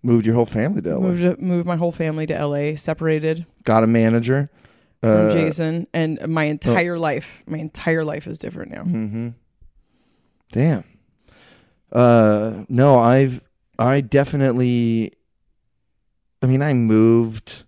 moved 0.03 0.25
your 0.27 0.35
whole 0.35 0.47
family 0.47 0.81
to 0.83 0.97
LA. 0.99 1.09
moved 1.09 1.41
moved 1.41 1.67
my 1.67 1.77
whole 1.77 1.93
family 1.93 2.27
to 2.27 2.47
LA 2.47 2.75
separated 2.77 3.45
Got 3.65 3.83
a 3.85 3.87
manager. 3.87 4.47
from 5.03 5.29
Uh, 5.29 5.33
Jason 5.33 5.87
and 5.93 6.19
my 6.29 6.45
entire 6.45 6.99
life 6.99 7.43
my 7.47 7.59
entire 7.59 8.05
life 8.05 8.27
is 8.27 8.39
different 8.39 8.73
now 8.73 8.83
Mm-hmm. 8.83 9.29
Damn. 10.53 10.85
Uh, 11.93 12.65
no, 12.69 12.97
I've 12.97 13.43
I 13.79 14.01
definitely. 14.01 15.13
I 16.43 16.47
mean, 16.47 16.63
I 16.63 16.73
moved. 16.73 17.65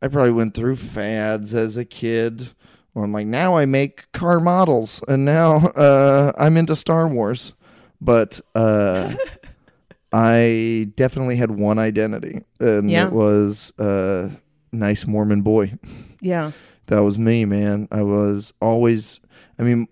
I 0.00 0.08
probably 0.08 0.32
went 0.32 0.54
through 0.54 0.76
fads 0.76 1.54
as 1.54 1.76
a 1.76 1.84
kid. 1.84 2.50
I'm 2.94 3.12
like, 3.12 3.26
now 3.26 3.56
I 3.56 3.64
make 3.64 4.10
car 4.12 4.38
models, 4.40 5.00
and 5.08 5.24
now 5.24 5.56
uh, 5.68 6.32
I'm 6.38 6.56
into 6.56 6.76
Star 6.76 7.08
Wars. 7.08 7.52
But 8.00 8.40
uh, 8.54 9.14
I 10.12 10.90
definitely 10.96 11.36
had 11.36 11.50
one 11.50 11.78
identity, 11.78 12.42
and 12.60 12.90
Yeah. 12.90 13.06
it 13.06 13.12
was 13.12 13.72
uh, 13.78 14.30
nice 14.72 15.06
Mormon 15.06 15.42
boy. 15.42 15.74
yeah 16.20 16.52
That 16.86 16.98
was 17.04 17.16
me, 17.16 17.44
man. 17.46 17.88
I 17.90 18.02
was 18.02 18.52
always, 18.60 19.20
I 19.58 19.62
mean, 19.62 19.86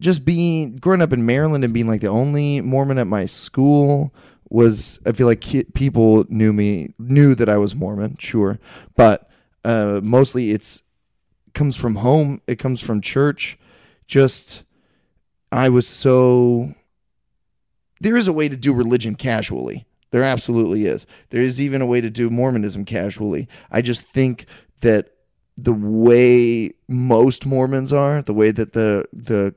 just 0.00 0.24
being 0.24 0.76
growing 0.76 1.02
up 1.02 1.12
in 1.12 1.24
Maryland 1.26 1.62
and 1.62 1.72
being 1.72 1.86
like 1.86 2.00
the 2.00 2.08
only 2.08 2.60
Mormon 2.62 2.96
at 2.98 3.06
my 3.06 3.26
school 3.26 4.12
was, 4.48 4.98
I 5.06 5.12
feel 5.12 5.26
like 5.28 5.42
ki- 5.42 5.66
people 5.74 6.24
knew 6.28 6.52
me, 6.52 6.94
knew 6.98 7.34
that 7.36 7.48
I 7.50 7.58
was 7.58 7.76
Mormon, 7.76 8.16
sure, 8.18 8.58
but 8.96 9.30
uh, 9.64 10.00
mostly 10.02 10.50
it's 10.50 10.80
comes 11.54 11.76
from 11.76 11.96
home. 11.96 12.40
It 12.46 12.58
comes 12.58 12.80
from 12.80 13.00
church. 13.00 13.58
Just, 14.06 14.64
I 15.52 15.68
was 15.68 15.86
so. 15.86 16.74
There 18.00 18.16
is 18.16 18.28
a 18.28 18.32
way 18.32 18.48
to 18.48 18.56
do 18.56 18.72
religion 18.72 19.14
casually. 19.14 19.86
There 20.10 20.24
absolutely 20.24 20.86
is. 20.86 21.06
There 21.30 21.42
is 21.42 21.60
even 21.60 21.82
a 21.82 21.86
way 21.86 22.00
to 22.00 22.10
do 22.10 22.30
Mormonism 22.30 22.84
casually. 22.84 23.48
I 23.70 23.80
just 23.80 24.02
think 24.02 24.46
that 24.80 25.10
the 25.56 25.72
way 25.72 26.72
most 26.88 27.46
Mormons 27.46 27.92
are, 27.92 28.22
the 28.22 28.34
way 28.34 28.50
that 28.50 28.72
the 28.72 29.06
the 29.12 29.54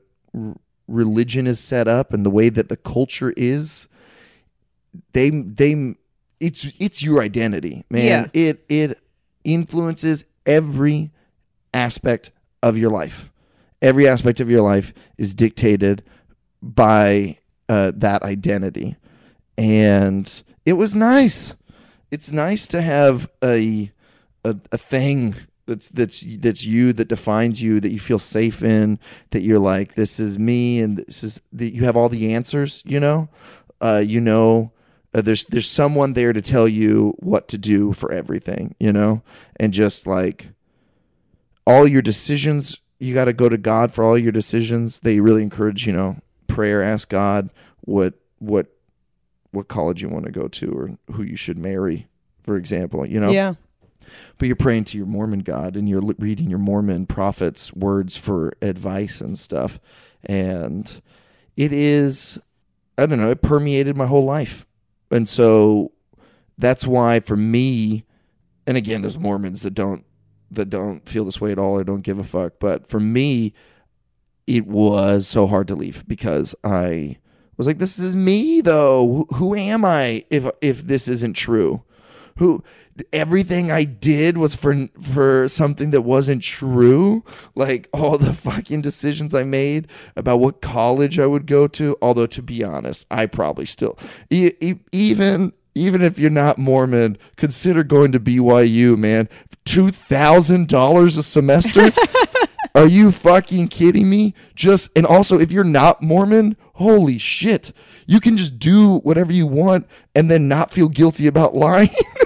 religion 0.86 1.46
is 1.46 1.58
set 1.58 1.88
up, 1.88 2.12
and 2.12 2.24
the 2.24 2.30
way 2.30 2.50
that 2.50 2.68
the 2.68 2.76
culture 2.76 3.32
is, 3.36 3.88
they 5.12 5.30
they 5.30 5.94
it's 6.40 6.66
it's 6.78 7.02
your 7.02 7.22
identity, 7.22 7.84
man. 7.90 8.30
Yeah. 8.34 8.48
It 8.48 8.64
it 8.68 8.98
influences 9.44 10.24
every 10.46 11.10
aspect 11.74 12.30
of 12.62 12.78
your 12.78 12.90
life. 12.90 13.30
Every 13.82 14.08
aspect 14.08 14.40
of 14.40 14.50
your 14.50 14.62
life 14.62 14.94
is 15.18 15.34
dictated 15.34 16.02
by 16.62 17.38
uh, 17.68 17.92
that 17.96 18.22
identity, 18.22 18.96
and 19.58 20.42
it 20.64 20.74
was 20.74 20.94
nice. 20.94 21.54
It's 22.10 22.32
nice 22.32 22.66
to 22.68 22.80
have 22.80 23.28
a 23.42 23.90
a, 24.44 24.56
a 24.72 24.78
thing 24.78 25.34
that's 25.66 25.88
that's 25.88 26.24
that's 26.38 26.64
you 26.64 26.92
that 26.92 27.08
defines 27.08 27.62
you 27.62 27.80
that 27.80 27.90
you 27.90 27.98
feel 27.98 28.18
safe 28.18 28.62
in 28.62 28.98
that 29.30 29.40
you're 29.42 29.58
like 29.58 29.94
this 29.94 30.20
is 30.20 30.38
me 30.38 30.80
and 30.80 30.98
this 30.98 31.24
is 31.24 31.40
that 31.52 31.72
you 31.72 31.84
have 31.84 31.96
all 31.96 32.08
the 32.08 32.34
answers 32.34 32.82
you 32.84 33.00
know 33.00 33.28
uh, 33.80 34.02
you 34.04 34.20
know 34.20 34.70
uh, 35.14 35.22
there's 35.22 35.46
there's 35.46 35.70
someone 35.70 36.12
there 36.12 36.32
to 36.32 36.42
tell 36.42 36.68
you 36.68 37.14
what 37.20 37.48
to 37.48 37.56
do 37.56 37.92
for 37.94 38.12
everything 38.12 38.74
you 38.78 38.92
know 38.92 39.22
and 39.58 39.72
just 39.72 40.06
like 40.06 40.48
all 41.66 41.86
your 41.86 42.02
decisions 42.02 42.78
you 42.98 43.12
got 43.12 43.26
to 43.26 43.32
go 43.32 43.48
to 43.48 43.58
God 43.58 43.92
for 43.92 44.04
all 44.04 44.16
your 44.16 44.32
decisions 44.32 45.00
they 45.00 45.20
really 45.20 45.42
encourage 45.42 45.86
you 45.86 45.92
know 45.92 46.16
prayer 46.46 46.82
ask 46.82 47.08
God 47.08 47.50
what 47.82 48.14
what 48.38 48.66
what 49.50 49.68
college 49.68 50.02
you 50.02 50.08
want 50.08 50.26
to 50.26 50.32
go 50.32 50.48
to 50.48 50.72
or 50.72 50.98
who 51.12 51.22
you 51.22 51.36
should 51.36 51.58
marry 51.58 52.08
for 52.42 52.56
example 52.56 53.06
you 53.06 53.20
know 53.20 53.30
yeah 53.30 53.54
but 54.38 54.46
you're 54.46 54.56
praying 54.56 54.84
to 54.84 54.98
your 54.98 55.06
Mormon 55.06 55.40
God 55.40 55.76
and 55.76 55.88
you're 55.88 56.02
reading 56.18 56.50
your 56.50 56.58
Mormon 56.58 57.06
prophets' 57.06 57.72
words 57.72 58.16
for 58.16 58.52
advice 58.62 59.20
and 59.20 59.38
stuff. 59.38 59.78
And 60.24 61.00
it 61.56 61.72
is, 61.72 62.38
I 62.98 63.06
don't 63.06 63.20
know, 63.20 63.30
it 63.30 63.42
permeated 63.42 63.96
my 63.96 64.06
whole 64.06 64.24
life. 64.24 64.66
And 65.10 65.28
so 65.28 65.92
that's 66.58 66.86
why 66.86 67.20
for 67.20 67.36
me, 67.36 68.04
and 68.66 68.76
again, 68.76 69.02
there's 69.02 69.18
Mormons 69.18 69.62
that 69.62 69.74
don't 69.74 70.04
that 70.56 70.70
don't 70.70 71.08
feel 71.08 71.24
this 71.24 71.40
way 71.40 71.52
at 71.52 71.58
all 71.58 71.78
or 71.78 71.84
don't 71.84 72.02
give 72.02 72.18
a 72.18 72.24
fuck. 72.24 72.54
But 72.60 72.86
for 72.86 73.00
me, 73.00 73.54
it 74.46 74.66
was 74.66 75.26
so 75.26 75.46
hard 75.46 75.68
to 75.68 75.74
leave 75.74 76.06
because 76.06 76.54
I 76.62 77.18
was 77.56 77.66
like, 77.66 77.78
this 77.78 77.98
is 77.98 78.16
me 78.16 78.60
though. 78.60 79.26
Who, 79.34 79.54
am 79.54 79.84
I 79.84 80.24
if 80.30 80.46
if 80.60 80.82
this 80.82 81.08
isn't 81.08 81.34
true? 81.34 81.82
who 82.36 82.62
everything 83.12 83.72
I 83.72 83.84
did 83.84 84.38
was 84.38 84.54
for 84.54 84.88
for 85.00 85.48
something 85.48 85.90
that 85.90 86.02
wasn't 86.02 86.42
true. 86.42 87.24
Like 87.54 87.88
all 87.92 88.18
the 88.18 88.32
fucking 88.32 88.82
decisions 88.82 89.34
I 89.34 89.44
made 89.44 89.88
about 90.16 90.38
what 90.38 90.62
college 90.62 91.18
I 91.18 91.26
would 91.26 91.46
go 91.46 91.66
to. 91.68 91.96
Although 92.02 92.26
to 92.26 92.42
be 92.42 92.62
honest, 92.64 93.06
I 93.10 93.26
probably 93.26 93.66
still 93.66 93.98
even 94.30 95.52
even 95.74 96.02
if 96.02 96.18
you're 96.18 96.30
not 96.30 96.58
Mormon, 96.58 97.18
consider 97.36 97.82
going 97.82 98.12
to 98.12 98.20
BYU, 98.20 98.96
man. 98.96 99.28
Two 99.64 99.90
thousand 99.90 100.68
dollars 100.68 101.16
a 101.16 101.22
semester. 101.22 101.90
Are 102.74 102.86
you 102.86 103.12
fucking 103.12 103.68
kidding 103.68 104.10
me? 104.10 104.34
Just 104.54 104.90
and 104.96 105.06
also 105.06 105.38
if 105.38 105.52
you're 105.52 105.64
not 105.64 106.02
Mormon, 106.02 106.56
holy 106.74 107.18
shit. 107.18 107.72
You 108.06 108.20
can 108.20 108.36
just 108.36 108.58
do 108.58 108.98
whatever 108.98 109.32
you 109.32 109.46
want 109.46 109.86
and 110.14 110.30
then 110.30 110.48
not 110.48 110.70
feel 110.70 110.88
guilty 110.88 111.26
about 111.26 111.54
lying. 111.54 111.88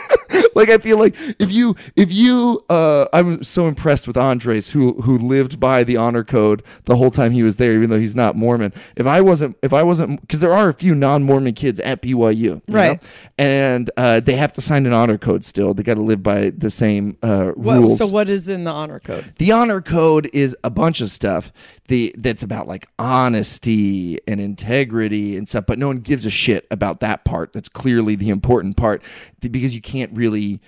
like 0.59 0.69
I 0.69 0.77
feel 0.79 0.99
like 0.99 1.15
if 1.39 1.51
you 1.51 1.75
if 1.97 2.13
you 2.13 2.63
uh 2.69 3.07
I'm 3.13 3.43
so 3.43 3.67
impressed 3.67 4.07
with 4.07 4.17
Andres 4.17 4.71
who 4.71 5.01
who 5.03 5.17
lived 5.17 5.59
by 5.59 5.85
the 5.85 5.97
honor 5.97 6.25
code 6.25 6.63
the 6.85 6.97
whole 6.97 7.11
time 7.11 7.33
he 7.33 7.43
was 7.43 7.57
there 7.57 7.73
even 7.73 7.89
though 7.91 7.99
he's 7.99 8.15
not 8.17 8.37
Mormon. 8.37 8.75
If 8.97 9.07
I 9.07 9.21
wasn't 9.23 9.57
if 9.63 9.73
I 9.73 9.83
wasn't 9.83 10.29
cuz 10.29 10.41
there 10.41 10.53
are 10.53 10.69
a 10.69 10.75
few 10.75 10.95
non-Mormon 10.95 11.55
kids 11.55 11.81
at 11.81 12.03
BYU, 12.03 12.37
you 12.43 12.63
Right. 12.69 13.01
know? 13.01 13.09
And 13.39 13.91
uh 13.97 14.21
they 14.21 14.35
have 14.37 14.53
to 14.55 14.61
sign 14.61 14.85
an 14.85 14.93
honor 14.93 15.17
code 15.17 15.45
still. 15.45 15.73
They 15.75 15.83
got 15.83 15.95
to 15.95 16.03
live 16.03 16.23
by 16.23 16.51
the 16.51 16.71
same 16.71 17.17
uh 17.23 17.53
What, 17.55 17.79
rules. 17.79 17.99
so 17.99 18.07
what 18.07 18.29
is 18.29 18.49
in 18.49 18.65
the 18.65 18.73
honor 18.73 18.99
code? 18.99 19.33
The 19.39 19.53
honor 19.53 19.81
code 19.81 20.29
is 20.33 20.57
a 20.65 20.71
bunch 20.71 21.01
of 21.01 21.11
stuff 21.11 21.53
the 21.89 22.15
that's 22.19 22.43
about 22.43 22.69
like 22.69 22.87
honesty 22.99 24.19
and 24.29 24.41
integrity 24.41 25.37
and 25.37 25.49
stuff, 25.49 25.65
but 25.67 25.79
no 25.79 25.89
one 25.89 25.99
gives 26.01 26.25
a 26.27 26.31
shit 26.31 26.67
about 26.71 27.01
that 27.01 27.25
part. 27.25 27.53
That's 27.53 27.69
clearly 27.69 28.15
the 28.15 28.29
important 28.31 28.77
part 28.77 29.03
because 29.41 29.75
you 29.75 29.81
can't 29.81 30.13
really 30.15 30.61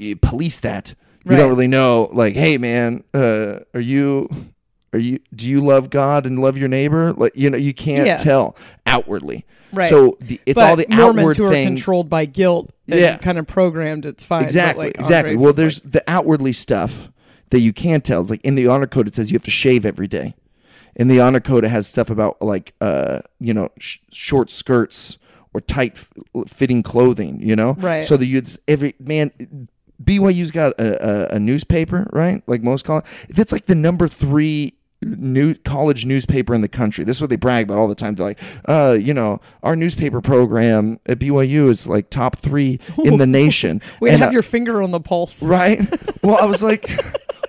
eh, 0.00 0.14
police 0.20 0.60
that. 0.60 0.94
You 1.24 1.32
Right. 1.32 1.38
don't 1.38 1.48
really 1.48 1.66
know, 1.66 2.08
like, 2.12 2.34
hey 2.36 2.56
man, 2.58 3.02
uh, 3.14 3.60
are 3.74 3.80
you, 3.80 4.28
are 4.92 4.98
you, 4.98 5.18
do 5.34 5.48
you 5.48 5.60
love 5.60 5.90
God 5.90 6.24
and 6.26 6.38
love 6.38 6.56
your 6.56 6.68
neighbor? 6.68 7.12
Like, 7.14 7.32
you 7.34 7.50
know, 7.50 7.56
you 7.58 7.74
can't 7.74 8.06
Yeah. 8.06 8.16
tell 8.18 8.56
outwardly. 8.86 9.44
Right. 9.72 9.88
So 9.90 10.16
the, 10.20 10.40
it's 10.46 10.54
but 10.54 10.70
all 10.70 10.76
the 10.76 10.86
Mormons 10.88 11.18
outward 11.18 11.36
who 11.36 11.44
are 11.46 11.50
things. 11.50 11.80
controlled 11.80 12.08
by 12.08 12.26
guilt 12.26 12.70
and 12.88 13.00
Yeah. 13.00 13.16
kind 13.16 13.38
of 13.38 13.46
programmed. 13.48 14.06
It's 14.06 14.22
fine. 14.24 14.44
Exactly, 14.44 14.86
like, 14.86 14.98
exactly. 14.98 15.36
Well, 15.36 15.52
there's 15.52 15.82
like- 15.82 15.92
the 15.92 16.04
outwardly 16.06 16.52
stuff 16.52 17.10
that 17.50 17.60
you 17.60 17.72
can 17.72 18.00
tell. 18.00 18.20
It's 18.20 18.30
like 18.30 18.44
in 18.44 18.54
the 18.54 18.66
honor 18.66 18.86
code, 18.86 19.06
it 19.06 19.14
says 19.14 19.30
you 19.30 19.36
have 19.36 19.44
to 19.44 19.50
shave 19.50 19.84
every 19.86 20.08
day. 20.08 20.34
In 20.94 21.08
the 21.08 21.20
honor 21.20 21.40
code, 21.40 21.64
it 21.64 21.68
has 21.68 21.86
stuff 21.86 22.08
about 22.10 22.40
like 22.40 22.74
uh, 22.80 23.20
you 23.38 23.52
know, 23.52 23.70
sh- 23.78 23.98
short 24.10 24.50
skirts 24.50 25.18
or 25.52 25.60
tight 25.60 25.96
f- 25.96 26.08
fitting 26.48 26.82
clothing. 26.82 27.40
You 27.40 27.56
know, 27.56 27.74
Right. 27.74 28.04
So 28.04 28.16
that 28.16 28.26
you 28.26 28.42
every 28.66 28.94
man. 28.98 29.68
BYU's 30.02 30.50
got 30.50 30.74
a, 30.78 31.32
a, 31.32 31.36
a 31.36 31.38
newspaper, 31.38 32.06
right? 32.12 32.42
Like 32.46 32.62
most 32.62 32.84
college, 32.84 33.06
that's 33.30 33.50
like 33.50 33.64
the 33.64 33.74
number 33.74 34.06
three 34.06 34.74
new 35.06 35.54
college 35.54 36.04
newspaper 36.04 36.54
in 36.54 36.60
the 36.60 36.68
country. 36.68 37.04
This 37.04 37.16
is 37.16 37.20
what 37.20 37.30
they 37.30 37.36
brag 37.36 37.64
about 37.66 37.78
all 37.78 37.88
the 37.88 37.94
time. 37.94 38.14
They're 38.14 38.26
like, 38.26 38.40
uh, 38.66 38.96
you 39.00 39.14
know, 39.14 39.40
our 39.62 39.76
newspaper 39.76 40.20
program 40.20 40.98
at 41.06 41.18
BYU 41.18 41.68
is 41.68 41.86
like 41.86 42.10
top 42.10 42.38
three 42.38 42.80
in 43.04 43.18
the 43.18 43.26
nation. 43.42 43.80
we 44.00 44.10
And, 44.10 44.20
have 44.20 44.30
uh, 44.30 44.32
your 44.32 44.42
finger 44.42 44.82
on 44.82 44.90
the 44.90 45.00
pulse. 45.00 45.42
right? 45.42 45.80
Well, 46.22 46.38
I 46.42 46.46
was 46.46 46.60
like, 46.60 46.90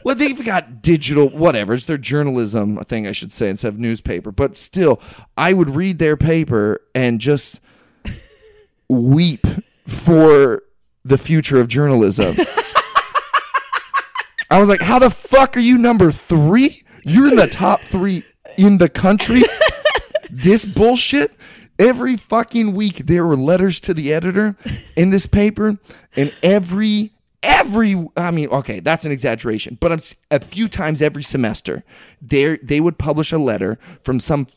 well, 0.04 0.14
they've 0.14 0.46
got 0.46 0.84
digital, 0.84 1.30
whatever. 1.30 1.74
It's 1.74 1.86
their 1.86 1.98
journalism 1.98 2.78
thing, 2.84 3.08
I 3.08 3.12
should 3.12 3.32
say, 3.32 3.50
instead 3.50 3.70
of 3.70 3.80
newspaper. 3.80 4.32
But 4.32 4.56
still, 4.56 5.02
I 5.36 5.54
would 5.54 5.76
read 5.76 5.98
their 5.98 6.16
paper 6.16 6.80
and 6.94 7.20
just 7.20 7.60
weep 8.88 9.48
for 9.88 10.62
the 11.04 11.18
future 11.18 11.60
of 11.60 11.68
journalism. 11.70 12.36
I 14.50 14.60
was 14.60 14.70
like, 14.70 14.82
how 14.82 15.00
the 15.00 15.10
fuck 15.10 15.58
are 15.58 15.62
you 15.62 15.78
number 15.80 16.12
three? 16.12 16.84
You're 17.08 17.30
in 17.30 17.36
the 17.38 17.48
top 17.48 17.82
three 17.82 18.26
in 18.58 18.80
the 18.80 18.90
country. 18.90 19.44
this 20.30 20.66
bullshit. 20.66 21.32
Every 21.80 22.18
fucking 22.18 22.74
week 22.74 23.06
there 23.06 23.26
were 23.26 23.36
letters 23.36 23.80
to 23.82 23.94
the 23.94 24.12
editor 24.12 24.56
in 24.96 25.12
this 25.12 25.26
paper, 25.28 25.78
and 26.16 26.34
every 26.42 27.12
every 27.44 28.08
I 28.18 28.32
mean, 28.32 28.50
okay, 28.50 28.80
that's 28.80 29.06
an 29.06 29.12
exaggeration, 29.12 29.78
but 29.80 29.92
I'm, 29.92 30.02
a 30.32 30.40
few 30.40 30.68
times 30.68 31.02
every 31.02 31.24
semester, 31.24 31.84
there 32.22 32.58
they 32.64 32.80
would 32.80 32.98
publish 32.98 33.32
a 33.32 33.38
letter 33.38 33.78
from 34.04 34.20
some 34.20 34.48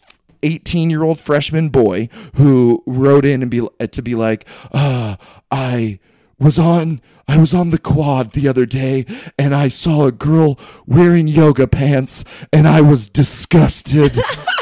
18 0.43 0.91
year 0.91 1.03
old 1.03 1.21
freshman 1.21 1.69
boy 1.69 2.09
who 2.35 2.83
wrote 2.87 3.27
in 3.27 3.43
and 3.43 3.51
be 3.51 3.67
to 3.87 4.03
be 4.03 4.15
like, 4.15 4.47
uh, 4.73 5.17
I 5.51 5.99
was 6.41 6.59
on 6.59 7.01
I 7.29 7.37
was 7.37 7.55
on 7.55 7.71
the 7.71 7.79
quad 7.79 8.33
the 8.33 8.49
other 8.49 8.67
day 8.67 9.07
and 9.39 9.55
I 9.55 9.69
saw 9.69 10.07
a 10.07 10.13
girl 10.13 10.59
wearing 10.85 11.29
yoga 11.29 11.69
pants 11.69 12.25
and 12.53 12.67
I 12.67 12.81
was 12.81 13.09
disgusted. 13.09 14.19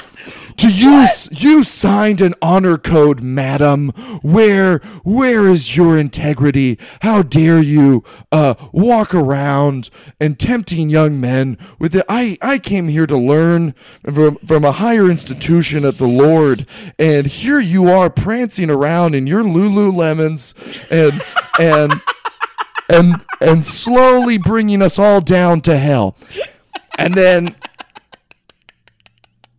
To 0.59 0.69
you, 0.69 1.07
you 1.31 1.63
signed 1.63 2.21
an 2.21 2.35
honor 2.43 2.79
code, 2.79 3.21
madam. 3.21 3.91
Where, 4.23 4.79
where 5.05 5.47
is 5.47 5.77
your 5.77 5.97
integrity? 5.97 6.79
How 7.03 7.23
dare 7.23 7.63
you, 7.63 8.03
uh, 8.33 8.55
walk 8.73 9.15
around 9.15 9.89
and 10.19 10.37
tempting 10.37 10.91
young 10.91 11.21
men 11.21 11.59
with 11.79 11.95
it? 11.95 12.05
I, 12.09 12.39
I 12.43 12.59
came 12.59 12.89
here 12.89 13.07
to 13.07 13.17
learn 13.17 13.73
from, 14.03 14.35
from 14.39 14.65
a 14.65 14.73
higher 14.73 15.09
institution 15.09 15.85
at 15.85 15.95
the 15.95 16.09
Lord, 16.09 16.67
and 16.99 17.27
here 17.29 17.61
you 17.61 17.89
are 17.89 18.11
prancing 18.11 18.69
around 18.69 19.15
in 19.15 19.29
your 19.29 19.45
Lululemons 19.45 20.55
and, 20.91 21.23
and, 21.61 22.03
and, 22.89 23.25
and 23.41 23.65
slowly 23.65 24.39
bringing 24.39 24.83
us 24.83 24.99
all 24.99 25.21
down 25.21 25.61
to 25.63 25.79
hell. 25.79 26.17
And 26.99 27.15
then 27.15 27.55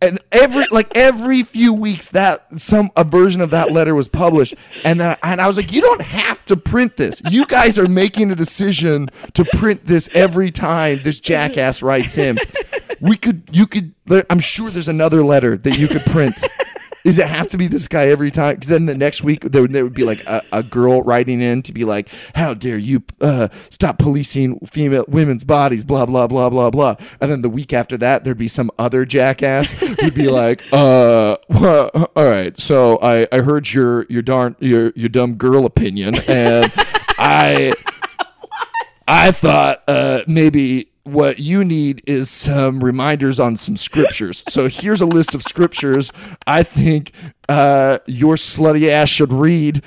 and 0.02 0.18
every 0.32 0.64
like 0.70 0.96
every 0.96 1.42
few 1.42 1.74
weeks 1.74 2.08
that 2.08 2.58
some 2.58 2.90
a 2.96 3.04
version 3.04 3.40
of 3.40 3.50
that 3.50 3.72
letter 3.72 3.94
was 3.94 4.08
published. 4.08 4.54
And 4.84 5.00
then 5.00 5.16
and 5.22 5.40
I 5.40 5.46
was 5.46 5.56
like 5.56 5.72
you 5.72 5.80
don't 5.80 6.02
have 6.02 6.44
to 6.46 6.56
print 6.56 6.96
this. 6.96 7.20
You 7.30 7.46
guys 7.46 7.78
are 7.78 7.88
making 7.88 8.30
a 8.30 8.34
decision 8.34 9.10
to 9.34 9.44
print 9.44 9.86
this 9.86 10.08
every 10.14 10.50
time 10.50 11.00
this 11.02 11.20
jackass 11.20 11.82
writes 11.82 12.14
him. 12.14 12.38
We 13.00 13.16
could 13.16 13.42
you 13.52 13.66
could 13.66 13.94
I'm 14.28 14.40
sure 14.40 14.70
there's 14.70 14.88
another 14.88 15.22
letter 15.22 15.56
that 15.56 15.78
you 15.78 15.88
could 15.88 16.04
print 16.06 16.42
does 17.04 17.18
it 17.18 17.26
have 17.26 17.48
to 17.48 17.58
be 17.58 17.66
this 17.66 17.88
guy 17.88 18.08
every 18.08 18.30
time? 18.30 18.56
Because 18.56 18.68
then 18.68 18.86
the 18.86 18.94
next 18.94 19.22
week 19.22 19.42
there 19.42 19.62
would, 19.62 19.72
there 19.72 19.84
would 19.84 19.94
be 19.94 20.04
like 20.04 20.24
a, 20.26 20.42
a 20.52 20.62
girl 20.62 21.02
writing 21.02 21.40
in 21.40 21.62
to 21.62 21.72
be 21.72 21.84
like, 21.84 22.08
"How 22.34 22.54
dare 22.54 22.78
you 22.78 23.02
uh, 23.20 23.48
stop 23.70 23.98
policing 23.98 24.60
female 24.60 25.04
women's 25.08 25.44
bodies?" 25.44 25.84
Blah 25.84 26.06
blah 26.06 26.26
blah 26.26 26.50
blah 26.50 26.70
blah. 26.70 26.96
And 27.20 27.30
then 27.30 27.42
the 27.42 27.50
week 27.50 27.72
after 27.72 27.96
that, 27.98 28.24
there'd 28.24 28.38
be 28.38 28.48
some 28.48 28.70
other 28.78 29.04
jackass 29.04 29.70
who'd 29.70 30.14
be 30.14 30.28
like, 30.28 30.62
"Uh, 30.72 31.36
well, 31.48 31.90
all 32.16 32.24
right. 32.24 32.58
So 32.58 32.98
I 33.02 33.26
I 33.32 33.38
heard 33.38 33.72
your 33.72 34.06
your 34.08 34.22
darn 34.22 34.56
your 34.60 34.92
your 34.94 35.08
dumb 35.08 35.34
girl 35.34 35.66
opinion, 35.66 36.16
and 36.28 36.72
I 37.18 37.74
I 39.10 39.32
thought 39.32 39.82
uh, 39.88 40.22
maybe 40.28 40.88
what 41.02 41.40
you 41.40 41.64
need 41.64 42.00
is 42.06 42.30
some 42.30 42.82
reminders 42.84 43.40
on 43.40 43.56
some 43.56 43.76
scriptures. 43.76 44.44
So 44.50 44.68
here's 44.68 45.00
a 45.00 45.06
list 45.06 45.34
of 45.34 45.42
scriptures 45.42 46.12
I 46.46 46.62
think 46.62 47.12
uh, 47.48 47.98
your 48.06 48.36
slutty 48.36 48.88
ass 48.88 49.08
should 49.08 49.32
read 49.32 49.82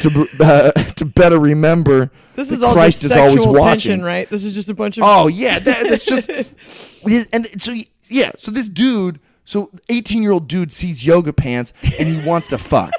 to 0.00 0.28
uh, 0.40 0.72
to 0.72 1.04
better 1.06 1.38
remember. 1.38 2.10
This 2.34 2.50
is 2.50 2.62
all 2.62 2.74
Christ 2.74 3.02
just 3.02 3.12
is 3.12 3.16
always 3.16 3.32
sexual 3.34 3.52
watching. 3.52 3.64
tension, 3.68 4.02
right? 4.02 4.28
This 4.28 4.44
is 4.44 4.52
just 4.52 4.68
a 4.68 4.74
bunch 4.74 4.98
of. 4.98 5.04
Oh 5.04 5.28
yeah, 5.28 5.58
that, 5.58 5.88
that's 5.88 6.04
just 6.04 6.28
and 7.32 7.62
so 7.62 7.74
yeah. 8.08 8.32
So 8.38 8.50
this 8.50 8.68
dude, 8.68 9.18
so 9.44 9.70
eighteen 9.88 10.22
year 10.22 10.32
old 10.32 10.46
dude 10.46 10.72
sees 10.72 11.04
yoga 11.04 11.32
pants 11.32 11.72
and 11.98 12.08
he 12.08 12.26
wants 12.26 12.48
to 12.48 12.58
fuck. 12.58 12.92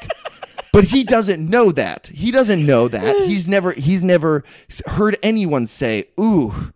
But 0.72 0.86
he 0.86 1.04
doesn't 1.04 1.50
know 1.50 1.72
that. 1.72 2.08
He 2.14 2.32
doesn't 2.32 2.66
know 2.66 2.88
that. 2.88 3.28
He's 3.28 3.50
never 3.50 3.72
he's 3.74 4.04
never 4.04 4.44
heard 4.86 5.18
anyone 5.24 5.66
say, 5.66 6.06
"Ooh, 6.20 6.72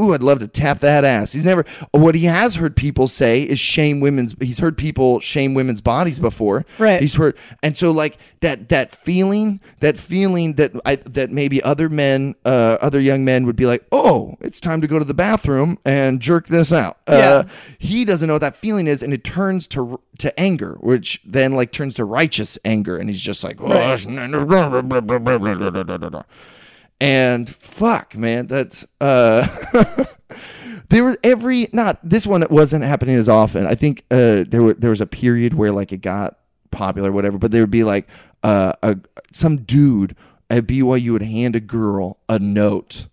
ooh, 0.00 0.14
I'd 0.14 0.22
love 0.22 0.38
to 0.40 0.48
tap 0.48 0.80
that 0.80 1.04
ass." 1.04 1.32
He's 1.32 1.44
never 1.44 1.64
what 1.92 2.14
he 2.14 2.24
has 2.24 2.56
heard 2.56 2.76
people 2.76 3.06
say 3.06 3.42
is 3.42 3.58
shame 3.58 4.00
women's 4.00 4.34
he's 4.40 4.58
heard 4.58 4.76
people 4.76 5.20
shame 5.20 5.54
women's 5.54 5.80
bodies 5.80 6.18
before. 6.18 6.64
Right. 6.78 7.00
He's 7.00 7.14
heard 7.14 7.36
and 7.62 7.76
so 7.76 7.90
like 7.90 8.18
that 8.40 8.68
that 8.68 8.94
feeling, 8.94 9.60
that 9.80 9.98
feeling 9.98 10.54
that 10.54 10.72
I 10.84 10.96
that 10.96 11.30
maybe 11.30 11.62
other 11.62 11.88
men 11.88 12.34
uh 12.44 12.78
other 12.80 13.00
young 13.00 13.24
men 13.24 13.46
would 13.46 13.56
be 13.56 13.66
like, 13.66 13.84
"Oh, 13.92 14.36
it's 14.40 14.60
time 14.60 14.80
to 14.80 14.86
go 14.86 14.98
to 14.98 15.04
the 15.04 15.14
bathroom 15.14 15.78
and 15.84 16.20
jerk 16.20 16.48
this 16.48 16.72
out." 16.72 16.98
Yeah. 17.08 17.14
Uh 17.14 17.44
he 17.78 18.04
doesn't 18.04 18.26
know 18.26 18.34
what 18.34 18.40
that 18.40 18.56
feeling 18.56 18.86
is 18.86 19.02
and 19.02 19.12
it 19.12 19.24
turns 19.24 19.66
to 19.68 20.00
to 20.18 20.38
anger 20.40 20.76
which 20.80 21.20
then 21.24 21.52
like 21.52 21.72
turns 21.72 21.94
to 21.94 22.04
righteous 22.04 22.58
anger 22.64 22.96
and 22.96 23.08
he's 23.10 23.20
just 23.20 23.44
like 23.44 23.60
Right. 23.60 24.04
and 27.00 27.48
fuck 27.48 28.16
man 28.16 28.46
that's 28.46 28.86
uh 29.00 29.46
there 30.88 31.04
was 31.04 31.16
every 31.22 31.68
not 31.72 31.98
this 32.02 32.26
one 32.26 32.44
wasn't 32.50 32.84
happening 32.84 33.16
as 33.16 33.28
often. 33.28 33.66
I 33.66 33.74
think 33.74 34.04
uh 34.10 34.44
there 34.48 34.62
was 34.62 34.76
there 34.76 34.90
was 34.90 35.00
a 35.00 35.06
period 35.06 35.54
where 35.54 35.72
like 35.72 35.92
it 35.92 36.00
got 36.00 36.38
popular 36.70 37.10
whatever 37.10 37.38
but 37.38 37.52
there 37.52 37.62
would 37.62 37.70
be 37.70 37.84
like 37.84 38.06
uh 38.42 38.72
a 38.82 38.96
some 39.32 39.58
dude 39.58 40.14
at 40.50 40.66
BYU 40.66 41.12
would 41.12 41.22
hand 41.22 41.56
a 41.56 41.60
girl 41.60 42.18
a 42.28 42.38
note, 42.38 43.06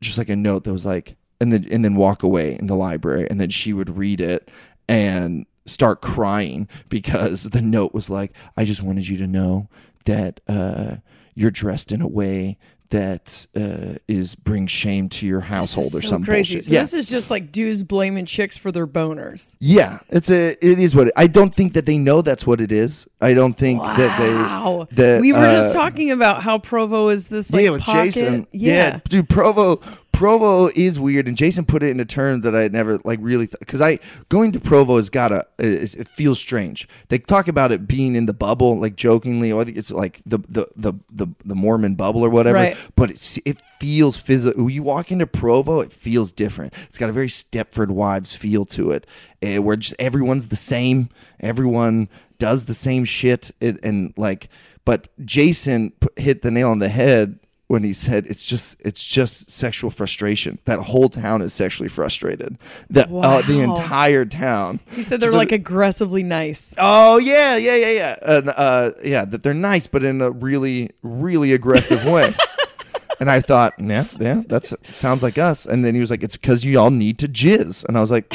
just 0.00 0.18
like 0.18 0.28
a 0.28 0.36
note 0.36 0.64
that 0.64 0.72
was 0.72 0.86
like, 0.86 1.16
and 1.40 1.52
then 1.52 1.66
and 1.70 1.84
then 1.84 1.94
walk 1.94 2.22
away 2.22 2.56
in 2.58 2.66
the 2.66 2.76
library, 2.76 3.26
and 3.28 3.40
then 3.40 3.50
she 3.50 3.72
would 3.72 3.96
read 3.96 4.20
it 4.20 4.50
and 4.88 5.46
start 5.66 6.00
crying 6.00 6.68
because 6.88 7.44
the 7.44 7.60
note 7.60 7.92
was 7.92 8.08
like, 8.08 8.32
I 8.56 8.64
just 8.64 8.82
wanted 8.82 9.08
you 9.08 9.16
to 9.18 9.26
know 9.26 9.68
that 10.04 10.40
uh, 10.48 10.96
you're 11.34 11.50
dressed 11.50 11.92
in 11.92 12.00
a 12.00 12.08
way 12.08 12.56
that 12.90 13.46
uh, 13.56 13.98
is 14.08 14.34
brings 14.34 14.70
shame 14.70 15.08
to 15.08 15.26
your 15.26 15.40
household 15.40 15.94
or 15.94 16.00
so 16.00 16.08
some 16.08 16.24
crazy. 16.24 16.54
bullshit. 16.54 16.64
So 16.64 16.74
yeah. 16.74 16.80
this 16.80 16.94
is 16.94 17.06
just 17.06 17.30
like 17.30 17.52
dudes 17.52 17.82
blaming 17.82 18.26
chicks 18.26 18.56
for 18.56 18.72
their 18.72 18.86
boners. 18.86 19.56
Yeah, 19.60 20.00
it's 20.08 20.30
a. 20.30 20.52
It 20.64 20.78
is 20.78 20.94
what 20.94 21.08
it, 21.08 21.12
I 21.16 21.26
don't 21.26 21.54
think 21.54 21.74
that 21.74 21.86
they 21.86 21.98
know 21.98 22.22
that's 22.22 22.46
what 22.46 22.60
it 22.60 22.72
is. 22.72 23.06
I 23.20 23.34
don't 23.34 23.54
think 23.54 23.82
that 23.82 24.18
they. 24.18 24.34
Wow. 24.34 24.88
that, 24.92 25.20
we 25.20 25.32
were 25.32 25.50
just 25.50 25.74
uh, 25.74 25.80
talking 25.80 26.10
about 26.10 26.42
how 26.42 26.58
Provo 26.58 27.08
is 27.08 27.28
this 27.28 27.52
like 27.52 27.64
yeah, 27.64 27.70
with 27.70 27.82
pocket. 27.82 28.14
Jason. 28.14 28.46
Yeah. 28.52 29.00
dude, 29.08 29.28
Provo. 29.28 29.80
Provo 30.18 30.66
is 30.74 30.98
weird, 30.98 31.28
and 31.28 31.36
Jason 31.36 31.64
put 31.64 31.80
it 31.84 31.90
in 31.90 32.00
a 32.00 32.04
term 32.04 32.40
that 32.40 32.52
I 32.52 32.62
had 32.62 32.72
never 32.72 32.98
like 33.04 33.20
really 33.22 33.46
because 33.46 33.80
I 33.80 34.00
going 34.28 34.50
to 34.50 34.58
Provo 34.58 34.96
has 34.96 35.10
got 35.10 35.30
a 35.30 35.46
is, 35.60 35.94
it 35.94 36.08
feels 36.08 36.40
strange. 36.40 36.88
They 37.06 37.20
talk 37.20 37.46
about 37.46 37.70
it 37.70 37.86
being 37.86 38.16
in 38.16 38.26
the 38.26 38.32
bubble, 38.32 38.76
like 38.76 38.96
jokingly, 38.96 39.52
or 39.52 39.62
it's 39.62 39.92
like 39.92 40.20
the 40.26 40.38
the 40.48 40.66
the 40.74 40.94
the, 41.12 41.28
the 41.44 41.54
Mormon 41.54 41.94
bubble 41.94 42.24
or 42.24 42.30
whatever. 42.30 42.56
Right. 42.56 42.76
But 42.96 43.12
it's, 43.12 43.38
it 43.44 43.62
feels 43.78 44.16
physical. 44.16 44.64
When 44.64 44.74
you 44.74 44.82
walk 44.82 45.12
into 45.12 45.24
Provo, 45.24 45.78
it 45.78 45.92
feels 45.92 46.32
different. 46.32 46.74
It's 46.88 46.98
got 46.98 47.10
a 47.10 47.12
very 47.12 47.28
Stepford 47.28 47.90
Wives 47.90 48.34
feel 48.34 48.66
to 48.66 48.90
it, 48.90 49.06
eh, 49.40 49.58
where 49.58 49.76
just 49.76 49.94
everyone's 50.00 50.48
the 50.48 50.56
same. 50.56 51.10
Everyone 51.38 52.08
does 52.40 52.64
the 52.64 52.74
same 52.74 53.04
shit, 53.04 53.52
it, 53.60 53.78
and 53.84 54.14
like. 54.16 54.48
But 54.84 55.06
Jason 55.24 55.92
hit 56.16 56.42
the 56.42 56.50
nail 56.50 56.70
on 56.70 56.80
the 56.80 56.88
head 56.88 57.38
when 57.68 57.84
he 57.84 57.92
said 57.92 58.26
it's 58.26 58.44
just 58.44 58.76
it's 58.80 59.04
just 59.04 59.50
sexual 59.50 59.90
frustration. 59.90 60.58
That 60.64 60.80
whole 60.80 61.08
town 61.08 61.42
is 61.42 61.52
sexually 61.54 61.88
frustrated. 61.88 62.58
That 62.90 63.10
uh, 63.12 63.42
the 63.42 63.60
entire 63.60 64.24
town. 64.24 64.80
He 64.96 65.02
said 65.02 65.20
they're 65.20 65.30
So- 65.30 65.36
like 65.36 65.52
aggressively 65.52 66.22
nice. 66.22 66.74
Oh 66.78 67.18
yeah, 67.18 67.56
yeah, 67.56 67.76
yeah, 67.76 67.90
yeah, 67.90 68.16
and 68.22 68.48
uh, 68.50 68.90
yeah. 69.04 69.24
That 69.24 69.42
they're 69.42 69.54
nice, 69.54 69.86
but 69.86 70.02
in 70.02 70.20
a 70.20 70.30
really, 70.30 70.90
really 71.02 71.52
aggressive 71.52 72.04
way. 72.04 72.34
and 73.20 73.30
I 73.30 73.40
thought, 73.40 73.74
yeah, 73.78 74.04
yeah, 74.18 74.42
that's 74.48 74.72
sounds 74.82 75.22
like 75.22 75.38
us. 75.38 75.66
And 75.66 75.84
then 75.84 75.94
he 75.94 76.00
was 76.00 76.10
like, 76.10 76.22
it's 76.22 76.36
because 76.36 76.64
you 76.64 76.78
all 76.80 76.90
need 76.90 77.18
to 77.20 77.28
jizz. 77.28 77.84
And 77.86 77.96
I 77.98 78.00
was 78.00 78.10
like, 78.10 78.32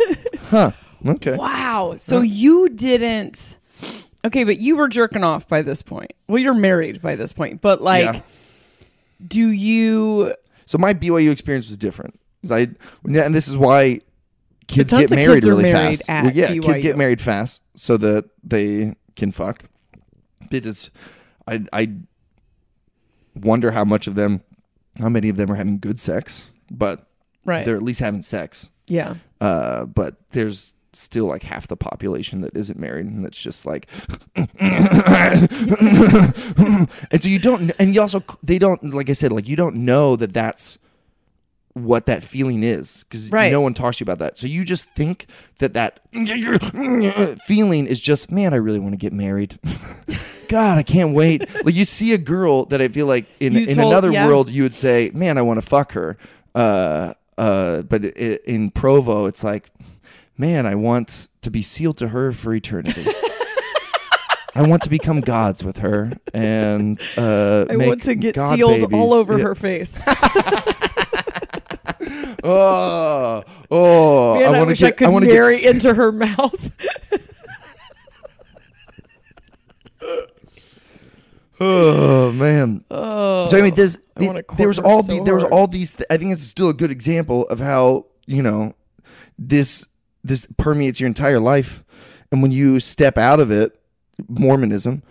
huh, 0.50 0.70
okay. 1.06 1.36
Wow. 1.36 1.94
So 1.96 2.20
you 2.20 2.68
didn't. 2.68 3.58
Okay, 4.24 4.44
but 4.44 4.58
you 4.58 4.76
were 4.76 4.88
jerking 4.88 5.22
off 5.24 5.46
by 5.48 5.62
this 5.62 5.82
point. 5.82 6.12
Well, 6.28 6.38
you're 6.38 6.54
married 6.54 7.00
by 7.00 7.14
this 7.16 7.32
point, 7.32 7.60
but 7.60 7.80
like, 7.80 8.04
Yeah. 8.12 8.20
Do 9.24 9.48
you? 9.48 10.34
So 10.66 10.78
my 10.78 10.92
BYU 10.94 11.30
experience 11.30 11.68
was 11.68 11.78
different. 11.78 12.18
'Cause 12.42 12.52
I, 12.52 12.60
and 13.04 13.34
this 13.34 13.48
is 13.48 13.56
why 13.56 14.00
kids 14.68 14.90
tons 14.90 15.02
get 15.02 15.12
of 15.12 15.16
married 15.16 15.34
kids 15.36 15.46
are 15.46 15.50
really 15.50 15.62
married 15.64 15.96
fast. 15.98 16.10
at 16.10 16.24
Well, 16.24 16.32
yeah, 16.34 16.46
kids 16.48 16.66
BYU. 16.66 16.82
get 16.82 16.96
married 16.96 17.20
fast 17.20 17.62
so 17.74 17.96
that 17.96 18.24
they 18.44 18.94
can 19.16 19.30
fuck. 19.32 19.64
It 20.50 20.64
is, 20.66 20.90
I, 21.48 21.64
I 21.72 21.92
wonder 23.34 23.72
how 23.72 23.84
much 23.84 24.06
of 24.06 24.14
them, 24.14 24.42
how 24.98 25.08
many 25.08 25.28
of 25.28 25.36
them 25.36 25.50
are 25.50 25.56
having 25.56 25.78
good 25.78 25.98
sex, 25.98 26.44
but 26.70 27.06
Right. 27.44 27.64
they're 27.64 27.76
at 27.76 27.82
least 27.82 28.00
having 28.00 28.22
sex. 28.22 28.70
Yeah. 28.86 29.14
Uh, 29.40 29.86
but 29.86 30.16
there's 30.30 30.74
still 30.98 31.26
like 31.26 31.42
half 31.42 31.66
the 31.68 31.76
population 31.76 32.40
that 32.40 32.54
isn't 32.56 32.78
married 32.78 33.06
and 33.06 33.24
that's 33.24 33.40
just 33.40 33.66
like 33.66 33.86
and 37.06 37.22
so 37.22 37.28
you 37.28 37.38
don't 37.38 37.70
and 37.78 37.94
you 37.94 38.00
also 38.00 38.22
they 38.42 38.58
don't 38.58 38.82
like 38.94 39.08
i 39.10 39.12
said 39.12 39.32
like 39.32 39.48
you 39.48 39.56
don't 39.56 39.76
know 39.76 40.16
that 40.16 40.32
that's 40.32 40.78
what 41.74 42.06
that 42.06 42.22
feeling 42.24 42.62
is 42.62 43.04
because 43.04 43.30
Right. 43.30 43.52
no 43.52 43.60
one 43.60 43.74
talks 43.74 43.98
to 43.98 44.02
you 44.02 44.04
about 44.06 44.18
that 44.20 44.38
so 44.38 44.46
you 44.46 44.64
just 44.64 44.88
think 44.92 45.26
that 45.58 45.74
that 45.74 46.00
feeling 47.46 47.86
is 47.86 48.00
just 48.00 48.30
man 48.32 48.54
i 48.54 48.56
really 48.56 48.78
want 48.78 48.92
to 48.92 48.96
get 48.98 49.12
married 49.12 49.58
god 50.48 50.78
i 50.78 50.82
can't 50.82 51.12
wait 51.14 51.42
like 51.66 51.74
you 51.74 51.84
see 51.84 52.14
a 52.14 52.18
girl 52.18 52.64
that 52.66 52.80
i 52.80 52.88
feel 52.88 53.06
like 53.06 53.26
in, 53.40 53.52
You 53.52 53.66
in 53.66 53.76
told- 53.76 53.92
another 53.92 54.10
yeah. 54.10 54.26
world 54.26 54.48
you 54.48 54.62
would 54.62 54.74
say 54.74 55.10
man 55.12 55.36
i 55.38 55.42
want 55.42 55.58
to 55.60 55.66
fuck 55.66 55.92
her 55.92 56.16
uh 56.54 57.12
uh 57.36 57.82
but 57.82 58.04
i 58.04 58.38
in 58.46 58.70
provo 58.70 59.26
it's 59.26 59.44
like 59.44 59.68
man 60.38 60.66
i 60.66 60.74
want 60.74 61.28
to 61.42 61.50
be 61.50 61.62
sealed 61.62 61.96
to 61.98 62.08
her 62.08 62.32
for 62.32 62.52
eternity 62.54 63.06
I 64.54 64.62
want 64.62 64.84
to 64.84 64.88
become 64.88 65.20
gods 65.20 65.62
with 65.62 65.76
her, 65.80 66.12
and 66.32 66.98
uh, 67.18 67.66
I 67.68 67.76
want 67.76 68.02
to 68.04 68.14
get 68.14 68.36
God 68.36 68.56
sealed 68.56 68.80
babies. 68.80 68.94
all 68.98 69.12
over 69.12 69.36
Yeah. 69.36 69.44
her 69.44 69.54
face. 69.54 70.00
Oh, 72.42 73.42
oh! 73.70 74.38
Man, 74.40 74.54
I, 74.54 74.58
want 74.58 74.68
wish 74.68 74.78
to 74.78 74.86
I 74.86 74.90
get. 74.90 74.96
could 74.98 75.10
want 75.10 75.24
to 75.26 75.30
marry 75.30 75.58
get. 75.60 75.74
into 75.74 75.92
her 75.92 76.10
mouth. 76.10 76.76
Oh 81.58 82.32
man! 82.32 82.84
oh. 82.90 83.48
So 83.48 83.56
I 83.56 83.62
mean, 83.62 83.72
I 83.78 83.82
it- 84.38 84.46
there 84.58 84.68
was 84.68 84.78
all 84.78 85.02
so 85.02 85.12
the, 85.18 85.24
there 85.24 85.34
was 85.34 85.44
all 85.44 85.66
these. 85.66 85.96
I 86.10 86.16
think 86.18 86.30
this 86.30 86.42
is 86.42 86.50
still 86.50 86.68
a 86.68 86.74
good 86.74 86.90
example 86.90 87.46
of 87.48 87.58
how 87.60 88.06
you 88.26 88.42
know 88.42 88.74
this 89.38 89.86
this 90.26 90.46
permeates 90.56 91.00
your 91.00 91.06
entire 91.06 91.40
life, 91.40 91.82
and 92.30 92.42
when 92.42 92.52
you 92.52 92.80
step 92.80 93.16
out 93.18 93.40
of 93.40 93.50
it, 93.50 93.78
Mormonism, 94.28 95.02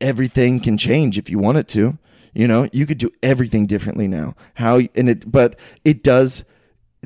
everything 0.00 0.60
can 0.60 0.76
change 0.76 1.18
if 1.18 1.30
you 1.30 1.38
want 1.38 1.58
it 1.58 1.68
to. 1.68 1.98
You 2.34 2.48
know, 2.48 2.68
you 2.72 2.86
could 2.86 2.98
do 2.98 3.10
everything 3.22 3.66
differently 3.66 4.08
now. 4.08 4.34
How 4.54 4.80
and 4.94 5.08
it, 5.08 5.30
but 5.30 5.58
it 5.84 6.02
does 6.02 6.44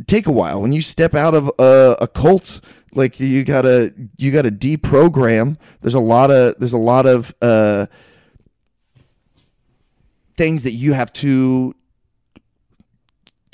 take 0.06 0.26
a 0.26 0.32
while 0.32 0.60
when 0.60 0.72
you 0.72 0.82
step 0.82 1.14
out 1.14 1.34
of 1.34 1.50
a, 1.58 1.96
a 2.00 2.08
cult. 2.08 2.60
Like 2.94 3.18
you 3.20 3.44
gotta 3.44 3.92
you 4.16 4.30
gotta 4.30 4.50
deprogram. 4.50 5.58
There's 5.80 5.94
a 5.94 6.00
lot 6.00 6.30
of 6.30 6.58
there's 6.58 6.72
a 6.72 6.78
lot 6.78 7.06
of 7.06 7.34
uh, 7.42 7.86
things 10.36 10.62
that 10.62 10.72
you 10.72 10.92
have 10.92 11.12
to 11.14 11.74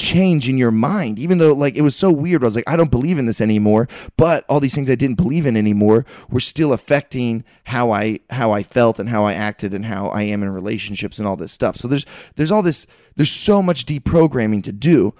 change 0.03 0.48
in 0.48 0.59
your 0.59 0.70
mind 0.70 1.18
even 1.18 1.38
though 1.38 1.53
like 1.53 1.76
it 1.76 1.82
was 1.82 1.96
so 1.96 2.11
weird. 2.11 2.42
I 2.42 2.46
was 2.46 2.57
like 2.57 2.68
i 2.68 2.76
don't 2.76 2.90
believe 2.90 3.18
in 3.18 3.26
this 3.26 3.40
anymore 3.40 3.88
but 4.16 4.44
all 4.48 4.61
these 4.61 4.74
things 4.74 4.90
i 4.90 4.94
didn't 4.94 5.16
believe 5.16 5.46
in 5.46 5.57
anymore 5.57 6.05
were 6.28 6.40
still 6.40 6.72
affecting 6.72 7.44
how 7.64 7.90
i 7.92 8.18
how 8.30 8.50
i 8.53 8.62
felt 8.62 8.98
and 8.98 9.09
how 9.09 9.24
i 9.24 9.32
acted 9.32 9.72
and 9.72 9.86
how 9.86 10.09
i 10.09 10.22
am 10.22 10.42
in 10.42 10.50
relationships 10.50 11.18
and 11.18 11.28
all 11.28 11.36
this 11.36 11.53
stuff. 11.53 11.76
So 11.76 11.88
there's 11.88 12.07
there's 12.36 12.50
all 12.50 12.62
this 12.62 12.86
there's 13.16 13.30
so 13.30 13.62
much 13.62 13.86
deprogramming 13.86 14.62
to 14.64 14.72
do. 14.72 15.14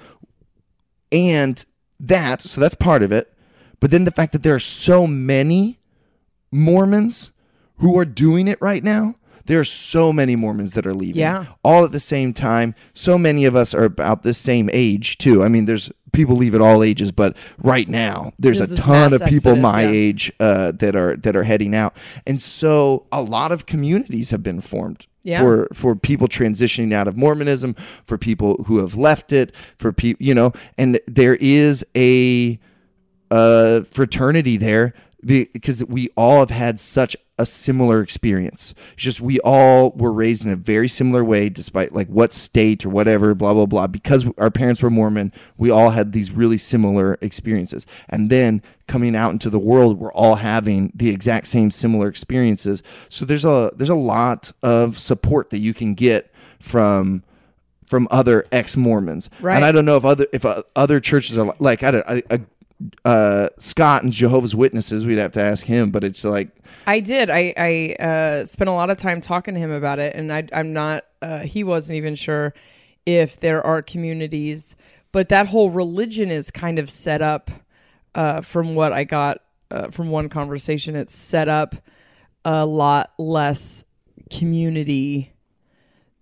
And 1.11 1.65
that 2.01 2.43
so 2.43 2.61
that's 2.61 2.75
part 2.75 3.03
of 3.03 3.13
it. 3.13 3.33
But 3.81 3.91
then 3.91 4.05
the 4.05 4.11
fact 4.11 4.33
that 4.33 4.43
there 4.43 4.55
are 4.55 4.61
so 4.61 5.07
many 5.07 5.79
mormons 6.51 7.31
who 7.79 7.99
are 7.99 8.05
doing 8.05 8.49
it 8.49 8.61
right 8.61 8.83
now 8.83 9.17
there 9.47 9.61
are 9.61 9.65
so 9.65 10.13
many 10.13 10.37
mormons 10.37 10.73
that 10.75 10.87
are 10.87 10.95
leaving 10.95 11.21
Yeah. 11.21 11.47
all 11.65 11.85
at 11.85 11.93
the 11.93 12.01
same 12.01 12.33
time 12.33 12.75
so 12.95 13.19
many 13.19 13.45
of 13.45 13.55
us 13.57 13.75
are 13.75 13.85
about 13.85 14.23
the 14.23 14.35
same 14.35 14.69
age 14.73 15.19
too 15.19 15.43
i 15.43 15.49
mean 15.49 15.65
there's 15.65 15.91
people 16.13 16.37
leave 16.37 16.55
at 16.55 16.61
all 16.61 16.83
ages 16.83 17.11
but 17.11 17.37
right 17.59 17.89
now 17.89 18.33
there's 18.39 18.59
There's 18.59 18.73
a 18.73 18.77
ton 18.77 19.13
of 19.15 19.21
people 19.25 19.53
exodus, 19.53 19.63
my 19.63 19.83
yeah. 19.83 19.89
age 19.91 20.33
uh, 20.41 20.73
that 20.73 20.95
are 20.95 21.17
that 21.17 21.35
are 21.37 21.45
heading 21.45 21.75
out 21.75 21.97
and 22.27 22.41
so 22.41 23.07
a 23.11 23.23
lot 23.23 23.51
of 23.53 23.65
communities 23.67 24.31
have 24.31 24.43
been 24.43 24.61
formed 24.61 25.07
Yeah. 25.23 25.41
for 25.41 25.69
for 25.73 25.97
people 25.97 26.29
transitioning 26.29 26.93
out 26.93 27.09
of 27.09 27.17
Mormonism, 27.17 27.75
for 28.05 28.19
people 28.19 28.63
who 28.67 28.79
have 28.79 28.95
left 28.97 29.33
it, 29.33 29.55
for 29.79 29.91
people, 29.93 30.23
you 30.23 30.35
know, 30.35 30.53
and 30.77 31.01
there 31.07 31.37
is 31.37 31.83
a 31.97 32.59
uh, 33.31 33.83
fraternity 33.83 34.57
there 34.59 34.93
because 35.25 35.85
we 35.85 36.11
all 36.17 36.41
have 36.41 36.51
had 36.51 36.81
such 36.81 37.17
a 37.39 37.47
similar 37.47 38.01
experience. 38.01 38.75
It's 38.95 39.03
just 39.03 39.21
we 39.21 39.41
all 39.41 39.91
were 39.93 40.13
raised 40.13 40.45
in 40.45 40.51
a 40.51 40.57
very 40.57 40.89
similar 40.89 41.25
way, 41.25 41.49
despite 41.49 41.93
like 41.93 42.09
what 42.09 42.33
state 42.33 42.85
or 42.85 42.91
whatever, 42.91 43.35
blah 43.35 43.55
blah 43.55 43.67
blah. 43.67 43.87
Because 43.87 44.27
our 44.39 44.51
parents 44.51 44.83
were 44.83 44.91
Mormon, 44.91 45.33
we 45.57 45.71
all 45.71 45.91
had 45.91 46.13
these 46.13 46.31
really 46.31 46.59
similar 46.59 47.19
experiences. 47.21 47.87
And 48.09 48.31
then 48.31 48.63
coming 48.87 49.15
out 49.17 49.33
into 49.33 49.51
the 49.51 49.59
world, 49.59 49.99
we're 49.99 50.13
all 50.13 50.37
having 50.37 50.93
the 50.95 51.11
exact 51.11 51.47
same 51.47 51.71
similar 51.71 52.09
experiences. 52.09 52.83
So 53.09 53.25
there's 53.25 53.45
a 53.45 53.73
there's 53.77 53.91
a 53.91 53.95
lot 53.95 54.53
of 54.63 54.99
support 54.99 55.51
that 55.51 55.59
you 55.59 55.75
can 55.75 55.95
get 55.95 56.33
from 56.61 57.23
from 57.87 58.09
other 58.11 58.47
ex 58.53 58.77
Mormons. 58.77 59.29
Right. 59.41 59.57
And 59.57 59.65
I 59.65 59.73
don't 59.73 59.85
know 59.85 59.97
if 59.97 60.05
other 60.05 60.27
if 60.33 60.45
uh, 60.45 60.63
other 60.75 60.99
churches 60.99 61.37
are 61.37 61.55
like 61.59 61.83
I 61.83 61.91
don't 61.91 62.09
I, 62.09 62.23
I, 62.31 62.41
uh, 63.05 63.49
Scott 63.59 64.03
and 64.03 64.13
Jehovah's 64.13 64.55
Witnesses. 64.55 65.05
We'd 65.05 65.19
have 65.19 65.33
to 65.33 65.43
ask 65.43 65.67
him, 65.67 65.91
but 65.91 66.05
it's 66.05 66.25
like 66.25 66.51
I 66.87 67.01
did. 67.01 67.31
I 67.31 67.55
I 67.57 68.03
uh, 68.03 68.45
spent 68.45 68.69
a 68.69 68.73
lot 68.73 68.91
of 68.91 68.97
time 68.97 69.21
talking 69.21 69.55
to 69.55 69.61
him 69.61 69.71
about 69.71 69.99
it, 69.99 70.15
and 70.15 70.33
I, 70.33 70.47
I'm 70.53 70.73
not. 70.73 71.05
Uh, 71.21 71.41
he 71.41 71.65
wasn't 71.65 71.97
even 71.97 72.15
sure 72.15 72.55
if 73.07 73.39
there 73.39 73.65
are 73.65 73.83
communities, 73.83 74.77
but 75.13 75.29
that 75.29 75.49
whole 75.49 75.71
religion 75.71 76.31
is 76.31 76.51
kind 76.51 76.79
of 76.79 76.91
set 76.91 77.23
up. 77.23 77.51
Uh, 78.15 78.43
from 78.43 78.75
what 78.75 78.93
I 78.93 79.05
got 79.05 79.39
uh, 79.71 79.89
from 79.89 80.11
one 80.11 80.29
conversation, 80.29 80.97
it's 80.97 81.17
set 81.17 81.49
up 81.49 81.77
a 82.45 82.67
lot 82.67 83.13
less 83.19 83.85
community 84.31 85.32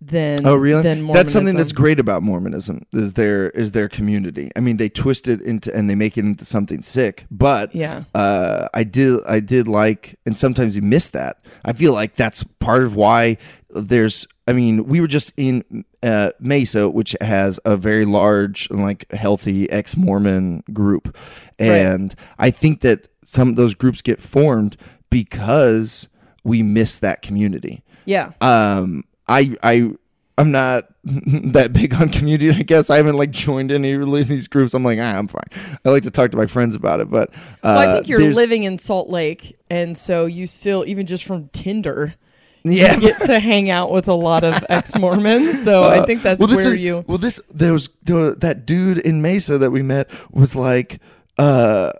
than 0.00 0.46
Oh, 0.46 0.54
really? 0.56 0.82
than 0.82 1.06
That's 1.08 1.30
something 1.32 1.56
that's 1.56 1.72
great 1.72 2.00
about 2.00 2.22
Mormonism 2.22 2.86
is 2.92 3.12
their 3.14 3.50
is 3.50 3.72
their 3.72 3.88
community. 3.88 4.50
I 4.56 4.60
mean, 4.60 4.76
they 4.78 4.88
twist 4.88 5.28
it 5.28 5.42
into 5.42 5.74
and 5.74 5.90
they 5.90 5.94
make 5.94 6.16
it 6.16 6.24
into 6.24 6.44
something 6.44 6.80
sick. 6.82 7.26
But 7.30 7.74
Yeah. 7.74 8.04
uh, 8.14 8.68
I 8.72 8.84
did 8.84 9.20
I 9.28 9.40
did 9.40 9.68
like, 9.68 10.18
and 10.24 10.38
sometimes 10.38 10.74
you 10.76 10.82
miss 10.82 11.08
that. 11.10 11.44
I 11.64 11.72
feel 11.74 11.92
like 11.92 12.14
that's 12.14 12.44
part 12.60 12.82
of 12.82 12.94
why 12.96 13.36
there's. 13.70 14.26
I 14.48 14.52
mean, 14.52 14.86
we 14.86 15.00
were 15.00 15.06
just 15.06 15.32
in 15.36 15.84
uh, 16.02 16.30
Mesa, 16.40 16.88
which 16.88 17.14
has 17.20 17.60
a 17.64 17.76
very 17.76 18.04
large, 18.04 18.68
and 18.70 18.82
like 18.82 19.10
healthy 19.12 19.70
ex 19.70 19.96
Mormon 19.96 20.64
group, 20.72 21.16
and 21.58 22.14
I 22.38 22.50
think 22.50 22.80
that 22.80 23.06
some 23.24 23.48
of 23.48 23.56
those 23.56 23.74
groups 23.74 24.02
get 24.02 24.20
formed 24.20 24.76
because 25.10 26.08
we 26.42 26.62
miss 26.62 26.98
that 26.98 27.20
community 27.22 27.82
Yeah. 28.06 28.30
um 28.40 29.04
i 29.30 29.56
i 29.62 29.90
i'm 30.36 30.50
not 30.50 30.84
that 31.04 31.72
big 31.72 31.94
on 31.94 32.08
community 32.10 32.50
i 32.50 32.62
guess 32.62 32.90
i 32.90 32.96
haven't 32.96 33.16
like 33.16 33.30
joined 33.30 33.72
any 33.72 33.92
of 33.92 34.28
these 34.28 34.48
groups 34.48 34.74
i'm 34.74 34.84
like 34.84 34.98
ah, 34.98 35.16
i'm 35.16 35.28
fine 35.28 35.44
i 35.84 35.88
like 35.88 36.02
to 36.02 36.10
talk 36.10 36.30
to 36.30 36.36
my 36.36 36.46
friends 36.46 36.74
about 36.74 37.00
it 37.00 37.08
but 37.10 37.30
uh, 37.30 37.34
Well, 37.62 37.78
I 37.78 37.92
think 37.94 38.08
you're 38.08 38.32
living 38.32 38.64
in 38.64 38.76
Salt 38.78 39.08
Lake, 39.08 39.56
and 39.70 39.96
so 39.96 40.26
you 40.26 40.46
still, 40.46 40.84
even 40.86 41.06
just 41.06 41.24
from 41.24 41.48
Tinder, 41.48 42.14
yeah 42.64 42.94
you 42.96 43.00
get 43.00 43.20
to 43.22 43.38
hang 43.40 43.70
out 43.70 43.90
with 43.90 44.08
a 44.08 44.12
lot 44.14 44.44
of 44.44 44.62
ex 44.68 44.98
Mormons. 44.98 45.62
So 45.64 45.84
I 45.84 46.04
think 46.04 46.22
that's 46.22 46.42
Uh, 46.42 46.46
well, 46.46 46.56
where 46.56 46.74
is- 46.74 46.80
you. 46.80 47.04
well 47.06 47.16
this 47.18 47.40
there 47.54 47.72
was 47.72 47.88
there, 48.02 48.34
that 48.34 48.66
dude 48.66 48.98
in 48.98 49.22
mesa 49.22 49.56
that 49.58 49.70
we 49.70 49.80
met 49.82 50.10
was 50.30 50.54
like 50.54 51.00
uh 51.38 51.90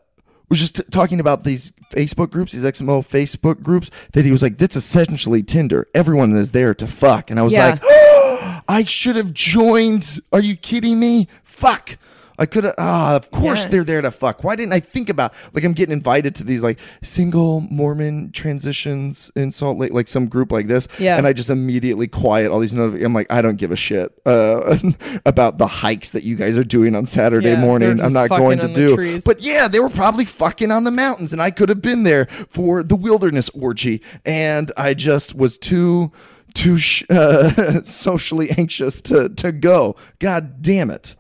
was 0.50 0.58
just 0.58 0.76
t- 0.76 0.82
talking 0.90 1.20
about 1.20 1.44
these 1.44 1.72
Facebook 1.90 2.30
groups, 2.30 2.52
these 2.52 2.64
XMO 2.64 3.06
Facebook 3.06 3.62
groups, 3.62 3.90
that 4.12 4.24
he 4.24 4.30
was 4.30 4.42
like, 4.42 4.58
"That's 4.58 4.76
essentially 4.76 5.42
Tinder. 5.42 5.86
Everyone 5.94 6.34
is 6.36 6.52
there 6.52 6.74
to 6.74 6.86
fuck." 6.86 7.30
And 7.30 7.38
I 7.38 7.42
was 7.42 7.52
Yeah. 7.52 7.78
like, 7.80 8.62
"I 8.68 8.84
should 8.84 9.16
have 9.16 9.32
joined. 9.34 10.20
Are 10.32 10.40
you 10.40 10.56
kidding 10.56 10.98
me? 10.98 11.28
Fuck." 11.44 11.96
I 12.40 12.46
could 12.46 12.64
have. 12.64 12.74
Ah, 12.78 13.14
of 13.14 13.30
course 13.30 13.62
Yeah. 13.64 13.68
they're 13.68 13.84
there 13.84 14.00
to 14.02 14.10
fuck. 14.10 14.42
Why 14.42 14.56
didn't 14.56 14.72
I 14.72 14.80
think 14.80 15.08
about 15.10 15.32
like 15.52 15.62
I'm 15.62 15.74
getting 15.74 15.92
invited 15.92 16.34
to 16.36 16.44
these 16.44 16.62
like 16.62 16.78
single 17.02 17.60
Mormon 17.70 18.32
transitions 18.32 19.30
in 19.36 19.52
Salt 19.52 19.76
Lake, 19.78 19.92
like 19.92 20.08
some 20.08 20.26
group 20.26 20.50
like 20.50 20.66
this, 20.66 20.88
Yeah. 20.98 21.16
and 21.18 21.26
I 21.26 21.32
just 21.32 21.50
immediately 21.50 22.08
quiet 22.08 22.50
all 22.50 22.58
these 22.60 22.74
notifications. 22.74 23.04
I'm 23.06 23.14
like, 23.14 23.30
I 23.30 23.42
don't 23.42 23.56
give 23.56 23.72
a 23.72 23.76
shit 23.76 24.12
uh, 24.26 24.78
about 25.26 25.58
the 25.58 25.66
hikes 25.66 26.10
that 26.10 26.24
you 26.24 26.34
guys 26.34 26.56
are 26.56 26.64
doing 26.64 26.94
on 26.94 27.06
Saturday 27.06 27.50
Yeah, 27.50 27.60
morning. 27.60 28.00
I'm 28.00 28.12
not 28.12 28.28
going 28.30 28.58
to 28.60 28.72
do. 28.72 28.94
trees. 28.96 29.22
But 29.24 29.42
yeah, 29.42 29.68
they 29.68 29.78
were 29.80 29.90
probably 29.90 30.24
fucking 30.24 30.70
on 30.70 30.84
the 30.84 30.90
mountains, 30.90 31.32
and 31.32 31.42
I 31.42 31.50
could 31.50 31.68
have 31.68 31.82
been 31.82 32.04
there 32.04 32.26
for 32.48 32.82
the 32.82 32.96
wilderness 32.96 33.48
orgy, 33.50 34.02
and 34.24 34.72
I 34.76 34.94
just 34.94 35.34
was 35.34 35.58
too 35.58 36.10
too 36.54 36.78
sh- 36.78 37.04
uh, 37.10 37.82
socially 37.82 38.50
anxious 38.56 39.00
to 39.02 39.28
to 39.28 39.52
go. 39.52 39.96
God 40.18 40.62
damn 40.62 40.90
it. 40.90 41.14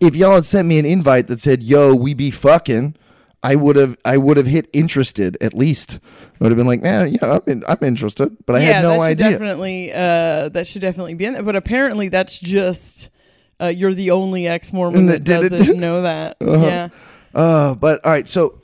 If 0.00 0.16
y'all 0.16 0.34
had 0.34 0.44
sent 0.44 0.68
me 0.68 0.78
an 0.78 0.86
invite 0.86 1.28
that 1.28 1.40
said, 1.40 1.62
"Yo, 1.62 1.94
we 1.94 2.14
be 2.14 2.30
fucking," 2.30 2.96
I 3.42 3.54
would 3.54 3.76
have 3.76 3.96
I 4.04 4.16
would 4.16 4.36
have 4.36 4.46
hit 4.46 4.68
interested 4.72 5.36
at 5.40 5.54
least. 5.54 6.00
I 6.40 6.44
would 6.44 6.52
have 6.52 6.56
been 6.56 6.66
like, 6.66 6.82
"Yeah, 6.82 7.04
yeah, 7.04 7.18
I'm 7.34 7.42
in, 7.46 7.62
I'm 7.68 7.78
interested," 7.82 8.36
but 8.46 8.56
I 8.56 8.60
yeah, 8.60 8.66
had 8.66 8.82
no 8.82 8.88
that 8.90 8.96
should 8.96 9.02
idea. 9.02 9.30
definitely. 9.30 9.92
Uh, 9.92 10.48
that 10.48 10.66
should 10.66 10.82
definitely 10.82 11.14
be 11.14 11.24
in 11.26 11.34
there. 11.34 11.42
But 11.42 11.56
apparently, 11.56 12.08
that's 12.08 12.38
just. 12.38 13.10
Uh, 13.60 13.66
you're 13.66 13.94
the 13.94 14.10
only 14.10 14.48
ex 14.48 14.72
Mormon 14.72 15.06
That 15.06 15.24
that 15.24 15.50
doesn't 15.50 15.78
know 15.78 16.02
that. 16.02 16.36
Yeah. 16.40 16.88
Uh, 17.32 17.74
but 17.76 18.04
all 18.04 18.10
right, 18.10 18.28
so 18.28 18.60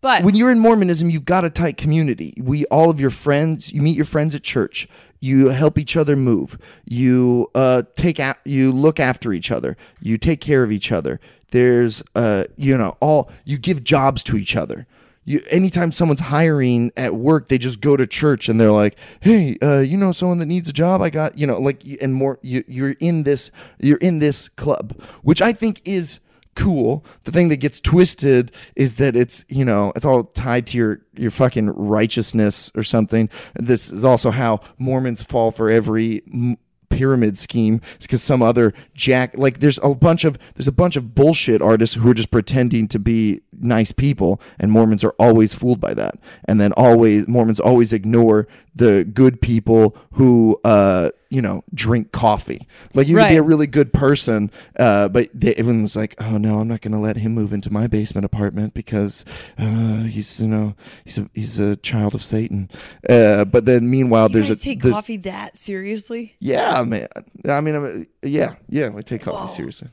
But 0.00 0.22
when 0.22 0.34
you're 0.34 0.50
in 0.50 0.58
Mormonism, 0.58 1.10
you've 1.10 1.26
got 1.26 1.44
a 1.44 1.50
tight 1.50 1.76
community. 1.76 2.34
We 2.38 2.64
all 2.66 2.90
of 2.90 3.00
your 3.00 3.10
friends, 3.10 3.72
you 3.72 3.82
meet 3.82 3.96
your 3.96 4.06
friends 4.06 4.34
at 4.34 4.42
church. 4.42 4.88
You 5.20 5.48
help 5.48 5.76
each 5.76 5.96
other 5.96 6.16
move. 6.16 6.58
You 6.86 7.50
uh, 7.54 7.82
take 7.96 8.18
out. 8.18 8.38
You 8.44 8.72
look 8.72 8.98
after 8.98 9.32
each 9.32 9.50
other. 9.50 9.76
You 10.00 10.16
take 10.16 10.40
care 10.40 10.62
of 10.62 10.72
each 10.72 10.90
other. 10.90 11.20
There's 11.50 12.02
uh, 12.14 12.44
you 12.56 12.78
know, 12.78 12.96
all 13.00 13.30
you 13.44 13.58
give 13.58 13.84
jobs 13.84 14.24
to 14.24 14.36
each 14.36 14.56
other. 14.56 14.86
You, 15.26 15.42
anytime 15.50 15.92
someone's 15.92 16.20
hiring 16.20 16.90
at 16.96 17.14
work, 17.14 17.48
they 17.48 17.58
just 17.58 17.82
go 17.82 17.94
to 17.94 18.06
church 18.06 18.48
and 18.48 18.58
they're 18.58 18.72
like, 18.72 18.96
"Hey, 19.20 19.58
uh, 19.60 19.80
you 19.80 19.98
know 19.98 20.12
someone 20.12 20.38
that 20.38 20.46
needs 20.46 20.70
a 20.70 20.72
job? 20.72 21.02
I 21.02 21.10
got 21.10 21.36
you 21.36 21.46
know 21.46 21.60
like 21.60 21.84
and 22.00 22.14
more. 22.14 22.38
You, 22.40 22.64
you're 22.66 22.94
in 23.00 23.24
this. 23.24 23.50
You're 23.78 23.98
in 23.98 24.20
this 24.20 24.48
club, 24.48 24.98
which 25.22 25.42
I 25.42 25.52
think 25.52 25.82
is 25.84 26.20
cool. 26.60 27.04
The 27.24 27.32
thing 27.32 27.48
that 27.48 27.56
gets 27.56 27.80
twisted 27.80 28.52
is 28.76 28.96
that 28.96 29.16
it's 29.16 29.44
you 29.48 29.64
know 29.64 29.92
it's 29.96 30.04
all 30.04 30.24
tied 30.24 30.66
to 30.68 30.78
your 30.78 31.00
your 31.16 31.30
fucking 31.30 31.70
righteousness 31.70 32.70
or 32.74 32.82
something. 32.82 33.28
This 33.54 33.90
is 33.90 34.04
also 34.04 34.30
how 34.30 34.60
Mormons 34.78 35.22
fall 35.22 35.50
for 35.50 35.70
every 35.70 36.22
m- 36.32 36.58
pyramid 36.90 37.38
scheme 37.38 37.80
because 38.00 38.20
some 38.20 38.42
other 38.42 38.74
jack 38.94 39.38
like 39.38 39.60
there's 39.60 39.78
a 39.82 39.94
bunch 39.94 40.24
of 40.24 40.36
there's 40.56 40.66
a 40.66 40.72
bunch 40.72 40.96
of 40.96 41.14
bullshit 41.14 41.62
artists 41.62 41.94
who 41.94 42.10
are 42.10 42.14
just 42.14 42.32
pretending 42.32 42.88
to 42.88 42.98
be 42.98 43.40
nice 43.60 43.92
people 43.92 44.40
and 44.58 44.72
Mormons 44.72 45.04
are 45.04 45.14
always 45.16 45.54
fooled 45.54 45.80
by 45.80 45.94
that 45.94 46.18
and 46.46 46.60
then 46.60 46.72
always 46.72 47.28
Mormons 47.28 47.60
always 47.60 47.92
ignore 47.92 48.48
the 48.74 49.04
good 49.04 49.40
people 49.40 49.96
who 50.14 50.60
uh 50.64 51.10
you 51.30 51.40
know 51.40 51.62
drink 51.72 52.10
coffee 52.12 52.66
like 52.92 53.06
you 53.06 53.16
could 53.16 53.28
be 53.28 53.36
a 53.36 53.42
really 53.42 53.66
good 53.66 53.92
person 53.92 54.50
uh 54.78 55.08
but 55.08 55.28
they, 55.32 55.54
everyone's 55.54 55.94
like 55.96 56.14
oh 56.20 56.36
no 56.38 56.58
I'm 56.60 56.68
not 56.68 56.80
gonna 56.80 57.00
let 57.00 57.16
him 57.16 57.32
move 57.32 57.52
into 57.52 57.72
my 57.72 57.86
basement 57.86 58.24
apartment 58.24 58.74
because 58.74 59.24
uh 59.56 60.02
he's 60.02 60.40
you 60.40 60.48
know 60.48 60.74
he's 61.04 61.18
a 61.18 61.30
he's 61.34 61.58
a 61.60 61.76
child 61.76 62.14
of 62.14 62.22
Satan 62.22 62.68
uh 63.08 63.44
but 63.44 63.64
then 63.64 63.88
meanwhile 63.88 64.28
you 64.28 64.34
there's 64.34 64.50
a 64.50 64.56
take 64.56 64.82
there's- 64.82 64.92
coffee 64.94 65.16
that 65.18 65.56
seriously? 65.56 66.34
yeah, 66.40 66.82
man. 66.82 67.06
I 67.48 67.60
mean, 67.60 67.74
I'm, 67.74 68.06
yeah, 68.22 68.56
yeah. 68.68 68.90
I 68.96 69.00
take 69.02 69.22
coffee 69.22 69.54
seriously. 69.54 69.88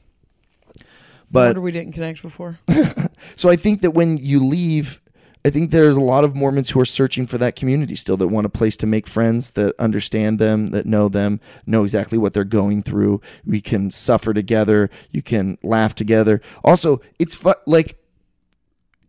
I 0.77 0.83
But 1.29 1.47
wonder 1.49 1.61
we 1.61 1.71
didn't 1.71 1.93
connect 1.93 2.21
before. 2.21 2.57
so 3.35 3.49
I 3.49 3.55
think 3.55 3.81
that 3.81 3.91
when 3.91 4.17
you 4.17 4.43
leave, 4.45 4.99
I 5.47 5.49
think 5.49 5.71
there's 5.71 5.95
a 5.95 6.01
lot 6.01 6.25
of 6.25 6.35
Mormons 6.35 6.71
who 6.71 6.79
are 6.81 6.85
searching 6.85 7.25
for 7.25 7.37
that 7.37 7.55
community 7.55 7.95
still 7.95 8.17
that 8.17 8.27
want 8.27 8.45
a 8.45 8.49
place 8.49 8.75
to 8.77 8.85
make 8.85 9.07
friends, 9.07 9.51
that 9.51 9.73
understand 9.79 10.39
them, 10.39 10.71
that 10.71 10.85
know 10.85 11.07
them, 11.07 11.39
know 11.65 11.85
exactly 11.85 12.17
what 12.17 12.33
they're 12.33 12.43
going 12.43 12.83
through. 12.83 13.21
We 13.45 13.61
can 13.61 13.89
suffer 13.89 14.33
together. 14.33 14.89
You 15.09 15.21
can 15.21 15.57
laugh 15.63 15.95
together. 15.95 16.41
Also, 16.65 16.99
it's 17.17 17.33
fu- 17.33 17.53
like 17.65 17.97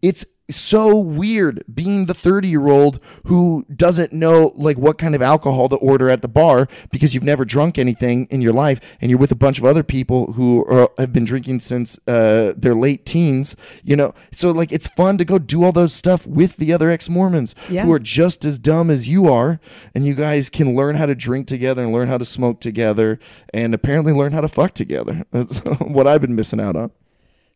it's 0.01 0.25
so 0.51 0.99
weird 0.99 1.63
being 1.73 2.07
the 2.07 2.15
30 2.15 2.49
year 2.49 2.69
old 2.69 3.01
who 3.27 3.65
doesn't 3.75 4.13
know 4.13 4.53
like 4.57 4.79
what 4.79 4.97
kind 4.99 5.15
of 5.15 5.21
alcohol 5.23 5.69
to 5.69 5.77
order 5.77 6.09
at 6.09 6.23
the 6.23 6.29
bar 6.29 6.67
because 6.91 7.15
you've 7.15 7.23
never 7.25 7.45
drunk 7.45 7.79
anything 7.79 8.27
in 8.31 8.41
your 8.41 8.53
life 8.53 8.81
and 9.01 9.11
you're 9.11 9.19
with 9.19 9.31
a 9.31 9.37
bunch 9.37 9.59
of 9.59 9.65
other 9.65 9.83
people 9.83 10.33
who 10.33 10.65
are, 10.67 10.91
have 10.99 11.13
been 11.13 11.25
drinking 11.25 11.61
since 11.61 11.99
uh, 12.09 12.53
their 12.57 12.75
late 12.75 13.05
teens 13.05 13.57
you 13.85 13.95
know? 13.97 14.13
So 14.33 14.51
like 14.51 14.73
it's 14.73 14.89
fun 14.89 15.19
to 15.19 15.25
go 15.25 15.39
do 15.39 15.65
all 15.65 15.73
those 15.73 15.93
stuff 15.93 16.27
with 16.27 16.57
the 16.57 16.73
other 16.73 16.91
ex-mormons 16.91 17.55
Yeah. 17.69 17.85
who 17.85 17.93
are 17.93 17.99
just 17.99 18.45
as 18.45 18.59
dumb 18.59 18.91
as 18.91 19.09
you 19.09 19.29
are 19.33 19.61
and 19.95 20.07
you 20.07 20.15
guys 20.15 20.49
can 20.51 20.75
learn 20.75 20.97
how 20.97 21.07
to 21.07 21.15
drink 21.15 21.47
together 21.47 21.83
and 21.85 21.93
learn 21.93 22.09
how 22.09 22.19
to 22.19 22.25
smoke 22.25 22.61
together 22.61 23.19
and 23.53 23.75
apparently 23.75 24.13
learn 24.13 24.33
how 24.33 24.41
to 24.41 24.49
fuck 24.49 24.75
together. 24.75 25.25
That's 25.31 25.59
what 25.81 26.07
i've 26.07 26.21
been 26.21 26.35
missing 26.35 26.61
out 26.61 26.77
on 26.77 26.91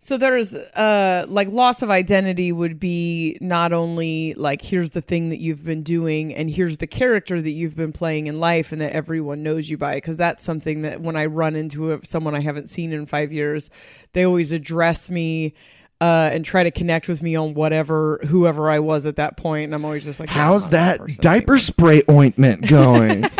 So 0.04 0.18
there's 0.18 0.52
uh 0.56 1.26
like 1.28 1.46
loss 1.48 1.80
of 1.80 1.88
identity 1.88 2.50
would 2.50 2.80
be 2.80 3.38
not 3.40 3.72
only 3.72 4.34
like 4.34 4.60
here's 4.60 4.90
the 4.90 5.00
thing 5.00 5.28
that 5.28 5.38
you've 5.38 5.62
been 5.64 5.84
doing 5.84 6.34
and 6.34 6.50
here's 6.50 6.78
the 6.78 6.88
character 6.88 7.40
that 7.40 7.52
you've 7.52 7.76
been 7.76 7.92
playing 7.92 8.26
in 8.26 8.40
life 8.40 8.72
and 8.72 8.80
that 8.80 8.90
everyone 8.94 9.44
knows 9.44 9.70
you 9.70 9.78
by 9.78 9.94
because 9.94 10.16
that's 10.16 10.42
something 10.42 10.82
that 10.82 11.00
when 11.00 11.14
I 11.14 11.26
run 11.26 11.54
into 11.54 11.92
a, 11.92 12.04
someone 12.04 12.34
I 12.34 12.40
haven't 12.40 12.68
seen 12.68 12.92
in 12.92 13.06
5 13.06 13.30
years 13.32 13.70
they 14.12 14.24
always 14.26 14.50
address 14.50 15.08
me 15.08 15.54
uh, 16.00 16.30
and 16.32 16.44
try 16.44 16.64
to 16.64 16.72
connect 16.72 17.06
with 17.06 17.22
me 17.22 17.36
on 17.36 17.54
whatever 17.54 18.18
whoever 18.26 18.68
I 18.68 18.80
was 18.80 19.06
at 19.06 19.14
that 19.16 19.36
point 19.36 19.66
and 19.66 19.74
I'm 19.74 19.84
always 19.84 20.04
just 20.04 20.18
like 20.18 20.30
yeah, 20.30 20.34
How's 20.34 20.64
not 20.64 20.72
that 20.72 20.98
diaper 21.20 21.52
anymore. 21.52 21.58
spray 21.60 22.02
ointment 22.10 22.66
going? 22.66 23.22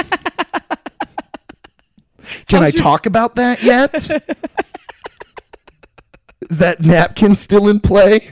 Can 2.47 2.63
I 2.63 2.67
your- 2.69 2.71
talk 2.71 3.07
about 3.07 3.35
that 3.35 3.65
yet? 3.65 4.09
Is 6.51 6.59
that 6.59 6.81
napkin 6.81 7.35
still 7.35 7.69
in 7.69 7.81
play? 7.81 8.31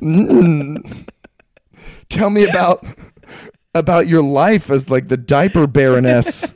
Mm. 0.00 1.08
Tell 2.08 2.30
me 2.30 2.44
about 2.48 2.84
about 3.74 4.06
your 4.06 4.22
life 4.22 4.70
as 4.70 4.90
like 4.90 5.08
the 5.08 5.16
diaper 5.16 5.66
baroness. 5.66 6.52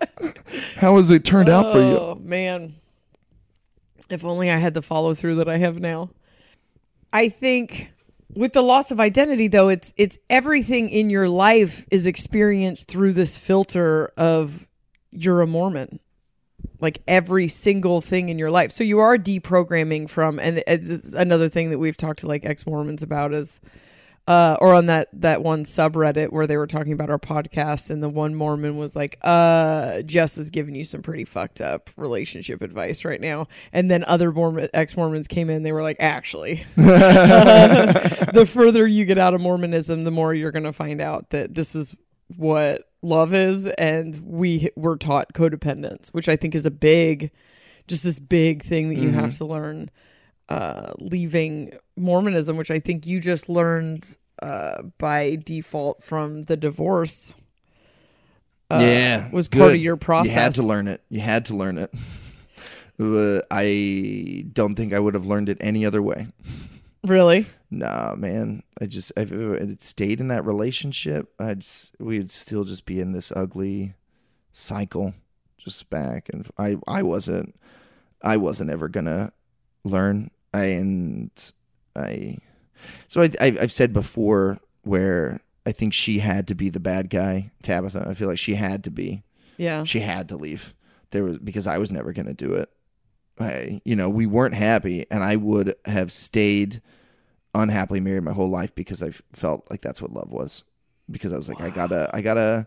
How 0.76 0.96
has 0.96 1.10
it 1.10 1.24
turned 1.24 1.48
out 1.48 1.72
for 1.72 1.80
you? 1.80 1.98
Oh 1.98 2.14
man. 2.16 2.74
If 4.10 4.24
only 4.24 4.50
I 4.50 4.56
had 4.56 4.74
the 4.74 4.82
follow 4.82 5.14
through 5.14 5.36
that 5.36 5.48
I 5.48 5.58
have 5.58 5.80
now. 5.80 6.10
I 7.12 7.28
think 7.28 7.92
with 8.34 8.52
the 8.52 8.62
loss 8.62 8.90
of 8.90 9.00
identity 9.00 9.48
though, 9.48 9.68
it's 9.68 9.94
it's 9.96 10.18
everything 10.28 10.88
in 10.88 11.10
your 11.10 11.28
life 11.28 11.86
is 11.90 12.06
experienced 12.06 12.88
through 12.88 13.14
this 13.14 13.38
filter 13.38 14.12
of 14.16 14.66
you're 15.10 15.40
a 15.40 15.46
Mormon. 15.46 16.00
Like 16.80 17.02
every 17.08 17.48
single 17.48 18.00
thing 18.00 18.28
in 18.28 18.38
your 18.38 18.50
life. 18.50 18.70
So 18.72 18.84
you 18.84 18.98
are 18.98 19.16
deprogramming 19.16 20.08
from 20.08 20.38
and 20.38 20.62
it's 20.66 21.12
another 21.14 21.48
thing 21.48 21.70
that 21.70 21.78
we've 21.78 21.96
talked 21.96 22.20
to 22.20 22.28
like 22.28 22.44
ex 22.44 22.66
Mormons 22.66 23.02
about 23.02 23.32
is 23.32 23.60
uh, 24.28 24.56
or 24.60 24.74
on 24.74 24.86
that 24.86 25.08
that 25.12 25.42
one 25.42 25.64
subreddit 25.64 26.32
where 26.32 26.46
they 26.48 26.56
were 26.56 26.66
talking 26.66 26.92
about 26.92 27.10
our 27.10 27.18
podcast, 27.18 27.90
and 27.90 28.02
the 28.02 28.08
one 28.08 28.34
Mormon 28.34 28.76
was 28.76 28.96
like, 28.96 29.18
"Uh, 29.22 30.02
Jess 30.02 30.36
is 30.36 30.50
giving 30.50 30.74
you 30.74 30.84
some 30.84 31.00
pretty 31.00 31.24
fucked 31.24 31.60
up 31.60 31.90
relationship 31.96 32.60
advice 32.60 33.04
right 33.04 33.20
now." 33.20 33.46
And 33.72 33.88
then 33.88 34.04
other 34.04 34.32
Mormon 34.32 34.68
ex 34.74 34.96
Mormons 34.96 35.28
came 35.28 35.48
in, 35.48 35.62
they 35.62 35.70
were 35.70 35.82
like, 35.82 35.98
"Actually, 36.00 36.64
the 36.76 38.48
further 38.52 38.84
you 38.86 39.04
get 39.04 39.18
out 39.18 39.34
of 39.34 39.40
Mormonism, 39.40 40.02
the 40.02 40.10
more 40.10 40.34
you're 40.34 40.52
going 40.52 40.64
to 40.64 40.72
find 40.72 41.00
out 41.00 41.30
that 41.30 41.54
this 41.54 41.76
is 41.76 41.94
what 42.36 42.82
love 43.06 43.32
is, 43.32 43.66
and 43.66 44.20
we 44.24 44.70
were 44.76 44.96
taught 44.96 45.32
codependence, 45.32 46.08
which 46.08 46.28
I 46.28 46.36
think 46.36 46.54
is 46.54 46.66
a 46.66 46.70
big, 46.70 47.30
just 47.86 48.04
this 48.04 48.18
big 48.18 48.62
thing 48.62 48.88
that 48.88 48.96
you 48.96 49.10
have 49.10 49.36
to 49.38 49.44
learn." 49.44 49.90
uh, 50.48 50.92
leaving 50.98 51.72
Mormonism, 51.96 52.56
which 52.56 52.70
I 52.70 52.78
think 52.78 53.06
you 53.06 53.20
just 53.20 53.48
learned 53.48 54.16
uh, 54.40 54.82
by 54.98 55.36
default 55.44 56.02
from 56.02 56.42
the 56.42 56.56
divorce. 56.56 57.36
uh, 58.70 58.78
yeah, 58.80 59.30
was 59.30 59.48
part 59.48 59.74
of 59.74 59.80
your 59.80 59.96
process. 59.96 60.34
You 60.34 60.40
had 60.40 60.54
to 60.54 60.62
learn 60.62 60.88
it. 60.88 61.02
You 61.08 61.20
had 61.20 61.46
to 61.46 61.56
learn 61.56 61.78
it. 61.78 61.92
Uh, 62.98 63.42
I 63.50 64.46
don't 64.54 64.74
think 64.74 64.94
I 64.94 64.98
would 64.98 65.12
have 65.12 65.26
learned 65.26 65.50
it 65.50 65.58
any 65.60 65.84
other 65.84 66.00
way. 66.00 66.28
Really? 67.06 67.46
Nah, 67.70 68.14
man. 68.16 68.62
I 68.80 68.86
just 68.86 69.12
if 69.16 69.32
uh, 69.32 69.52
it 69.52 69.68
had 69.68 69.82
stayed 69.82 70.20
in 70.20 70.28
that 70.28 70.44
relationship, 70.44 71.32
I'd 71.38 71.64
we'd 71.98 72.30
still 72.30 72.64
just 72.64 72.86
be 72.86 73.00
in 73.00 73.12
this 73.12 73.32
ugly 73.34 73.94
cycle, 74.52 75.14
just 75.58 75.88
back. 75.90 76.28
And 76.32 76.48
I 76.58 76.76
I 76.86 77.02
wasn't 77.02 77.58
I 78.22 78.36
wasn't 78.36 78.70
ever 78.70 78.88
gonna 78.88 79.32
learn. 79.84 80.30
I 80.52 80.64
and 80.64 81.30
I 81.94 82.38
so 83.08 83.22
I, 83.22 83.30
I 83.40 83.56
I've 83.60 83.72
said 83.72 83.92
before 83.92 84.58
where 84.82 85.40
I 85.66 85.72
think 85.72 85.92
she 85.92 86.20
had 86.20 86.46
to 86.48 86.54
be 86.54 86.70
the 86.70 86.80
bad 86.80 87.10
guy, 87.10 87.50
Tabitha. 87.62 88.06
I 88.08 88.14
feel 88.14 88.28
like 88.28 88.38
she 88.38 88.54
had 88.54 88.84
to 88.84 88.90
be. 88.90 89.24
Yeah. 89.56 89.84
She 89.84 90.00
had 90.00 90.28
to 90.28 90.36
leave. 90.36 90.74
There 91.10 91.24
was 91.24 91.38
because 91.38 91.66
I 91.66 91.78
was 91.78 91.90
never 91.90 92.12
going 92.12 92.26
to 92.26 92.34
do 92.34 92.54
it. 92.54 92.70
I, 93.38 93.80
you 93.84 93.96
know, 93.96 94.08
we 94.08 94.26
weren't 94.26 94.54
happy, 94.54 95.06
and 95.10 95.22
I 95.22 95.36
would 95.36 95.74
have 95.84 96.10
stayed 96.10 96.80
unhappily 97.62 98.00
married 98.00 98.22
my 98.22 98.32
whole 98.32 98.50
life 98.50 98.74
because 98.74 99.02
I 99.02 99.12
felt 99.32 99.66
like 99.70 99.80
that's 99.80 100.00
what 100.00 100.12
love 100.12 100.30
was. 100.30 100.62
Because 101.10 101.32
I 101.32 101.36
was 101.36 101.48
like, 101.48 101.60
I 101.60 101.70
gotta, 101.70 102.10
I 102.12 102.20
gotta, 102.20 102.66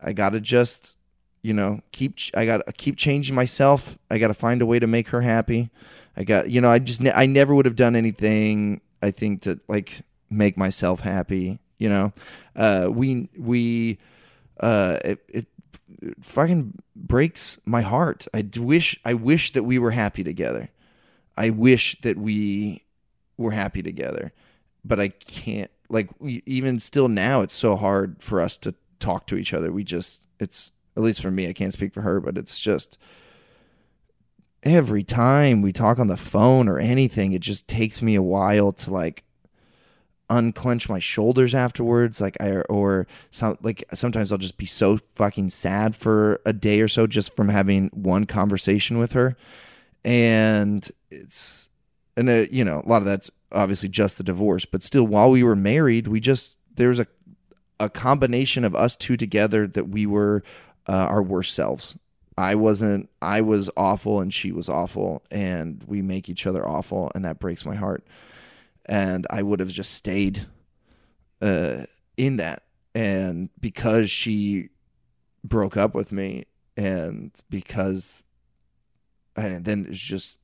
I 0.00 0.12
gotta 0.12 0.40
just, 0.40 0.96
you 1.42 1.54
know, 1.54 1.80
keep, 1.92 2.16
I 2.34 2.44
gotta 2.46 2.72
keep 2.72 2.96
changing 2.96 3.34
myself. 3.34 3.98
I 4.10 4.18
gotta 4.18 4.34
find 4.34 4.60
a 4.62 4.66
way 4.66 4.78
to 4.78 4.86
make 4.86 5.08
her 5.08 5.22
happy. 5.22 5.70
I 6.16 6.24
got, 6.24 6.50
you 6.50 6.60
know, 6.60 6.70
I 6.70 6.78
just, 6.78 7.02
I 7.14 7.26
never 7.26 7.54
would 7.54 7.64
have 7.64 7.76
done 7.76 7.96
anything. 7.96 8.80
I 9.00 9.10
think 9.10 9.42
to 9.42 9.60
like 9.68 10.02
make 10.30 10.56
myself 10.56 11.00
happy. 11.00 11.58
You 11.78 11.88
know, 11.88 12.12
uh, 12.56 12.88
we, 12.90 13.28
we, 13.38 13.98
uh, 14.60 14.98
it, 15.04 15.20
it 15.28 15.46
fucking 16.20 16.74
breaks 16.94 17.58
my 17.64 17.82
heart. 17.82 18.26
I 18.34 18.44
wish 18.58 19.00
I 19.04 19.14
wish 19.14 19.52
that 19.52 19.62
we 19.62 19.78
were 19.78 19.92
happy 19.92 20.24
together. 20.24 20.70
I 21.36 21.50
wish 21.50 22.00
that 22.02 22.18
we 22.18 22.82
were 23.38 23.52
happy 23.52 23.82
together, 23.82 24.32
but 24.84 25.00
I 25.00 25.08
can't. 25.08 25.70
Like 25.88 26.10
we, 26.18 26.42
even 26.44 26.78
still 26.80 27.08
now, 27.08 27.40
it's 27.40 27.54
so 27.54 27.74
hard 27.74 28.16
for 28.18 28.42
us 28.42 28.58
to 28.58 28.74
talk 29.00 29.26
to 29.28 29.36
each 29.36 29.54
other. 29.54 29.72
We 29.72 29.84
just 29.84 30.26
it's 30.38 30.72
at 30.96 31.02
least 31.02 31.22
for 31.22 31.30
me. 31.30 31.48
I 31.48 31.54
can't 31.54 31.72
speak 31.72 31.94
for 31.94 32.02
her, 32.02 32.20
but 32.20 32.36
it's 32.36 32.58
just 32.58 32.98
every 34.62 35.04
time 35.04 35.62
we 35.62 35.72
talk 35.72 35.98
on 35.98 36.08
the 36.08 36.16
phone 36.16 36.68
or 36.68 36.78
anything, 36.78 37.32
it 37.32 37.40
just 37.40 37.68
takes 37.68 38.02
me 38.02 38.16
a 38.16 38.22
while 38.22 38.72
to 38.72 38.92
like 38.92 39.24
unclench 40.30 40.88
my 40.88 40.98
shoulders 40.98 41.54
afterwards 41.54 42.20
like 42.20 42.36
i 42.38 42.56
or 42.68 43.06
some 43.30 43.56
like 43.62 43.82
sometimes 43.94 44.30
i'll 44.30 44.36
just 44.36 44.58
be 44.58 44.66
so 44.66 44.98
fucking 45.14 45.48
sad 45.48 45.96
for 45.96 46.38
a 46.44 46.52
day 46.52 46.82
or 46.82 46.88
so 46.88 47.06
just 47.06 47.34
from 47.34 47.48
having 47.48 47.88
one 47.94 48.26
conversation 48.26 48.98
with 48.98 49.12
her 49.12 49.36
and 50.04 50.90
it's 51.10 51.67
and 52.18 52.28
uh, 52.28 52.46
you 52.50 52.64
know 52.64 52.82
a 52.84 52.88
lot 52.88 52.98
of 52.98 53.04
that's 53.04 53.30
obviously 53.52 53.88
just 53.88 54.18
the 54.18 54.24
divorce 54.24 54.64
but 54.64 54.82
still 54.82 55.06
while 55.06 55.30
we 55.30 55.42
were 55.42 55.56
married 55.56 56.06
we 56.06 56.20
just 56.20 56.56
there 56.74 56.88
was 56.88 56.98
a 56.98 57.06
a 57.80 57.88
combination 57.88 58.64
of 58.64 58.74
us 58.74 58.96
two 58.96 59.16
together 59.16 59.66
that 59.66 59.88
we 59.88 60.04
were 60.04 60.42
uh, 60.88 60.92
our 60.92 61.22
worst 61.22 61.54
selves 61.54 61.96
i 62.36 62.54
wasn't 62.54 63.08
i 63.22 63.40
was 63.40 63.70
awful 63.76 64.20
and 64.20 64.34
she 64.34 64.52
was 64.52 64.68
awful 64.68 65.22
and 65.30 65.84
we 65.86 66.02
make 66.02 66.28
each 66.28 66.46
other 66.46 66.66
awful 66.66 67.10
and 67.14 67.24
that 67.24 67.38
breaks 67.38 67.64
my 67.64 67.74
heart 67.74 68.04
and 68.88 69.26
I 69.28 69.42
would 69.42 69.60
have 69.60 69.68
just 69.68 69.92
stayed 69.92 70.46
uh, 71.42 71.84
in 72.16 72.38
that. 72.38 72.62
And 72.94 73.50
because 73.60 74.10
she 74.10 74.70
broke 75.44 75.76
up 75.76 75.94
with 75.94 76.10
me, 76.10 76.46
and 76.76 77.30
because 77.50 78.24
and 79.36 79.64
then 79.64 79.86
it's 79.88 79.98
just 79.98 80.38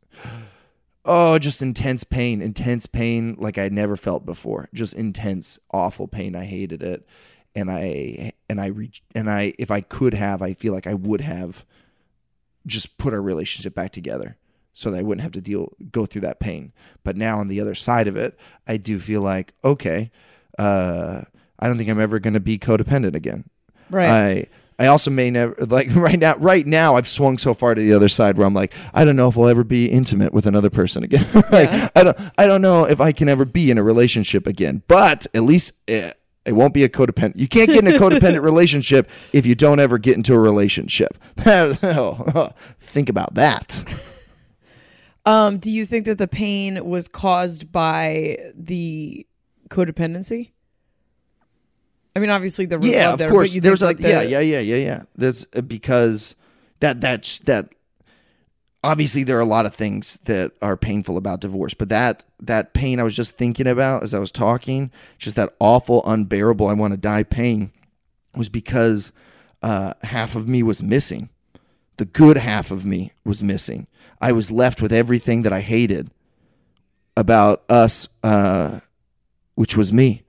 oh, 1.04 1.38
just 1.38 1.62
intense 1.62 2.04
pain, 2.04 2.40
intense 2.40 2.86
pain 2.86 3.36
like 3.38 3.58
I 3.58 3.68
never 3.68 3.96
felt 3.96 4.24
before. 4.24 4.68
Just 4.72 4.94
intense, 4.94 5.58
awful 5.70 6.08
pain. 6.08 6.34
I 6.34 6.44
hated 6.44 6.82
it, 6.82 7.06
and 7.54 7.70
I 7.70 8.32
and 8.48 8.60
I 8.60 8.66
reach 8.66 9.02
and 9.14 9.30
I 9.30 9.54
if 9.58 9.70
I 9.70 9.80
could 9.80 10.14
have, 10.14 10.42
I 10.42 10.54
feel 10.54 10.72
like 10.72 10.86
I 10.86 10.94
would 10.94 11.20
have 11.20 11.64
just 12.66 12.96
put 12.98 13.12
our 13.12 13.22
relationship 13.22 13.74
back 13.74 13.92
together 13.92 14.38
so 14.72 14.90
that 14.90 14.98
I 14.98 15.02
wouldn't 15.02 15.22
have 15.22 15.32
to 15.32 15.40
deal 15.40 15.72
go 15.92 16.06
through 16.06 16.22
that 16.22 16.40
pain. 16.40 16.72
But 17.02 17.16
now 17.16 17.38
on 17.38 17.48
the 17.48 17.60
other 17.60 17.74
side 17.74 18.08
of 18.08 18.16
it, 18.16 18.38
I 18.66 18.76
do 18.76 18.98
feel 18.98 19.20
like 19.20 19.54
okay, 19.64 20.10
uh, 20.58 21.22
I 21.58 21.68
don't 21.68 21.78
think 21.78 21.90
I'm 21.90 22.00
ever 22.00 22.18
going 22.18 22.34
to 22.34 22.40
be 22.40 22.58
codependent 22.58 23.14
again. 23.14 23.48
Right. 23.90 24.08
I 24.08 24.48
I 24.78 24.86
also 24.86 25.10
may 25.10 25.30
never 25.30 25.54
like 25.66 25.94
right 25.94 26.18
now. 26.18 26.36
Right 26.36 26.66
now, 26.66 26.96
I've 26.96 27.08
swung 27.08 27.38
so 27.38 27.54
far 27.54 27.74
to 27.74 27.80
the 27.80 27.92
other 27.92 28.08
side 28.08 28.36
where 28.36 28.46
I'm 28.46 28.54
like, 28.54 28.72
I 28.92 29.04
don't 29.04 29.16
know 29.16 29.28
if 29.28 29.38
I'll 29.38 29.48
ever 29.48 29.64
be 29.64 29.86
intimate 29.86 30.32
with 30.32 30.46
another 30.46 30.70
person 30.70 31.04
again. 31.04 31.26
like 31.50 31.70
I 31.96 32.04
don't 32.04 32.18
I 32.38 32.46
don't 32.46 32.62
know 32.62 32.84
if 32.84 33.00
I 33.00 33.12
can 33.12 33.28
ever 33.28 33.44
be 33.44 33.70
in 33.70 33.78
a 33.78 33.82
relationship 33.82 34.46
again. 34.46 34.82
But 34.88 35.26
at 35.34 35.42
least. 35.42 35.72
It, 35.86 36.18
it 36.46 36.52
won't 36.52 36.74
be 36.74 36.84
a 36.84 36.90
codependent. 36.90 37.38
You 37.38 37.48
can't 37.48 37.70
get 37.70 37.86
in 37.86 37.94
a 37.94 37.98
codependent 37.98 38.42
relationship 38.44 39.08
if 39.32 39.46
you 39.46 39.54
don't 39.54 39.80
ever 39.80 39.96
get 39.96 40.18
into 40.18 40.34
a 40.34 40.38
relationship. 40.38 41.16
Think 41.38 41.78
about 43.08 43.32
that. 43.36 43.82
Um, 45.24 45.56
do 45.58 45.70
you 45.70 45.86
think 45.86 46.04
that 46.04 46.18
the 46.18 46.28
pain 46.28 46.84
was 46.84 47.08
caused 47.08 47.72
by 47.72 48.36
the 48.54 49.26
codependency? 49.70 50.50
I 52.16 52.20
mean, 52.20 52.30
obviously 52.30 52.66
the 52.66 52.78
yeah, 52.80 53.12
of 53.12 53.18
there, 53.18 53.30
course. 53.30 53.54
There's 53.54 53.80
think, 53.80 54.00
like, 54.00 54.00
yeah, 54.00 54.20
the- 54.20 54.28
yeah, 54.28 54.40
yeah, 54.40 54.60
yeah, 54.60 54.76
yeah. 54.76 55.02
That's 55.16 55.46
uh, 55.54 55.60
because 55.60 56.34
that 56.80 57.00
that's 57.00 57.40
that. 57.40 57.70
Obviously, 58.84 59.24
there 59.24 59.38
are 59.38 59.40
a 59.40 59.46
lot 59.46 59.64
of 59.64 59.74
things 59.74 60.20
that 60.26 60.52
are 60.60 60.76
painful 60.76 61.16
about 61.16 61.40
divorce, 61.40 61.72
but 61.72 61.88
that 61.88 62.22
that 62.40 62.74
pain 62.74 63.00
I 63.00 63.02
was 63.02 63.16
just 63.16 63.36
thinking 63.36 63.66
about 63.66 64.02
as 64.02 64.12
I 64.12 64.18
was 64.18 64.30
talking, 64.30 64.90
just 65.18 65.36
that 65.36 65.54
awful, 65.58 66.02
unbearable, 66.04 66.68
I 66.68 66.74
want 66.74 66.92
to 66.92 66.98
die 66.98 67.22
pain, 67.22 67.72
was 68.34 68.48
because 68.48 69.10
uh, 69.62 69.94
half 70.02 70.36
of 70.36 70.46
me 70.46 70.62
was 70.62 70.82
missing. 70.82 71.30
The 71.96 72.04
good 72.04 72.36
half 72.36 72.70
of 72.70 72.84
me 72.84 73.12
was 73.24 73.42
missing. 73.42 73.86
I 74.20 74.32
was 74.32 74.50
left 74.50 74.82
with 74.82 74.92
everything 74.92 75.42
that 75.42 75.52
I 75.52 75.60
hated 75.60 76.10
about 77.16 77.62
us, 77.68 78.08
uh, 78.22 78.80
which 79.54 79.76
was 79.76 79.92
me. 79.92 80.23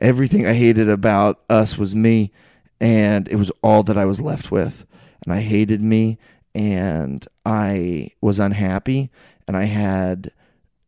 Everything 0.00 0.46
I 0.46 0.54
hated 0.54 0.88
about 0.88 1.42
us 1.50 1.76
was 1.76 1.94
me, 1.94 2.32
and 2.80 3.28
it 3.28 3.36
was 3.36 3.50
all 3.62 3.82
that 3.84 3.98
I 3.98 4.04
was 4.04 4.20
left 4.20 4.50
with. 4.50 4.84
And 5.24 5.32
I 5.32 5.40
hated 5.40 5.82
me, 5.82 6.18
and 6.54 7.26
I 7.44 8.10
was 8.20 8.38
unhappy, 8.38 9.10
and 9.46 9.56
I 9.56 9.64
had 9.64 10.30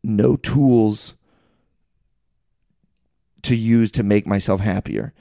no 0.03 0.37
tools 0.37 1.15
to 3.43 3.57
use 3.57 3.91
to 3.93 4.03
make 4.03 4.27
myself 4.27 4.61
happier 4.61 5.13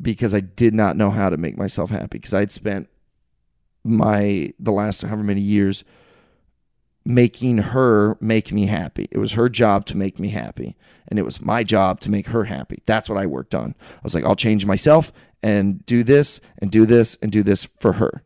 because 0.00 0.34
I 0.34 0.40
did 0.40 0.74
not 0.74 0.96
know 0.96 1.10
how 1.10 1.28
to 1.28 1.36
make 1.36 1.56
myself 1.56 1.90
happy 1.90 2.18
because 2.18 2.34
I'd 2.34 2.52
spent 2.52 2.88
my 3.84 4.52
the 4.58 4.72
last 4.72 5.02
however 5.02 5.22
many 5.22 5.40
years 5.40 5.84
making 7.04 7.58
her 7.58 8.16
make 8.20 8.52
me 8.52 8.66
happy. 8.66 9.08
It 9.10 9.18
was 9.18 9.32
her 9.32 9.48
job 9.48 9.86
to 9.86 9.96
make 9.96 10.18
me 10.18 10.28
happy, 10.28 10.76
and 11.08 11.18
it 11.18 11.24
was 11.24 11.40
my 11.40 11.62
job 11.62 12.00
to 12.00 12.10
make 12.10 12.28
her 12.28 12.44
happy. 12.44 12.82
That's 12.86 13.08
what 13.08 13.18
I 13.18 13.26
worked 13.26 13.54
on. 13.54 13.74
I 13.80 14.00
was 14.02 14.14
like, 14.14 14.24
I'll 14.24 14.36
change 14.36 14.64
myself 14.66 15.12
and 15.42 15.84
do 15.86 16.02
this 16.02 16.40
and 16.58 16.70
do 16.70 16.86
this 16.86 17.18
and 17.20 17.30
do 17.30 17.42
this 17.42 17.68
for 17.78 17.94
her. 17.94 18.22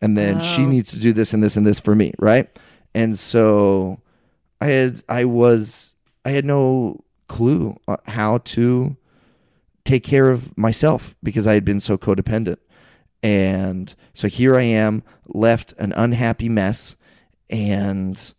And 0.00 0.16
then 0.16 0.38
she 0.40 0.62
oh. 0.62 0.66
needs 0.66 0.92
to 0.92 0.98
do 0.98 1.12
this 1.12 1.32
and 1.32 1.42
this 1.42 1.56
and 1.56 1.66
this 1.66 1.80
for 1.80 1.94
me, 1.94 2.12
right? 2.18 2.48
And 2.94 3.18
so 3.18 4.00
I 4.60 4.66
had 4.66 5.02
I 5.08 5.24
was 5.24 5.94
I 6.24 6.30
had 6.30 6.44
no 6.44 7.04
clue 7.26 7.76
how 8.06 8.38
to 8.38 8.96
take 9.84 10.04
care 10.04 10.30
of 10.30 10.56
myself 10.56 11.14
because 11.22 11.46
I 11.46 11.54
had 11.54 11.64
been 11.64 11.80
so 11.80 11.96
codependent. 11.96 12.58
And 13.22 13.94
so 14.14 14.28
here 14.28 14.56
I 14.56 14.62
am, 14.62 15.02
left 15.26 15.72
an 15.78 15.92
unhappy 15.92 16.48
mess 16.48 16.94
and 17.50 18.32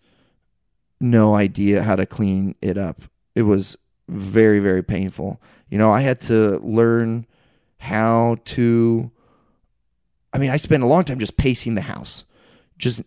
no 0.99 1.36
idea 1.36 1.84
how 1.84 1.95
to 1.95 2.05
clean 2.05 2.55
it 2.62 2.78
up. 2.78 3.01
It 3.36 3.43
was 3.43 3.78
very 4.07 4.60
very 4.60 4.84
painful. 4.84 5.41
You 5.70 5.78
know, 5.78 5.91
I 5.91 6.01
had 6.01 6.20
to 6.22 6.57
learn 6.60 7.26
how 7.78 8.38
to 8.45 9.12
I 10.32 10.38
mean, 10.38 10.51
I 10.51 10.57
spent 10.57 10.84
a 10.84 10.88
long 10.88 11.03
time 11.03 11.20
just 11.20 11.38
pacing 11.38 11.76
the 11.76 11.82
house. 11.82 12.24
Just 12.78 13.01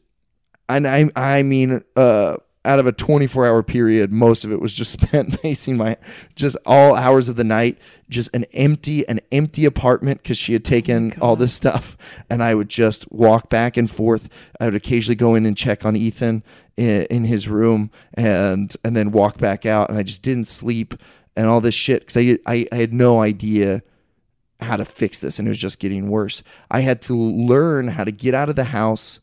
and 0.68 0.86
I 0.86 1.10
I 1.16 1.42
mean 1.42 1.82
uh 1.96 2.36
out 2.64 2.78
of 2.78 2.86
a 2.86 2.92
24 2.92 3.46
hour 3.46 3.62
period, 3.62 4.12
most 4.12 4.44
of 4.44 4.52
it 4.52 4.60
was 4.60 4.74
just 4.74 4.92
spent 5.02 5.40
pacing 5.42 5.76
my 5.76 5.96
just 6.34 6.56
all 6.64 6.94
hours 6.94 7.28
of 7.28 7.36
the 7.36 7.44
night, 7.44 7.78
just 8.08 8.30
an 8.34 8.44
empty, 8.52 9.06
an 9.08 9.20
empty 9.30 9.64
apartment 9.64 10.22
because 10.22 10.38
she 10.38 10.52
had 10.52 10.64
taken 10.64 11.14
all 11.20 11.36
this 11.36 11.54
stuff. 11.54 11.96
And 12.30 12.42
I 12.42 12.54
would 12.54 12.68
just 12.68 13.10
walk 13.10 13.48
back 13.48 13.76
and 13.76 13.90
forth. 13.90 14.28
I 14.60 14.66
would 14.66 14.74
occasionally 14.74 15.16
go 15.16 15.34
in 15.34 15.46
and 15.46 15.56
check 15.56 15.84
on 15.84 15.96
Ethan 15.96 16.42
in, 16.76 17.02
in 17.04 17.24
his 17.24 17.48
room 17.48 17.90
and, 18.14 18.74
and 18.84 18.94
then 18.96 19.10
walk 19.10 19.38
back 19.38 19.66
out. 19.66 19.88
And 19.88 19.98
I 19.98 20.02
just 20.02 20.22
didn't 20.22 20.46
sleep 20.46 20.94
and 21.36 21.46
all 21.46 21.60
this 21.60 21.74
shit 21.74 22.00
because 22.00 22.16
I, 22.16 22.38
I, 22.46 22.66
I 22.70 22.76
had 22.76 22.92
no 22.92 23.20
idea 23.20 23.82
how 24.60 24.76
to 24.76 24.84
fix 24.84 25.18
this 25.18 25.38
and 25.38 25.48
it 25.48 25.50
was 25.50 25.58
just 25.58 25.80
getting 25.80 26.08
worse. 26.08 26.42
I 26.70 26.80
had 26.80 27.02
to 27.02 27.14
learn 27.14 27.88
how 27.88 28.04
to 28.04 28.12
get 28.12 28.34
out 28.34 28.48
of 28.48 28.54
the 28.54 28.64
house 28.64 29.18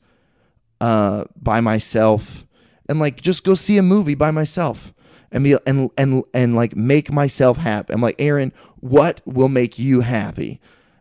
uh, 0.82 1.26
by 1.36 1.62
myself 1.62 2.44
and 2.90 3.00
like 3.00 3.22
just 3.22 3.46
go 3.46 3.54
see 3.54 3.78
a 3.78 3.84
movie 3.84 4.16
by 4.16 4.32
myself 4.32 4.92
and 5.32 5.44
be 5.44 5.56
and 5.66 5.92
and 5.98 6.24
and 6.34 6.56
like 6.56 6.76
make 6.76 7.12
myself 7.12 7.58
happy. 7.58 7.94
I'm 7.94 8.02
like, 8.02 8.16
Aaron, 8.20 8.52
what 8.82 9.22
will 9.26 9.48
make 9.48 9.80
you 9.80 10.02
happy? 10.02 10.60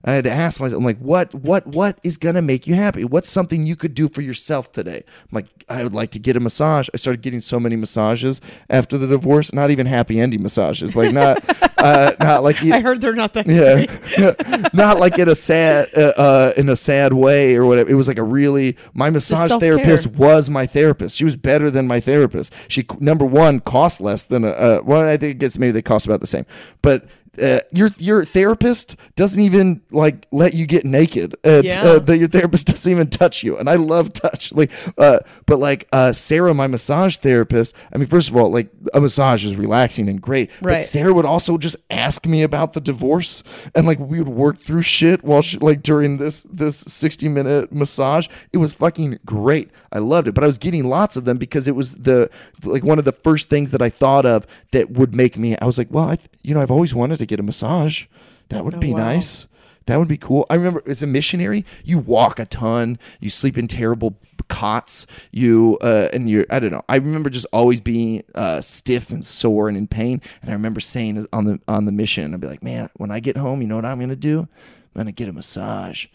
I 0.09 0.13
had 0.13 0.25
to 0.25 0.31
ask 0.31 0.61
myself, 0.61 0.79
I'm 0.79 0.85
like, 0.85 0.99
what, 0.99 1.35
what, 1.35 1.67
what 1.67 1.99
is 2.03 2.17
gonna 2.17 2.41
make 2.43 2.67
you 2.67 2.75
happy? 2.75 3.05
What's 3.05 3.29
something 3.29 3.67
you 3.67 3.77
could 3.77 3.95
do 3.95 4.09
for 4.09 4.23
yourself 4.23 4.73
today? 4.73 5.05
I'm 5.07 5.29
like, 5.33 5.47
I 5.69 5.83
would 5.83 5.95
like 5.95 6.13
to 6.13 6.19
get 6.19 6.37
a 6.37 6.41
massage. 6.41 6.89
I 6.95 6.97
started 6.97 7.21
getting 7.21 7.41
so 7.41 7.61
many 7.61 7.77
massages 7.77 8.41
after 8.71 8.97
the 8.97 9.07
divorce, 9.07 9.53
not 9.53 9.71
even 9.71 9.87
happy 9.87 10.19
ending 10.19 10.43
massages, 10.43 10.97
like 10.97 11.13
not, 11.13 11.45
uh, 11.79 12.15
not 12.21 12.43
like 12.43 12.63
you, 12.63 12.73
I 12.73 12.81
heard 12.81 13.01
they're 13.01 13.15
not 13.15 13.35
that 13.35 13.47
yeah, 13.47 14.69
not 14.73 14.99
like 14.99 15.19
in 15.19 15.29
a 15.29 15.35
sad, 15.35 15.89
uh, 15.95 16.13
uh, 16.17 16.53
in 16.57 16.69
a 16.69 16.77
sad 16.77 17.13
way 17.13 17.57
or 17.57 17.67
whatever. 17.67 17.91
It 17.91 17.95
was 17.95 18.09
like 18.09 18.19
a 18.19 18.23
really. 18.23 18.77
My 18.95 19.11
massage 19.11 19.51
therapist 19.61 20.07
was 20.07 20.49
my 20.49 20.67
therapist. 20.67 21.17
She 21.17 21.25
was 21.25 21.37
better 21.37 21.71
than 21.71 21.87
my 21.87 22.01
therapist. 22.01 22.53
She 22.69 22.87
number 22.99 23.25
one 23.25 23.61
cost 23.61 24.01
less 24.01 24.25
than 24.25 24.45
a. 24.45 24.49
Uh, 24.49 24.81
well, 24.85 25.07
I 25.07 25.17
think 25.17 25.39
guess 25.39 25.59
maybe 25.59 25.73
they 25.73 25.83
cost 25.83 26.07
about 26.07 26.21
the 26.21 26.27
same, 26.27 26.47
but. 26.83 27.07
Uh, 27.41 27.61
your 27.73 27.91
your 27.99 28.25
therapist 28.25 28.97
doesn't 29.17 29.41
even 29.41 29.81
like 29.91 30.27
let 30.33 30.55
you 30.55 30.67
get 30.67 30.85
naked. 30.85 31.35
Uh, 31.45 31.63
Yeah. 31.65 31.83
uh, 31.83 31.99
the, 31.99 32.17
your 32.19 32.29
therapist 32.29 32.67
doesn't 32.73 32.91
even 32.91 33.09
touch 33.09 33.43
you, 33.43 33.57
and 33.57 33.69
I 33.69 33.75
love 33.77 34.13
touch. 34.25 34.53
Like, 34.53 34.71
uh, 34.99 35.19
but 35.47 35.59
like 35.59 35.87
uh, 35.93 36.13
Sarah, 36.13 36.55
my 36.55 36.67
massage 36.67 37.17
therapist. 37.17 37.75
I 37.93 37.99
mean, 37.99 38.09
first 38.09 38.29
of 38.29 38.37
all, 38.37 38.51
like 38.51 38.69
a 38.95 39.01
massage 39.01 39.45
is 39.45 39.57
relaxing 39.57 40.09
and 40.09 40.21
great, 40.21 40.51
but 40.61 40.69
Right. 40.69 40.83
Sarah 40.83 41.13
would 41.15 41.25
also 41.27 41.59
just 41.59 41.77
ask 41.91 42.27
me 42.27 42.43
about 42.43 42.73
the 42.73 42.81
divorce 42.81 43.43
and 43.75 43.87
like 43.87 43.99
we 43.99 44.19
would 44.19 44.29
work 44.29 44.59
through 44.61 44.83
shit 44.83 45.23
while 45.25 45.43
she 45.43 45.59
like 45.59 45.83
during 45.83 46.19
this 46.19 46.43
this 46.51 46.77
60 46.79 47.29
minute 47.29 47.73
massage. 47.73 48.29
It 48.53 48.59
was 48.59 48.73
fucking 48.73 49.19
great. 49.25 49.71
I 49.93 49.99
loved 50.01 50.29
it. 50.29 50.33
But 50.35 50.45
I 50.45 50.47
was 50.47 50.59
getting 50.59 50.85
lots 50.85 51.17
of 51.17 51.25
them 51.25 51.39
because 51.39 51.67
it 51.69 51.75
was 51.77 51.95
the 51.95 52.31
like 52.65 52.85
one 52.85 52.99
of 52.99 53.05
the 53.05 53.13
first 53.13 53.49
things 53.49 53.71
that 53.71 53.83
I 53.83 53.89
thought 53.89 54.27
of 54.27 54.47
that 54.73 54.91
would 54.91 55.15
make 55.15 55.37
me 55.37 55.57
I 55.61 55.65
was 55.67 55.79
like, 55.79 55.89
well, 55.91 56.09
I 56.09 56.17
th- 56.17 56.29
you 56.43 56.55
know, 56.55 56.61
I've 56.63 56.71
always 56.71 56.95
wanted 56.95 57.19
to 57.19 57.27
get 57.29 57.41
a 57.41 57.43
massage. 57.43 58.07
That 58.49 58.65
would 58.65 58.81
be 58.81 58.93
wow. 58.93 58.99
nice. 58.99 59.47
That 59.87 59.99
would 59.99 60.09
be 60.09 60.19
cool. 60.19 60.45
I 60.51 60.55
remember 60.55 60.83
as 60.87 61.03
a 61.03 61.07
missionary, 61.07 61.65
you 61.83 61.99
walk 61.99 62.39
a 62.39 62.45
ton, 62.45 62.99
you 63.21 63.31
sleep 63.31 63.57
in 63.57 63.69
terrible 63.69 64.19
cots, 64.49 65.07
you 65.33 65.79
uh, 65.81 66.11
and 66.13 66.29
you 66.29 66.45
I 66.51 66.59
don't 66.59 66.73
know. 66.73 66.83
I 66.91 66.97
remember 66.97 67.31
just 67.31 67.47
always 67.55 67.81
being 67.81 68.23
uh, 68.35 68.61
stiff 68.61 69.11
and 69.11 69.25
sore 69.25 69.67
and 69.67 69.79
in 69.79 69.87
pain. 69.87 70.21
And 70.43 70.51
I 70.51 70.53
remember 70.53 70.81
saying 70.81 71.27
on 71.33 71.47
the 71.47 71.61
on 71.67 71.87
the 71.87 71.93
mission, 71.93 72.35
I'd 72.35 72.41
be 72.41 72.47
like, 72.47 72.63
man, 72.63 72.91
when 72.97 73.11
I 73.11 73.21
get 73.21 73.39
home, 73.39 73.63
you 73.63 73.69
know 73.69 73.77
what 73.77 73.87
I'm 73.87 73.99
gonna 73.99 74.15
do? 74.15 74.41
I'm 74.41 74.49
gonna 74.95 75.13
get 75.13 75.29
a 75.29 75.33
massage. 75.33 76.07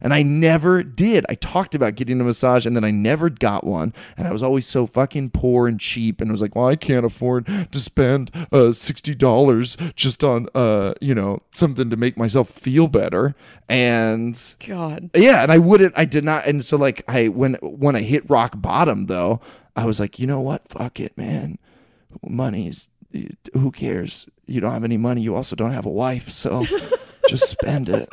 And 0.00 0.14
I 0.14 0.22
never 0.22 0.82
did. 0.82 1.26
I 1.28 1.34
talked 1.34 1.74
about 1.74 1.94
getting 1.94 2.20
a 2.20 2.24
massage 2.24 2.66
and 2.66 2.74
then 2.74 2.84
I 2.84 2.90
never 2.90 3.28
got 3.28 3.64
one. 3.64 3.92
And 4.16 4.26
I 4.26 4.32
was 4.32 4.42
always 4.42 4.66
so 4.66 4.86
fucking 4.86 5.30
poor 5.30 5.68
and 5.68 5.78
cheap. 5.78 6.20
And 6.20 6.30
I 6.30 6.32
was 6.32 6.40
like, 6.40 6.56
well, 6.56 6.68
I 6.68 6.76
can't 6.76 7.04
afford 7.04 7.46
to 7.46 7.80
spend 7.80 8.30
uh, 8.34 8.72
$60 8.72 9.94
just 9.94 10.24
on, 10.24 10.48
uh, 10.54 10.94
you 11.00 11.14
know, 11.14 11.42
something 11.54 11.90
to 11.90 11.96
make 11.96 12.16
myself 12.16 12.50
feel 12.50 12.88
better. 12.88 13.34
And 13.68 14.40
God. 14.66 15.10
yeah, 15.14 15.42
and 15.42 15.52
I 15.52 15.58
wouldn't. 15.58 15.94
I 15.96 16.04
did 16.04 16.24
not. 16.24 16.46
And 16.46 16.64
so 16.64 16.76
like 16.76 17.04
I 17.06 17.28
when 17.28 17.54
when 17.62 17.94
I 17.94 18.02
hit 18.02 18.28
rock 18.28 18.54
bottom 18.56 19.06
though, 19.06 19.40
I 19.76 19.84
was 19.84 20.00
like, 20.00 20.18
you 20.18 20.26
know 20.26 20.40
what? 20.40 20.66
Fuck 20.66 20.98
it, 20.98 21.16
man. 21.16 21.56
Money 22.26 22.66
is 22.66 22.88
who 23.54 23.70
cares? 23.70 24.26
You 24.46 24.60
don't 24.60 24.72
have 24.72 24.84
any 24.84 24.96
money. 24.96 25.20
You 25.22 25.34
also 25.36 25.54
don't 25.54 25.72
have 25.72 25.86
a 25.86 25.90
wife, 25.90 26.30
so 26.30 26.66
just 27.28 27.48
spend 27.48 27.88
it. 27.88 28.12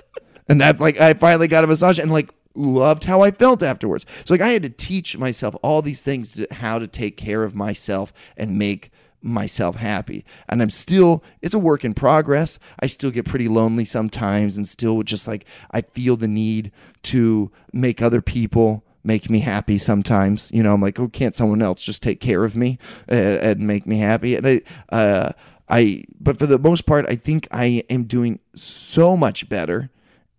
And 0.50 0.62
that 0.62 0.80
like 0.80 1.00
I 1.00 1.14
finally 1.14 1.48
got 1.48 1.64
a 1.64 1.68
massage 1.68 2.00
and 2.00 2.12
like 2.12 2.34
loved 2.56 3.04
how 3.04 3.22
I 3.22 3.32
felt 3.32 3.64
afterwards. 3.64 4.06
So 4.26 4.34
like 4.34 4.42
I 4.42 4.50
had 4.50 4.64
to 4.64 4.70
teach 4.70 5.18
myself 5.18 5.56
all 5.62 5.82
these 5.82 6.02
things 6.02 6.34
to 6.34 6.48
how 6.52 6.80
to 6.80 6.88
take 6.88 7.18
care 7.18 7.44
of 7.44 7.56
myself 7.56 8.14
and 8.36 8.58
make 8.58 8.92
myself 9.22 9.76
happy. 9.76 10.26
And 10.48 10.62
I'm 10.62 10.70
still 10.70 11.24
it's 11.42 11.54
a 11.54 11.60
work 11.60 11.84
in 11.84 11.94
progress. 11.94 12.60
I 12.80 12.88
still 12.88 13.12
get 13.12 13.26
pretty 13.26 13.48
lonely 13.48 13.86
sometimes 13.86 14.58
and 14.58 14.68
still 14.68 15.04
just 15.04 15.28
like 15.28 15.46
I 15.72 15.82
feel 15.82 16.18
the 16.18 16.28
need 16.28 16.72
to 17.04 17.52
make 17.74 18.02
other 18.02 18.22
people 18.22 18.84
make 19.04 19.30
me 19.30 19.40
happy 19.40 19.78
sometimes. 19.78 20.52
You 20.52 20.62
know, 20.62 20.74
I'm 20.74 20.82
like, 20.82 21.00
oh, 21.00 21.08
can't 21.08 21.34
someone 21.34 21.62
else 21.62 21.82
just 21.82 22.04
take 22.04 22.20
care 22.20 22.44
of 22.44 22.56
me 22.56 22.78
uh, 23.10 23.16
and 23.16 23.62
make 23.62 23.88
me 23.88 23.98
happy? 24.00 24.36
And 24.36 24.46
I, 24.46 24.62
uh, 24.90 25.32
I, 25.70 26.04
but 26.20 26.38
for 26.38 26.46
the 26.46 26.60
most 26.60 26.86
part, 26.86 27.06
I 27.08 27.16
think 27.16 27.48
I 27.52 27.84
am 27.90 28.04
doing 28.04 28.40
so 28.56 29.18
much 29.18 29.50
better 29.50 29.90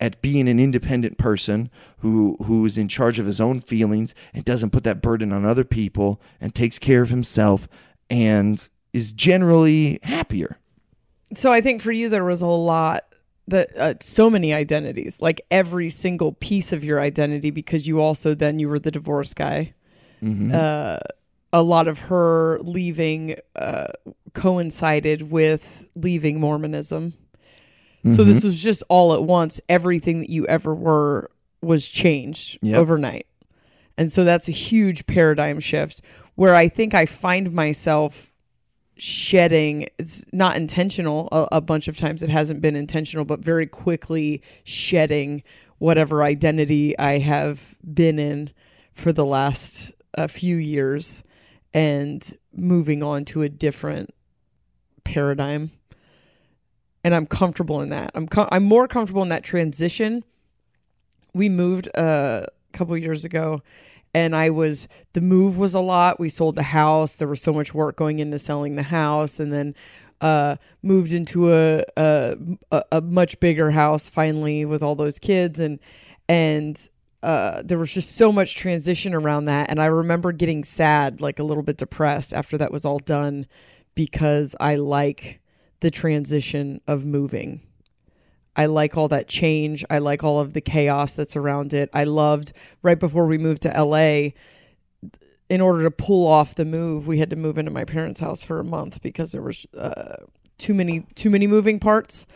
at 0.00 0.22
being 0.22 0.48
an 0.48 0.60
independent 0.60 1.18
person 1.18 1.70
who 1.98 2.36
who 2.44 2.64
is 2.64 2.78
in 2.78 2.88
charge 2.88 3.18
of 3.18 3.26
his 3.26 3.40
own 3.40 3.60
feelings 3.60 4.14
and 4.32 4.44
doesn't 4.44 4.70
put 4.70 4.84
that 4.84 5.02
burden 5.02 5.32
on 5.32 5.44
other 5.44 5.64
people 5.64 6.20
and 6.40 6.54
takes 6.54 6.78
care 6.78 7.02
of 7.02 7.10
himself 7.10 7.68
and 8.08 8.68
is 8.92 9.12
generally 9.12 9.98
happier. 10.02 10.58
So 11.34 11.52
I 11.52 11.60
think 11.60 11.82
for 11.82 11.92
you 11.92 12.08
there 12.08 12.24
was 12.24 12.42
a 12.42 12.46
lot 12.46 13.04
that 13.48 13.76
uh, 13.76 13.94
so 14.00 14.28
many 14.28 14.52
identities, 14.52 15.22
like 15.22 15.40
every 15.50 15.88
single 15.90 16.32
piece 16.32 16.72
of 16.72 16.84
your 16.84 17.00
identity, 17.00 17.50
because 17.50 17.88
you 17.88 18.00
also 18.00 18.34
then 18.34 18.58
you 18.58 18.68
were 18.68 18.78
the 18.78 18.90
divorce 18.90 19.34
guy. 19.34 19.74
Uh, 20.52 20.98
a 21.52 21.62
lot 21.62 21.88
of 21.88 21.98
her 21.98 22.58
leaving 22.60 23.36
uh, 23.56 23.88
coincided 24.34 25.30
with 25.30 25.88
leaving 25.94 26.40
Mormonism. 26.40 27.14
So 28.04 28.24
this 28.24 28.44
was 28.44 28.62
just 28.62 28.82
all 28.88 29.12
at 29.12 29.22
once. 29.22 29.60
Everything 29.68 30.20
that 30.20 30.30
you 30.30 30.46
ever 30.46 30.74
were 30.74 31.30
was 31.60 31.88
changed 31.88 32.58
Yep. 32.62 32.76
overnight. 32.78 33.26
And 33.98 34.10
so 34.10 34.24
that's 34.24 34.48
a 34.48 34.52
huge 34.52 35.06
paradigm 35.06 35.58
shift 35.60 36.00
where 36.36 36.54
I 36.54 36.68
think 36.68 36.94
I 36.94 37.04
find 37.06 37.52
myself 37.52 38.32
shedding 39.00 39.88
it's 39.98 40.24
not 40.32 40.56
intentional 40.56 41.28
a, 41.30 41.46
a 41.52 41.60
bunch 41.60 41.86
of 41.86 41.96
times 41.96 42.20
it 42.24 42.30
hasn't 42.30 42.60
been 42.60 42.74
intentional 42.74 43.24
but 43.24 43.38
very 43.38 43.64
quickly 43.64 44.42
shedding 44.64 45.40
whatever 45.78 46.24
identity 46.24 46.98
i 46.98 47.18
have 47.18 47.76
been 47.94 48.18
in 48.18 48.50
for 48.92 49.12
the 49.12 49.24
last 49.24 49.92
uh, 50.16 50.26
few 50.26 50.56
years 50.56 51.22
and 51.72 52.36
moving 52.52 53.00
on 53.04 53.24
to 53.24 53.42
a 53.42 53.48
different 53.48 54.12
paradigm 55.04 55.70
and 57.08 57.14
i'm 57.14 57.24
comfortable 57.24 57.80
in 57.80 57.88
that 57.88 58.10
i'm 58.14 58.28
com- 58.28 58.48
i'm 58.52 58.64
more 58.64 58.86
comfortable 58.86 59.22
in 59.22 59.30
that 59.30 59.42
transition 59.42 60.22
we 61.32 61.48
moved 61.48 61.88
uh, 61.96 62.44
a 62.44 62.76
couple 62.76 62.94
years 62.98 63.24
ago 63.24 63.62
and 64.14 64.34
I 64.34 64.50
was 64.50 64.88
the 65.12 65.20
move 65.20 65.58
was 65.58 65.74
a 65.74 65.80
lot. 65.80 66.18
We 66.18 66.28
sold 66.28 66.54
the 66.54 66.62
house. 66.62 67.16
There 67.16 67.28
was 67.28 67.42
so 67.42 67.52
much 67.52 67.74
work 67.74 67.96
going 67.96 68.18
into 68.18 68.38
selling 68.38 68.76
the 68.76 68.82
house, 68.82 69.38
and 69.38 69.52
then 69.52 69.74
uh, 70.20 70.56
moved 70.82 71.12
into 71.12 71.52
a, 71.54 71.84
a 71.96 72.36
a 72.90 73.00
much 73.00 73.38
bigger 73.38 73.70
house 73.70 74.08
finally 74.08 74.64
with 74.64 74.82
all 74.82 74.94
those 74.94 75.18
kids 75.18 75.60
and 75.60 75.78
and 76.28 76.88
uh, 77.22 77.62
there 77.64 77.78
was 77.78 77.92
just 77.92 78.14
so 78.14 78.30
much 78.30 78.54
transition 78.54 79.12
around 79.12 79.46
that. 79.46 79.70
And 79.70 79.80
I 79.82 79.86
remember 79.86 80.30
getting 80.30 80.62
sad, 80.62 81.20
like 81.20 81.38
a 81.40 81.42
little 81.42 81.64
bit 81.64 81.76
depressed 81.76 82.32
after 82.32 82.56
that 82.58 82.72
was 82.72 82.84
all 82.84 83.00
done, 83.00 83.46
because 83.94 84.54
I 84.60 84.76
like 84.76 85.40
the 85.80 85.90
transition 85.90 86.80
of 86.86 87.04
moving. 87.04 87.62
I 88.56 88.66
like 88.66 88.96
all 88.96 89.08
that 89.08 89.28
change. 89.28 89.84
I 89.88 89.98
like 89.98 90.24
all 90.24 90.40
of 90.40 90.52
the 90.52 90.60
chaos 90.60 91.12
that's 91.12 91.36
around 91.36 91.72
it. 91.72 91.88
I 91.92 92.04
loved 92.04 92.52
right 92.82 92.98
before 92.98 93.26
we 93.26 93.38
moved 93.38 93.62
to 93.62 93.68
LA, 93.84 94.30
in 95.48 95.60
order 95.60 95.82
to 95.84 95.90
pull 95.90 96.26
off 96.26 96.54
the 96.54 96.64
move, 96.64 97.06
we 97.06 97.18
had 97.18 97.30
to 97.30 97.36
move 97.36 97.56
into 97.56 97.70
my 97.70 97.84
parents' 97.84 98.20
house 98.20 98.42
for 98.42 98.60
a 98.60 98.64
month 98.64 99.00
because 99.00 99.32
there 99.32 99.42
was 99.42 99.66
uh, 99.76 100.16
too 100.58 100.74
many 100.74 101.06
too 101.14 101.30
many 101.30 101.46
moving 101.46 101.78
parts. 101.78 102.26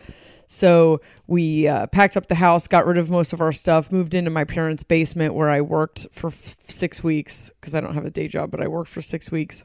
So 0.46 1.00
we 1.26 1.66
uh, 1.66 1.86
packed 1.86 2.16
up 2.16 2.26
the 2.26 2.34
house, 2.34 2.68
got 2.68 2.86
rid 2.86 2.98
of 2.98 3.10
most 3.10 3.32
of 3.32 3.40
our 3.40 3.52
stuff, 3.52 3.90
moved 3.90 4.14
into 4.14 4.30
my 4.30 4.44
parents' 4.44 4.82
basement 4.82 5.34
where 5.34 5.48
I 5.48 5.62
worked 5.62 6.06
for 6.12 6.28
f- 6.28 6.56
six 6.68 7.02
weeks 7.02 7.50
because 7.60 7.74
I 7.74 7.80
don't 7.80 7.94
have 7.94 8.04
a 8.04 8.10
day 8.10 8.28
job, 8.28 8.50
but 8.50 8.60
I 8.60 8.68
worked 8.68 8.90
for 8.90 9.00
six 9.00 9.30
weeks 9.30 9.64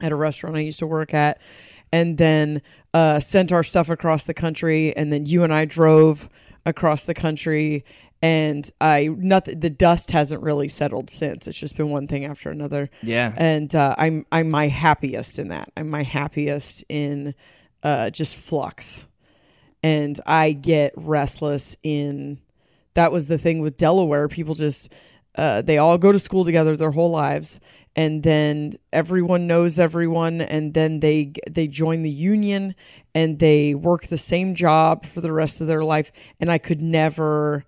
at 0.00 0.12
a 0.12 0.16
restaurant 0.16 0.56
I 0.56 0.60
used 0.60 0.78
to 0.78 0.86
work 0.86 1.12
at. 1.14 1.40
And 1.92 2.18
then 2.18 2.62
uh, 2.94 3.20
sent 3.20 3.52
our 3.52 3.62
stuff 3.62 3.88
across 3.88 4.24
the 4.24 4.34
country, 4.34 4.96
and 4.96 5.12
then 5.12 5.26
you 5.26 5.44
and 5.44 5.52
I 5.52 5.64
drove 5.64 6.28
across 6.64 7.04
the 7.04 7.14
country. 7.14 7.84
And 8.20 8.68
I 8.80 9.10
nothing. 9.16 9.60
The 9.60 9.70
dust 9.70 10.10
hasn't 10.10 10.42
really 10.42 10.66
settled 10.66 11.08
since. 11.08 11.46
It's 11.46 11.58
just 11.58 11.76
been 11.76 11.90
one 11.90 12.08
thing 12.08 12.24
after 12.24 12.50
another. 12.50 12.90
Yeah. 13.02 13.32
And 13.36 13.72
uh, 13.74 13.94
I'm 13.96 14.26
I'm 14.32 14.50
my 14.50 14.66
happiest 14.66 15.38
in 15.38 15.48
that. 15.48 15.70
I'm 15.76 15.88
my 15.88 16.02
happiest 16.02 16.82
in 16.88 17.34
uh, 17.84 18.10
just 18.10 18.34
flux, 18.34 19.06
and 19.84 20.18
I 20.26 20.50
get 20.50 20.94
restless 20.96 21.76
in. 21.84 22.40
That 22.94 23.12
was 23.12 23.28
the 23.28 23.38
thing 23.38 23.60
with 23.60 23.76
Delaware. 23.76 24.26
People 24.26 24.56
just 24.56 24.92
uh, 25.36 25.62
they 25.62 25.78
all 25.78 25.96
go 25.96 26.10
to 26.10 26.18
school 26.18 26.44
together 26.44 26.76
their 26.76 26.90
whole 26.90 27.10
lives, 27.10 27.60
and 27.98 28.22
then 28.22 28.74
everyone 28.92 29.48
knows 29.48 29.80
everyone, 29.80 30.40
and 30.40 30.72
then 30.72 31.00
they 31.00 31.32
they 31.50 31.66
join 31.66 32.02
the 32.02 32.10
union 32.10 32.76
and 33.12 33.40
they 33.40 33.74
work 33.74 34.06
the 34.06 34.16
same 34.16 34.54
job 34.54 35.04
for 35.04 35.20
the 35.20 35.32
rest 35.32 35.60
of 35.60 35.66
their 35.66 35.82
life. 35.82 36.12
And 36.38 36.48
I 36.48 36.58
could 36.58 36.80
never. 36.80 37.64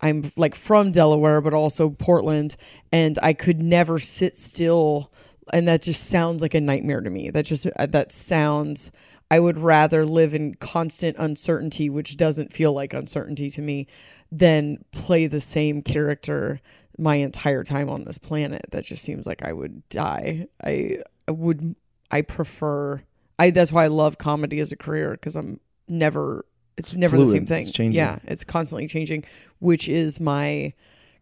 I'm 0.00 0.32
like 0.38 0.54
from 0.54 0.90
Delaware, 0.90 1.42
but 1.42 1.52
also 1.52 1.90
Portland, 1.90 2.56
and 2.92 3.18
I 3.22 3.34
could 3.34 3.60
never 3.60 3.98
sit 3.98 4.38
still. 4.38 5.12
And 5.52 5.68
that 5.68 5.82
just 5.82 6.08
sounds 6.08 6.40
like 6.40 6.54
a 6.54 6.62
nightmare 6.62 7.02
to 7.02 7.10
me. 7.10 7.28
That 7.28 7.44
just 7.44 7.66
uh, 7.76 7.84
that 7.84 8.10
sounds. 8.10 8.90
I 9.30 9.38
would 9.38 9.58
rather 9.58 10.06
live 10.06 10.34
in 10.34 10.54
constant 10.54 11.18
uncertainty, 11.18 11.90
which 11.90 12.16
doesn't 12.16 12.54
feel 12.54 12.72
like 12.72 12.94
uncertainty 12.94 13.50
to 13.50 13.60
me, 13.60 13.86
than 14.32 14.78
play 14.92 15.26
the 15.26 15.40
same 15.40 15.82
character 15.82 16.62
my 16.98 17.16
entire 17.16 17.64
time 17.64 17.88
on 17.88 18.04
this 18.04 18.18
planet. 18.18 18.66
That 18.70 18.84
just 18.84 19.02
seems 19.02 19.26
like 19.26 19.42
I 19.42 19.52
would 19.52 19.88
die. 19.88 20.46
I, 20.62 20.98
I 21.28 21.32
would. 21.32 21.74
I 22.10 22.22
prefer. 22.22 23.02
I. 23.38 23.50
That's 23.50 23.72
why 23.72 23.84
I 23.84 23.88
love 23.88 24.18
comedy 24.18 24.60
as 24.60 24.72
a 24.72 24.76
career 24.76 25.12
because 25.12 25.36
I'm 25.36 25.60
never. 25.88 26.44
It's, 26.76 26.96
never 26.96 27.16
the 27.16 27.26
same 27.26 27.46
thing. 27.46 27.62
It's 27.62 27.72
changing. 27.72 27.96
Yeah, 27.96 28.18
it's 28.24 28.42
constantly 28.42 28.88
changing, 28.88 29.24
which 29.60 29.88
is 29.88 30.18
my 30.18 30.72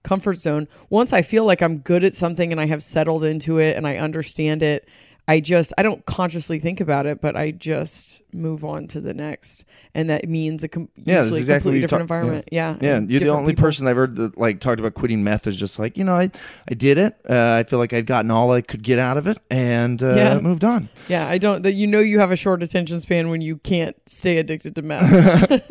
comfort 0.02 0.40
zone. 0.40 0.66
Once 0.90 1.12
I 1.12 1.22
feel 1.22 1.44
like 1.44 1.62
I'm 1.62 1.78
good 1.78 2.04
at 2.04 2.14
something 2.14 2.52
and 2.52 2.60
I 2.60 2.66
have 2.66 2.82
settled 2.82 3.22
into 3.22 3.58
it 3.58 3.76
and 3.76 3.86
I 3.86 3.96
understand 3.96 4.62
it, 4.62 4.88
I 5.32 5.40
just 5.40 5.72
I 5.78 5.82
don't 5.82 6.04
consciously 6.04 6.58
think 6.58 6.80
about 6.80 7.06
it, 7.06 7.20
but 7.20 7.36
I 7.36 7.52
just 7.52 8.20
move 8.34 8.64
on 8.64 8.86
to 8.88 9.00
the 9.00 9.14
next, 9.14 9.64
and 9.94 10.10
that 10.10 10.28
means 10.28 10.62
a 10.64 10.68
com- 10.68 10.88
Yeah, 10.96 11.22
usually 11.22 11.40
exactly 11.40 11.60
completely 11.62 11.80
different 11.80 12.08
talk- 12.08 12.16
environment. 12.16 12.48
Yeah, 12.52 12.76
Yeah, 12.80 12.96
and 12.96 13.10
you're 13.10 13.20
the 13.20 13.28
only 13.28 13.52
people. 13.52 13.64
person 13.64 13.86
I've 13.86 13.96
heard 13.96 14.16
that 14.16 14.36
like 14.36 14.60
talked 14.60 14.78
about 14.80 14.94
quitting 14.94 15.24
meth 15.24 15.46
is 15.46 15.58
just 15.58 15.78
like 15.78 15.96
you 15.96 16.04
know 16.04 16.14
I 16.14 16.30
I 16.70 16.74
did 16.74 16.98
it. 16.98 17.16
Uh, 17.28 17.52
I 17.58 17.62
feel 17.62 17.78
like 17.78 17.92
I'd 17.92 18.06
gotten 18.06 18.30
all 18.30 18.52
I 18.52 18.60
could 18.60 18.82
get 18.82 18.98
out 18.98 19.16
of 19.16 19.26
it 19.26 19.38
and 19.50 20.02
uh, 20.02 20.14
Yeah. 20.14 20.38
moved 20.38 20.64
on. 20.64 20.88
Yeah, 21.08 21.26
I 21.26 21.38
don't. 21.38 21.62
That 21.62 21.72
you 21.72 21.86
know 21.86 22.00
you 22.00 22.18
have 22.20 22.30
a 22.32 22.36
short 22.36 22.62
attention 22.62 23.00
span 23.00 23.30
when 23.30 23.40
you 23.40 23.56
can't 23.56 23.96
stay 24.06 24.36
addicted 24.38 24.74
to 24.76 24.82
meth. 24.82 25.62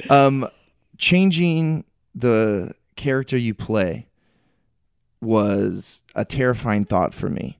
Um, 0.10 0.48
changing 0.98 1.84
the 2.14 2.74
character 2.96 3.36
you 3.36 3.54
play 3.54 4.06
was 5.20 6.02
a 6.14 6.24
terrifying 6.24 6.84
thought 6.84 7.12
for 7.14 7.28
me, 7.28 7.58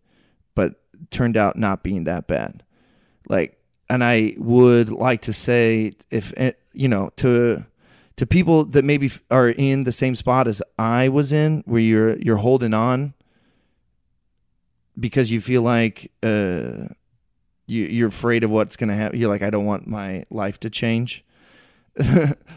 but 0.55 0.81
turned 1.11 1.37
out 1.37 1.57
not 1.57 1.83
being 1.83 2.05
that 2.05 2.27
bad. 2.27 2.63
Like, 3.29 3.59
and 3.89 4.05
I 4.05 4.35
would 4.39 4.89
like 4.91 5.23
to 5.23 5.33
say, 5.33 5.93
if 6.11 6.33
eh, 6.37 6.53
you 6.73 6.89
know, 6.89 7.11
to 7.17 7.65
to 8.17 8.27
people 8.27 8.65
that 8.67 8.85
maybe 8.85 9.11
are 9.31 9.49
in 9.49 9.85
the 9.85 9.93
same 9.93 10.15
spot 10.15 10.47
as 10.47 10.63
I 10.79 11.09
was 11.09 11.33
in, 11.33 11.63
where 11.67 11.81
you're 11.81 12.17
you're 12.19 12.37
holding 12.37 12.75
on 12.75 13.15
because 14.99 15.31
you 15.31 15.41
feel 15.41 15.63
like 15.63 16.13
uh, 16.23 16.89
you 17.67 17.85
you're 17.85 18.09
afraid 18.09 18.45
of 18.45 18.51
what's 18.51 18.77
gonna 18.77 18.95
happen. 18.95 19.19
You're 19.19 19.29
like, 19.29 19.43
I 19.43 19.51
don't 19.51 19.65
want 19.65 19.87
my 19.87 20.25
life 20.31 20.61
to 20.61 20.71
change. 20.71 21.25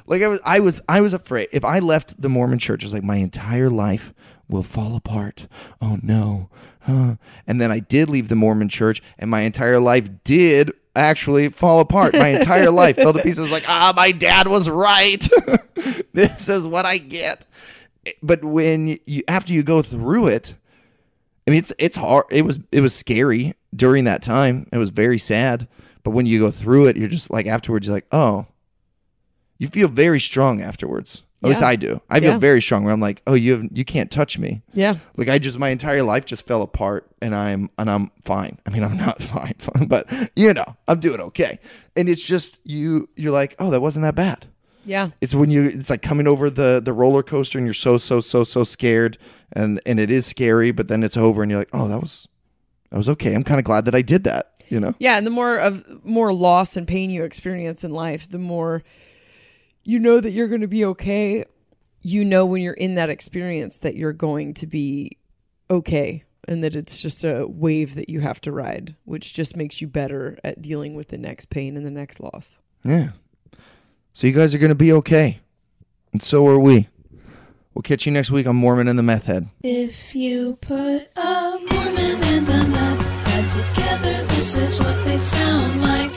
like 0.06 0.22
I 0.22 0.28
was, 0.28 0.40
I 0.46 0.60
was, 0.60 0.82
I 0.88 1.02
was 1.02 1.14
afraid 1.14 1.50
if 1.52 1.66
I 1.66 1.80
left 1.80 2.22
the 2.22 2.30
Mormon 2.30 2.60
church, 2.60 2.84
it 2.84 2.86
was 2.86 2.94
like 2.94 3.04
my 3.04 3.16
entire 3.18 3.70
life 3.70 4.14
will 4.50 4.64
fall 4.64 4.96
apart. 4.96 5.48
Oh 5.82 6.00
no! 6.02 6.50
Huh. 6.82 7.16
And 7.48 7.62
then 7.62 7.72
I 7.72 7.80
did 7.80 8.10
leave 8.10 8.30
the 8.30 8.36
Mormon 8.36 8.70
church, 8.70 9.02
and 9.18 9.30
my 9.30 9.42
entire 9.42 9.80
life 9.80 10.10
did 10.24 10.72
actually 10.96 11.50
fall 11.50 11.80
apart. 11.80 12.14
My 12.14 12.30
entire 12.30 12.72
life 12.84 12.98
fell 12.98 13.14
to 13.14 13.22
pieces. 13.22 13.52
Like 13.52 13.68
ah, 13.68 13.94
my 13.96 14.12
dad 14.12 14.48
was 14.48 14.70
right. 14.70 15.28
this 16.14 16.50
is 16.50 16.68
what 16.68 16.86
I 16.86 16.98
get. 16.98 17.46
But 18.22 18.44
when 18.44 19.00
you 19.06 19.24
after 19.28 19.54
you 19.54 19.64
go 19.64 19.82
through 19.82 20.28
it, 20.28 20.54
I 21.48 21.52
mean, 21.52 21.60
it's 21.60 21.74
it's 21.78 21.98
hard. 21.98 22.26
It 22.32 22.44
was 22.44 22.60
it 22.72 22.82
was 22.82 22.94
scary 22.94 23.56
during 23.76 24.06
that 24.06 24.22
time. 24.22 24.68
It 24.72 24.78
was 24.78 24.90
very 24.90 25.18
sad. 25.18 25.68
But 26.04 26.12
when 26.12 26.26
you 26.26 26.40
go 26.40 26.52
through 26.52 26.88
it, 26.88 26.98
you're 26.98 27.08
just 27.08 27.32
like 27.32 27.48
afterwards, 27.48 27.88
you're 27.88 27.96
like, 27.96 28.08
oh, 28.12 28.48
you 29.58 29.68
feel 29.68 29.88
very 29.88 30.20
strong 30.20 30.62
afterwards. 30.62 31.24
At 31.44 31.50
least 31.50 31.62
I 31.62 31.76
do. 31.76 32.02
I 32.10 32.20
feel 32.20 32.32
Yeah. 32.32 32.38
very 32.38 32.62
strong. 32.62 32.84
Where 32.84 32.94
I'm 32.94 33.02
like, 33.02 33.22
oh, 33.28 33.34
you 33.34 33.52
have, 33.54 33.68
you 33.74 33.84
can't 33.86 34.10
touch 34.10 34.40
me. 34.40 34.62
yeah, 34.74 34.96
Like 35.18 35.28
I 35.28 35.40
just 35.40 35.60
my 35.60 35.70
entire 35.70 36.02
life 36.04 36.26
just 36.26 36.48
fell 36.48 36.62
apart, 36.62 37.06
and 37.22 37.36
I'm 37.36 37.70
and 37.78 37.90
I'm 37.90 38.12
fine. 38.24 38.60
I 38.66 38.70
mean, 38.70 38.84
I'm 38.84 38.98
not 38.98 39.22
fine, 39.36 39.56
but 39.88 40.12
you 40.36 40.54
know, 40.54 40.66
I'm 40.88 41.00
doing 41.00 41.20
okay. 41.20 41.60
And 41.96 42.08
it's 42.10 42.26
just 42.26 42.60
you. 42.64 43.10
You're 43.16 43.34
like, 43.34 43.56
oh, 43.60 43.70
that 43.72 43.82
wasn't 43.82 44.04
that 44.04 44.16
bad. 44.16 44.46
yeah, 44.86 45.10
It's 45.22 45.36
when 45.36 45.50
you 45.52 45.64
it's 45.66 45.90
like 45.90 46.02
coming 46.02 46.28
over 46.28 46.50
the 46.50 46.82
the 46.84 46.94
roller 46.94 47.24
coaster 47.24 47.58
and 47.58 47.68
you're 47.68 47.74
so 47.74 47.98
so 47.98 48.22
so 48.22 48.44
so 48.44 48.64
scared 48.64 49.18
and 49.52 49.80
and 49.86 50.00
it 50.00 50.10
is 50.12 50.26
scary, 50.26 50.72
but 50.72 50.88
then 50.88 51.04
it's 51.04 51.18
over 51.18 51.42
and 51.44 51.52
you're 51.52 51.60
like, 51.62 51.70
"Oh, 51.74 51.88
that 51.88 52.00
was 52.02 52.28
that 52.90 52.98
was 52.98 53.10
okay. 53.10 53.34
I'm 53.36 53.44
kind 53.44 53.60
of 53.60 53.66
glad 53.66 53.86
that 53.86 53.96
I 53.96 54.02
did 54.02 54.24
that." 54.24 54.50
You 54.70 54.80
know? 54.80 54.96
yeah. 54.98 55.18
And 55.18 55.28
the 55.28 55.32
more 55.32 55.58
of 55.58 55.84
more 56.04 56.34
loss 56.34 56.76
and 56.78 56.88
pain 56.88 57.12
you 57.12 57.24
experience 57.26 57.84
in 57.84 57.92
life, 57.92 58.28
the 58.30 58.40
more 58.40 58.82
you 59.84 60.00
know 60.00 60.20
that 60.20 60.32
you're 60.32 60.48
going 60.48 60.62
to 60.62 60.68
be 60.68 60.86
okay. 60.86 61.46
You 62.02 62.26
know 62.26 62.46
when 62.46 62.62
you're 62.62 62.74
in 62.74 62.96
that 62.96 63.10
experience 63.10 63.78
that 63.80 63.96
you're 63.96 64.14
going 64.14 64.54
to 64.56 64.68
be 64.68 65.18
okay. 65.70 66.24
And 66.46 66.62
that 66.64 66.76
it's 66.76 67.02
just 67.02 67.24
a 67.24 67.48
wave 67.48 67.96
that 67.96 68.10
you 68.10 68.20
have 68.20 68.42
to 68.42 68.52
ride, 68.52 68.96
which 69.06 69.34
just 69.34 69.56
makes 69.56 69.80
you 69.80 69.88
better 69.88 70.38
at 70.44 70.62
dealing 70.62 70.94
with 70.94 71.08
the 71.08 71.18
next 71.18 71.50
pain 71.50 71.78
and 71.78 71.86
the 71.86 71.92
next 71.92 72.20
loss. 72.20 72.60
Yeah. 72.84 73.12
So 74.14 74.28
you 74.28 74.34
guys 74.34 74.54
are 74.54 74.58
going 74.58 74.70
to 74.70 74.76
be 74.76 74.92
okay. 74.92 75.40
And 76.12 76.22
so 76.22 76.46
are 76.48 76.60
we. 76.60 76.90
We'll 77.74 77.82
catch 77.82 78.06
you 78.06 78.12
next 78.12 78.30
week 78.30 78.46
on 78.46 78.56
Mormon 78.58 78.88
and 78.88 79.00
the 79.00 79.04
Meth 79.04 79.26
Head. 79.26 79.48
If 79.64 80.14
you 80.14 80.58
put 80.62 81.08
a 81.16 81.58
Mormon 81.72 82.24
and 82.24 82.48
a 82.48 82.68
meth 82.68 83.28
head 83.28 83.50
together, 83.50 84.24
this 84.36 84.56
is 84.56 84.80
what 84.80 85.06
they 85.06 85.18
sound 85.18 85.82
like. 85.82 86.13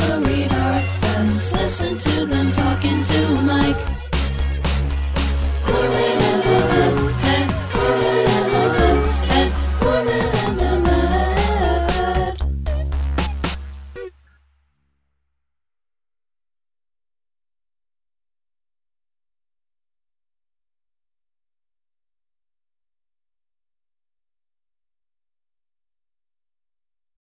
Woodall 0.00 0.22
read 0.22 0.50
our 0.54 0.80
fans. 0.80 1.52
Listen 1.52 1.98
to 1.98 2.24
them 2.24 2.50
talking 2.50 3.04
to 3.04 3.42
Mike. 3.42 4.01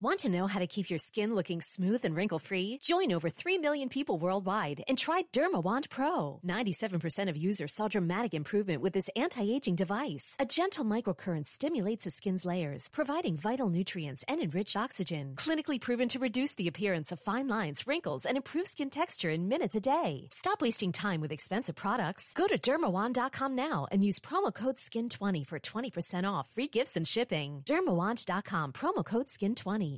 Want 0.07 0.19
to 0.19 0.29
know 0.29 0.47
how 0.47 0.59
to 0.59 0.67
keep 0.67 0.89
your 0.89 0.99
skin 0.99 1.35
looking 1.35 1.59
smooth 1.59 2.05
and 2.05 2.15
wrinkle 2.15 2.39
free? 2.39 2.79
Join 2.81 3.11
over 3.11 3.29
3 3.29 3.57
million 3.57 3.89
people 3.89 4.17
worldwide 4.17 4.81
and 4.87 4.97
try 4.97 5.23
Dermawand 5.33 5.89
Pro. 5.89 6.39
97% 6.47 7.27
of 7.27 7.35
users 7.35 7.73
saw 7.73 7.89
dramatic 7.89 8.33
improvement 8.33 8.81
with 8.81 8.93
this 8.93 9.09
anti 9.17 9.43
aging 9.53 9.75
device. 9.75 10.37
A 10.39 10.45
gentle 10.45 10.85
microcurrent 10.85 11.45
stimulates 11.47 12.05
the 12.05 12.09
skin's 12.09 12.45
layers, 12.45 12.87
providing 12.87 13.35
vital 13.35 13.67
nutrients 13.67 14.23
and 14.29 14.39
enriched 14.39 14.77
oxygen. 14.77 15.33
Clinically 15.35 15.77
proven 15.77 16.07
to 16.07 16.19
reduce 16.19 16.53
the 16.53 16.69
appearance 16.69 17.11
of 17.11 17.19
fine 17.19 17.49
lines, 17.49 17.85
wrinkles, 17.85 18.25
and 18.25 18.37
improve 18.37 18.67
skin 18.67 18.89
texture 18.89 19.29
in 19.29 19.49
minutes 19.49 19.75
a 19.75 19.81
day. 19.81 20.29
Stop 20.31 20.61
wasting 20.61 20.93
time 20.93 21.19
with 21.19 21.33
expensive 21.33 21.75
products. 21.75 22.31
Go 22.33 22.47
to 22.47 22.57
dermawand.com 22.57 23.55
now 23.55 23.87
and 23.91 24.05
use 24.05 24.19
promo 24.19 24.53
code 24.53 24.77
SKIN20 24.77 25.45
for 25.45 25.59
20% 25.59 26.23
off 26.23 26.47
free 26.55 26.69
gifts 26.69 26.95
and 26.95 27.05
shipping. 27.05 27.61
Dermawand.com, 27.65 28.71
promo 28.71 29.03
code 29.03 29.27
SKIN20. 29.27 29.96